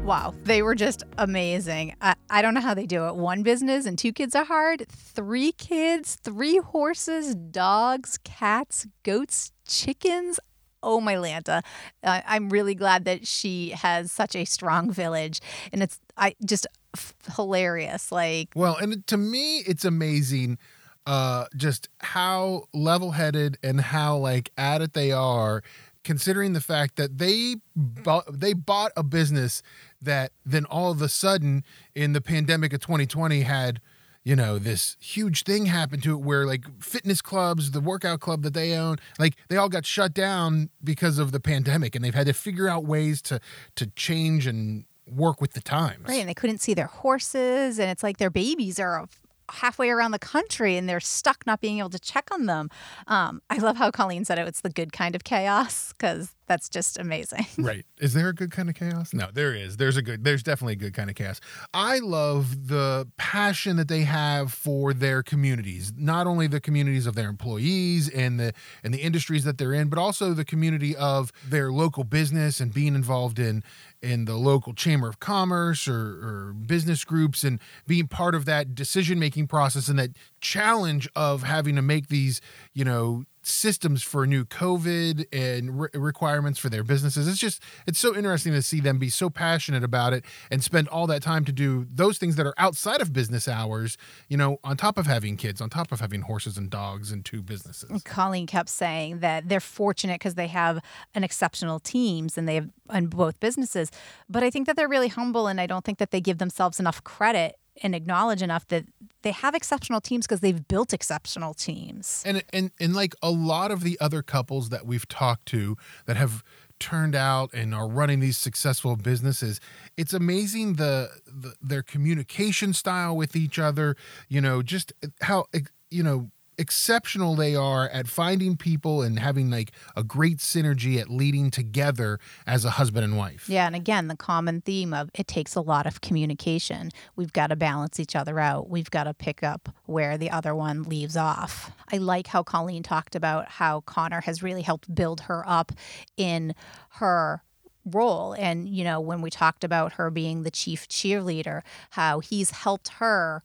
Wow, 0.09 0.33
they 0.43 0.63
were 0.63 0.73
just 0.73 1.03
amazing. 1.19 1.93
I, 2.01 2.15
I 2.31 2.41
don't 2.41 2.55
know 2.55 2.61
how 2.61 2.73
they 2.73 2.87
do 2.87 3.05
it. 3.05 3.15
One 3.15 3.43
business 3.43 3.85
and 3.85 3.95
two 3.95 4.11
kids 4.11 4.33
are 4.33 4.43
hard. 4.43 4.87
Three 4.89 5.51
kids, 5.51 6.15
three 6.15 6.57
horses, 6.57 7.35
dogs, 7.35 8.17
cats, 8.23 8.87
goats, 9.03 9.51
chickens. 9.67 10.39
Oh, 10.81 10.99
my 10.99 11.13
Lanta. 11.13 11.61
I'm 12.03 12.49
really 12.49 12.73
glad 12.73 13.05
that 13.05 13.27
she 13.27 13.69
has 13.69 14.11
such 14.11 14.35
a 14.35 14.45
strong 14.45 14.89
village. 14.89 15.41
And 15.71 15.83
it's 15.83 15.99
I 16.17 16.33
just 16.43 16.65
f- 16.95 17.13
hilarious. 17.35 18.11
Like, 18.11 18.49
Well, 18.55 18.77
and 18.77 19.05
to 19.05 19.17
me, 19.17 19.59
it's 19.59 19.85
amazing 19.85 20.57
uh 21.05 21.45
just 21.55 21.87
how 21.99 22.63
level-headed 22.73 23.57
and 23.63 23.79
how 23.79 24.17
like 24.17 24.51
at 24.57 24.81
it 24.81 24.93
they 24.93 25.11
are 25.11 25.63
considering 26.03 26.53
the 26.53 26.61
fact 26.61 26.95
that 26.95 27.17
they 27.17 27.55
bought, 27.75 28.25
they 28.31 28.53
bought 28.53 28.91
a 28.97 29.03
business 29.03 29.61
that 30.01 30.31
then 30.45 30.65
all 30.65 30.91
of 30.91 31.01
a 31.01 31.09
sudden 31.09 31.63
in 31.95 32.13
the 32.13 32.21
pandemic 32.21 32.73
of 32.73 32.81
2020 32.81 33.41
had 33.41 33.81
you 34.23 34.35
know 34.35 34.59
this 34.59 34.97
huge 34.99 35.43
thing 35.43 35.65
happen 35.65 35.99
to 36.01 36.13
it 36.13 36.21
where 36.21 36.45
like 36.45 36.65
fitness 36.81 37.21
clubs 37.21 37.71
the 37.71 37.81
workout 37.81 38.19
club 38.19 38.43
that 38.43 38.53
they 38.53 38.73
own 38.73 38.97
like 39.17 39.35
they 39.47 39.57
all 39.57 39.69
got 39.69 39.85
shut 39.85 40.13
down 40.13 40.69
because 40.83 41.17
of 41.19 41.31
the 41.31 41.39
pandemic 41.39 41.95
and 41.95 42.03
they've 42.03 42.15
had 42.15 42.27
to 42.27 42.33
figure 42.33 42.67
out 42.67 42.85
ways 42.85 43.21
to 43.21 43.39
to 43.75 43.87
change 43.87 44.45
and 44.45 44.85
work 45.11 45.41
with 45.41 45.53
the 45.53 45.61
times 45.61 46.07
right. 46.07 46.19
And 46.19 46.29
they 46.29 46.33
couldn't 46.33 46.59
see 46.59 46.73
their 46.73 46.87
horses. 46.87 47.79
And 47.79 47.89
it's 47.89 48.03
like 48.03 48.17
their 48.17 48.29
babies 48.29 48.79
are 48.79 49.07
halfway 49.51 49.89
around 49.89 50.11
the 50.11 50.19
country 50.19 50.77
and 50.77 50.87
they're 50.87 50.99
stuck 50.99 51.45
not 51.45 51.61
being 51.61 51.79
able 51.79 51.89
to 51.89 51.99
check 51.99 52.29
on 52.31 52.45
them. 52.45 52.69
Um, 53.07 53.41
I 53.49 53.57
love 53.57 53.77
how 53.77 53.91
Colleen 53.91 54.25
said 54.25 54.39
it. 54.39 54.47
It's 54.47 54.61
the 54.61 54.69
good 54.69 54.91
kind 54.93 55.15
of 55.15 55.23
chaos 55.23 55.93
because 55.93 56.35
that's 56.49 56.67
just 56.67 56.97
amazing. 56.97 57.45
right. 57.59 57.85
Is 57.99 58.13
there 58.13 58.27
a 58.29 58.33
good 58.33 58.51
kind 58.51 58.69
of 58.69 58.75
chaos? 58.75 59.13
No, 59.13 59.29
there 59.31 59.53
is. 59.53 59.77
There's 59.77 59.97
a 59.97 60.01
good 60.01 60.23
there's 60.23 60.41
definitely 60.41 60.73
a 60.73 60.77
good 60.77 60.93
kind 60.93 61.09
of 61.09 61.15
chaos. 61.15 61.39
I 61.73 61.99
love 61.99 62.67
the 62.67 63.07
passion 63.17 63.77
that 63.77 63.87
they 63.87 64.01
have 64.01 64.51
for 64.51 64.91
their 64.91 65.21
communities. 65.21 65.93
Not 65.95 66.25
only 66.25 66.47
the 66.47 66.59
communities 66.59 67.05
of 67.05 67.15
their 67.15 67.29
employees 67.29 68.09
and 68.09 68.39
the 68.39 68.53
and 68.83 68.93
the 68.93 68.97
industries 68.97 69.43
that 69.43 69.59
they're 69.59 69.73
in, 69.73 69.89
but 69.89 69.99
also 69.99 70.33
the 70.33 70.43
community 70.43 70.95
of 70.95 71.31
their 71.47 71.71
local 71.71 72.03
business 72.03 72.59
and 72.59 72.73
being 72.73 72.95
involved 72.95 73.37
in 73.37 73.63
in 74.01 74.25
the 74.25 74.35
local 74.35 74.73
chamber 74.73 75.09
of 75.09 75.19
commerce 75.19 75.87
or, 75.87 75.93
or 75.97 76.53
business 76.53 77.03
groups 77.03 77.43
and 77.43 77.59
being 77.85 78.07
part 78.07 78.33
of 78.33 78.45
that 78.45 78.73
decision 78.73 79.19
making 79.19 79.47
process 79.47 79.87
and 79.87 79.99
that 79.99 80.11
challenge 80.41 81.09
of 81.15 81.43
having 81.43 81.75
to 81.75 81.81
make 81.81 82.07
these, 82.07 82.39
you 82.73 82.85
know, 82.85 83.23
systems 83.49 84.03
for 84.03 84.25
new 84.25 84.45
COVID 84.45 85.25
and 85.33 85.81
re- 85.81 85.89
requirements 85.93 86.59
for 86.59 86.69
their 86.69 86.83
businesses. 86.83 87.27
It's 87.27 87.39
just, 87.39 87.61
it's 87.87 87.99
so 87.99 88.15
interesting 88.15 88.53
to 88.53 88.61
see 88.61 88.79
them 88.79 88.97
be 88.97 89.09
so 89.09 89.29
passionate 89.29 89.83
about 89.83 90.13
it 90.13 90.23
and 90.51 90.63
spend 90.63 90.87
all 90.87 91.07
that 91.07 91.21
time 91.21 91.45
to 91.45 91.51
do 91.51 91.87
those 91.91 92.17
things 92.17 92.35
that 92.35 92.45
are 92.45 92.53
outside 92.57 93.01
of 93.01 93.13
business 93.13 93.47
hours, 93.47 93.97
you 94.27 94.37
know, 94.37 94.57
on 94.63 94.77
top 94.77 94.97
of 94.97 95.07
having 95.07 95.37
kids, 95.37 95.61
on 95.61 95.69
top 95.69 95.91
of 95.91 95.99
having 95.99 96.21
horses 96.21 96.57
and 96.57 96.69
dogs 96.69 97.11
and 97.11 97.25
two 97.25 97.41
businesses. 97.41 98.03
Colleen 98.03 98.47
kept 98.47 98.69
saying 98.69 99.19
that 99.19 99.49
they're 99.49 99.59
fortunate 99.59 100.15
because 100.15 100.35
they 100.35 100.47
have 100.47 100.79
an 101.15 101.23
exceptional 101.23 101.79
teams 101.79 102.37
and 102.37 102.47
they 102.47 102.55
have 102.55 102.69
on 102.89 103.07
both 103.07 103.39
businesses. 103.39 103.91
But 104.29 104.43
I 104.43 104.49
think 104.49 104.67
that 104.67 104.75
they're 104.75 104.87
really 104.87 105.07
humble 105.07 105.47
and 105.47 105.59
I 105.59 105.67
don't 105.67 105.85
think 105.85 105.97
that 105.99 106.11
they 106.11 106.21
give 106.21 106.37
themselves 106.37 106.79
enough 106.79 107.03
credit 107.03 107.57
and 107.81 107.95
acknowledge 107.95 108.41
enough 108.41 108.67
that 108.69 108.85
they 109.21 109.31
have 109.31 109.55
exceptional 109.55 110.01
teams 110.01 110.25
because 110.25 110.39
they've 110.39 110.67
built 110.67 110.93
exceptional 110.93 111.53
teams. 111.53 112.23
And 112.25 112.43
and 112.53 112.71
and 112.79 112.95
like 112.95 113.15
a 113.21 113.31
lot 113.31 113.71
of 113.71 113.83
the 113.83 113.97
other 113.99 114.21
couples 114.21 114.69
that 114.69 114.85
we've 114.85 115.07
talked 115.07 115.45
to 115.47 115.77
that 116.05 116.17
have 116.17 116.43
turned 116.79 117.15
out 117.15 117.53
and 117.53 117.75
are 117.75 117.87
running 117.87 118.21
these 118.21 118.37
successful 118.37 118.95
businesses 118.95 119.59
it's 119.97 120.13
amazing 120.13 120.75
the, 120.75 121.09
the 121.27 121.53
their 121.61 121.83
communication 121.83 122.71
style 122.71 123.17
with 123.17 123.35
each 123.35 123.59
other 123.59 123.97
you 124.29 124.39
know 124.39 124.61
just 124.61 124.93
how 125.21 125.43
eh, 125.53 125.59
you 125.91 126.01
know 126.01 126.31
exceptional 126.59 127.35
they 127.35 127.55
are 127.55 127.87
at 127.89 128.07
finding 128.07 128.57
people 128.57 129.01
and 129.01 129.17
having 129.17 129.49
like 129.49 129.71
a 129.95 130.03
great 130.03 130.37
synergy 130.37 130.99
at 130.99 131.09
leading 131.09 131.49
together 131.49 132.19
as 132.45 132.65
a 132.65 132.71
husband 132.71 133.05
and 133.05 133.17
wife. 133.17 133.47
Yeah, 133.47 133.65
and 133.65 133.75
again, 133.75 134.07
the 134.07 134.15
common 134.15 134.61
theme 134.61 134.93
of 134.93 135.09
it 135.15 135.27
takes 135.27 135.55
a 135.55 135.61
lot 135.61 135.87
of 135.87 136.01
communication. 136.01 136.91
We've 137.15 137.33
got 137.33 137.47
to 137.47 137.55
balance 137.55 137.99
each 137.99 138.15
other 138.15 138.39
out. 138.39 138.69
We've 138.69 138.91
got 138.91 139.05
to 139.05 139.13
pick 139.13 139.41
up 139.41 139.69
where 139.85 140.17
the 140.17 140.29
other 140.29 140.53
one 140.53 140.83
leaves 140.83 141.15
off. 141.15 141.71
I 141.91 141.97
like 141.97 142.27
how 142.27 142.43
Colleen 142.43 142.83
talked 142.83 143.15
about 143.15 143.47
how 143.47 143.81
Connor 143.81 144.21
has 144.21 144.43
really 144.43 144.61
helped 144.61 144.93
build 144.93 145.21
her 145.21 145.43
up 145.47 145.71
in 146.17 146.53
her 146.95 147.41
role 147.85 148.33
and 148.33 148.67
you 148.67 148.83
know 148.83 148.99
when 148.99 149.21
we 149.21 149.29
talked 149.29 149.63
about 149.63 149.93
her 149.93 150.11
being 150.11 150.43
the 150.43 150.51
chief 150.51 150.87
cheerleader 150.89 151.61
how 151.91 152.19
he's 152.19 152.51
helped 152.51 152.89
her 152.89 153.41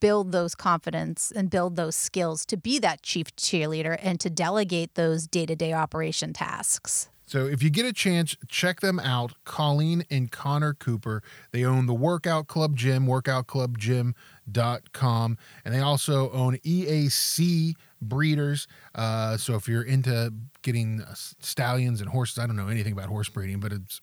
build 0.00 0.32
those 0.32 0.54
confidence 0.54 1.32
and 1.34 1.50
build 1.50 1.76
those 1.76 1.96
skills 1.96 2.46
to 2.46 2.56
be 2.56 2.78
that 2.78 3.02
chief 3.02 3.34
cheerleader 3.36 3.98
and 4.02 4.18
to 4.20 4.30
delegate 4.30 4.94
those 4.94 5.26
day-to-day 5.26 5.72
operation 5.72 6.32
tasks. 6.32 7.08
So 7.28 7.46
if 7.46 7.60
you 7.60 7.70
get 7.70 7.84
a 7.84 7.92
chance, 7.92 8.36
check 8.46 8.78
them 8.80 9.00
out. 9.00 9.32
Colleen 9.44 10.04
and 10.10 10.30
Connor 10.30 10.74
Cooper. 10.74 11.24
They 11.50 11.64
own 11.64 11.86
the 11.86 11.94
Workout 11.94 12.46
Club 12.46 12.76
Gym, 12.76 13.06
workoutclubgym.com. 13.06 15.38
And 15.64 15.74
they 15.74 15.80
also 15.80 16.30
own 16.30 16.58
EAC 16.58 17.74
breeders. 18.00 18.68
Uh, 18.94 19.36
so 19.36 19.56
if 19.56 19.66
you're 19.66 19.82
into 19.82 20.32
getting 20.62 21.02
stallions 21.40 22.00
and 22.00 22.10
horses, 22.10 22.38
I 22.38 22.46
don't 22.46 22.54
know 22.54 22.68
anything 22.68 22.92
about 22.92 23.08
horse 23.08 23.28
breeding, 23.28 23.58
but 23.58 23.72
it's 23.72 23.96
it 23.96 24.02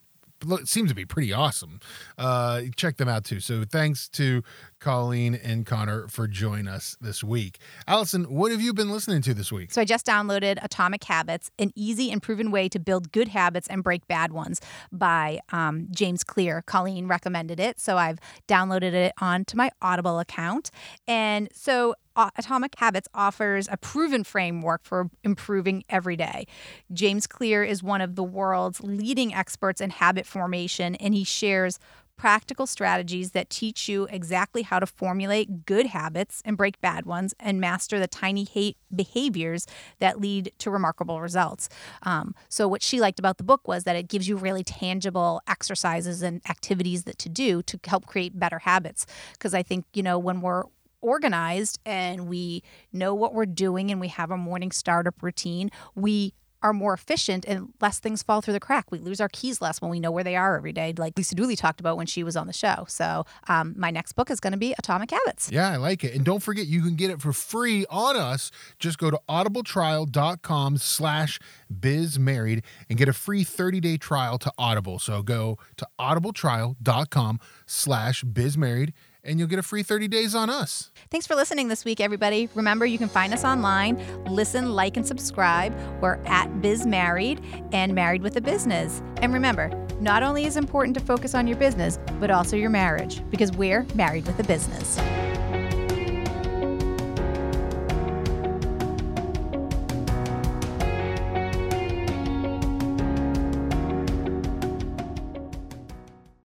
seems 0.64 0.90
to 0.90 0.94
be 0.94 1.04
pretty 1.04 1.32
awesome. 1.32 1.80
Uh, 2.18 2.62
check 2.76 2.96
them 2.96 3.08
out 3.08 3.24
too. 3.24 3.40
So 3.40 3.64
thanks 3.64 4.08
to 4.10 4.42
Colleen 4.80 5.34
and 5.34 5.64
Connor 5.64 6.08
for 6.08 6.28
joining 6.28 6.68
us 6.68 6.96
this 7.00 7.24
week. 7.24 7.58
Allison, 7.86 8.24
what 8.24 8.52
have 8.52 8.60
you 8.60 8.74
been 8.74 8.90
listening 8.90 9.22
to 9.22 9.34
this 9.34 9.50
week? 9.50 9.72
So 9.72 9.80
I 9.80 9.84
just 9.84 10.06
downloaded 10.06 10.62
Atomic 10.62 11.04
Habits, 11.04 11.50
an 11.58 11.70
easy 11.74 12.10
and 12.10 12.22
proven 12.22 12.50
way 12.50 12.68
to 12.68 12.78
build 12.78 13.10
good 13.10 13.28
habits 13.28 13.66
and 13.68 13.82
break 13.82 14.06
bad 14.06 14.32
ones 14.32 14.60
by 14.92 15.40
um, 15.52 15.88
James 15.90 16.22
Clear. 16.22 16.62
Colleen 16.66 17.08
recommended 17.08 17.60
it, 17.60 17.80
so 17.80 17.96
I've 17.96 18.18
downloaded 18.46 18.92
it 18.92 19.12
onto 19.20 19.56
my 19.56 19.70
Audible 19.80 20.18
account. 20.18 20.70
And 21.08 21.48
so 21.52 21.94
Atomic 22.16 22.74
Habits 22.78 23.08
offers 23.14 23.68
a 23.70 23.76
proven 23.76 24.24
framework 24.24 24.84
for 24.84 25.10
improving 25.22 25.84
every 25.88 26.16
day. 26.16 26.46
James 26.92 27.26
Clear 27.26 27.64
is 27.64 27.82
one 27.82 28.00
of 28.00 28.14
the 28.14 28.24
world's 28.24 28.80
leading 28.80 29.34
experts 29.34 29.80
in 29.80 29.90
habit 29.90 30.26
formation, 30.26 30.94
and 30.96 31.14
he 31.14 31.24
shares 31.24 31.78
practical 32.16 32.66
strategies 32.66 33.32
that 33.32 33.50
teach 33.50 33.88
you 33.88 34.06
exactly 34.10 34.62
how 34.62 34.78
to 34.78 34.86
formulate 34.86 35.66
good 35.66 35.86
habits 35.86 36.42
and 36.44 36.56
break 36.56 36.80
bad 36.80 37.06
ones 37.06 37.34
and 37.40 37.60
master 37.60 37.98
the 37.98 38.06
tiny 38.06 38.44
hate 38.44 38.76
behaviors 38.94 39.66
that 39.98 40.20
lead 40.20 40.52
to 40.58 40.70
remarkable 40.70 41.20
results. 41.20 41.68
Um, 42.02 42.34
so, 42.48 42.68
what 42.68 42.82
she 42.82 43.00
liked 43.00 43.18
about 43.18 43.38
the 43.38 43.44
book 43.44 43.66
was 43.66 43.84
that 43.84 43.96
it 43.96 44.08
gives 44.08 44.28
you 44.28 44.36
really 44.36 44.62
tangible 44.62 45.40
exercises 45.48 46.22
and 46.22 46.40
activities 46.48 47.04
that 47.04 47.18
to 47.18 47.28
do 47.28 47.62
to 47.62 47.78
help 47.84 48.06
create 48.06 48.38
better 48.38 48.60
habits. 48.60 49.06
Because 49.32 49.54
I 49.54 49.62
think, 49.62 49.84
you 49.92 50.02
know, 50.02 50.18
when 50.18 50.40
we're 50.40 50.64
organized 51.04 51.78
and 51.84 52.26
we 52.26 52.62
know 52.92 53.14
what 53.14 53.34
we're 53.34 53.46
doing 53.46 53.90
and 53.90 54.00
we 54.00 54.08
have 54.08 54.30
a 54.30 54.36
morning 54.36 54.72
startup 54.72 55.22
routine, 55.22 55.70
we 55.94 56.32
are 56.64 56.72
more 56.72 56.94
efficient 56.94 57.44
and 57.46 57.72
less 57.80 58.00
things 58.00 58.22
fall 58.22 58.40
through 58.40 58.54
the 58.54 58.60
crack. 58.60 58.90
We 58.90 58.98
lose 58.98 59.20
our 59.20 59.28
keys 59.28 59.60
less 59.60 59.82
when 59.82 59.90
we 59.90 60.00
know 60.00 60.10
where 60.10 60.24
they 60.24 60.34
are 60.34 60.56
every 60.56 60.72
day, 60.72 60.94
like 60.96 61.12
Lisa 61.16 61.34
Dooley 61.34 61.56
talked 61.56 61.78
about 61.78 61.98
when 61.98 62.06
she 62.06 62.24
was 62.24 62.36
on 62.36 62.46
the 62.46 62.54
show. 62.54 62.86
So, 62.88 63.26
um, 63.48 63.74
my 63.76 63.90
next 63.90 64.14
book 64.14 64.30
is 64.30 64.40
going 64.40 64.54
to 64.54 64.58
be 64.58 64.74
Atomic 64.78 65.10
Habits. 65.10 65.50
Yeah, 65.52 65.70
I 65.70 65.76
like 65.76 66.02
it. 66.02 66.14
And 66.14 66.24
don't 66.24 66.42
forget, 66.42 66.66
you 66.66 66.80
can 66.80 66.96
get 66.96 67.10
it 67.10 67.20
for 67.20 67.34
free 67.34 67.84
on 67.90 68.16
us. 68.16 68.50
Just 68.78 68.96
go 68.96 69.10
to 69.10 69.20
audibletrial.com 69.28 70.78
slash 70.78 71.38
bizmarried 71.72 72.64
and 72.88 72.98
get 72.98 73.08
a 73.08 73.12
free 73.12 73.44
30-day 73.44 73.98
trial 73.98 74.38
to 74.38 74.50
Audible. 74.56 74.98
So 74.98 75.22
go 75.22 75.58
to 75.76 75.86
audibletrial.com 76.00 77.40
slash 77.66 78.24
bizmarried 78.24 78.92
and 79.24 79.38
you'll 79.38 79.48
get 79.48 79.58
a 79.58 79.62
free 79.62 79.82
30 79.82 80.08
days 80.08 80.34
on 80.34 80.50
us. 80.50 80.90
Thanks 81.10 81.26
for 81.26 81.34
listening 81.34 81.68
this 81.68 81.84
week, 81.84 82.00
everybody. 82.00 82.48
Remember, 82.54 82.86
you 82.86 82.98
can 82.98 83.08
find 83.08 83.32
us 83.32 83.44
online, 83.44 84.02
listen, 84.26 84.72
like, 84.72 84.96
and 84.96 85.06
subscribe. 85.06 85.74
We're 86.00 86.18
at 86.26 86.60
Biz 86.60 86.86
Married 86.86 87.40
and 87.72 87.94
Married 87.94 88.22
with 88.22 88.36
a 88.36 88.40
Business. 88.40 89.02
And 89.18 89.32
remember, 89.32 89.68
not 90.00 90.22
only 90.22 90.44
is 90.44 90.56
it 90.56 90.60
important 90.60 90.94
to 90.98 91.00
focus 91.00 91.34
on 91.34 91.46
your 91.46 91.56
business, 91.56 91.98
but 92.20 92.30
also 92.30 92.56
your 92.56 92.70
marriage, 92.70 93.22
because 93.30 93.52
we're 93.52 93.86
married 93.94 94.26
with 94.26 94.38
a 94.38 94.44
business. 94.44 94.98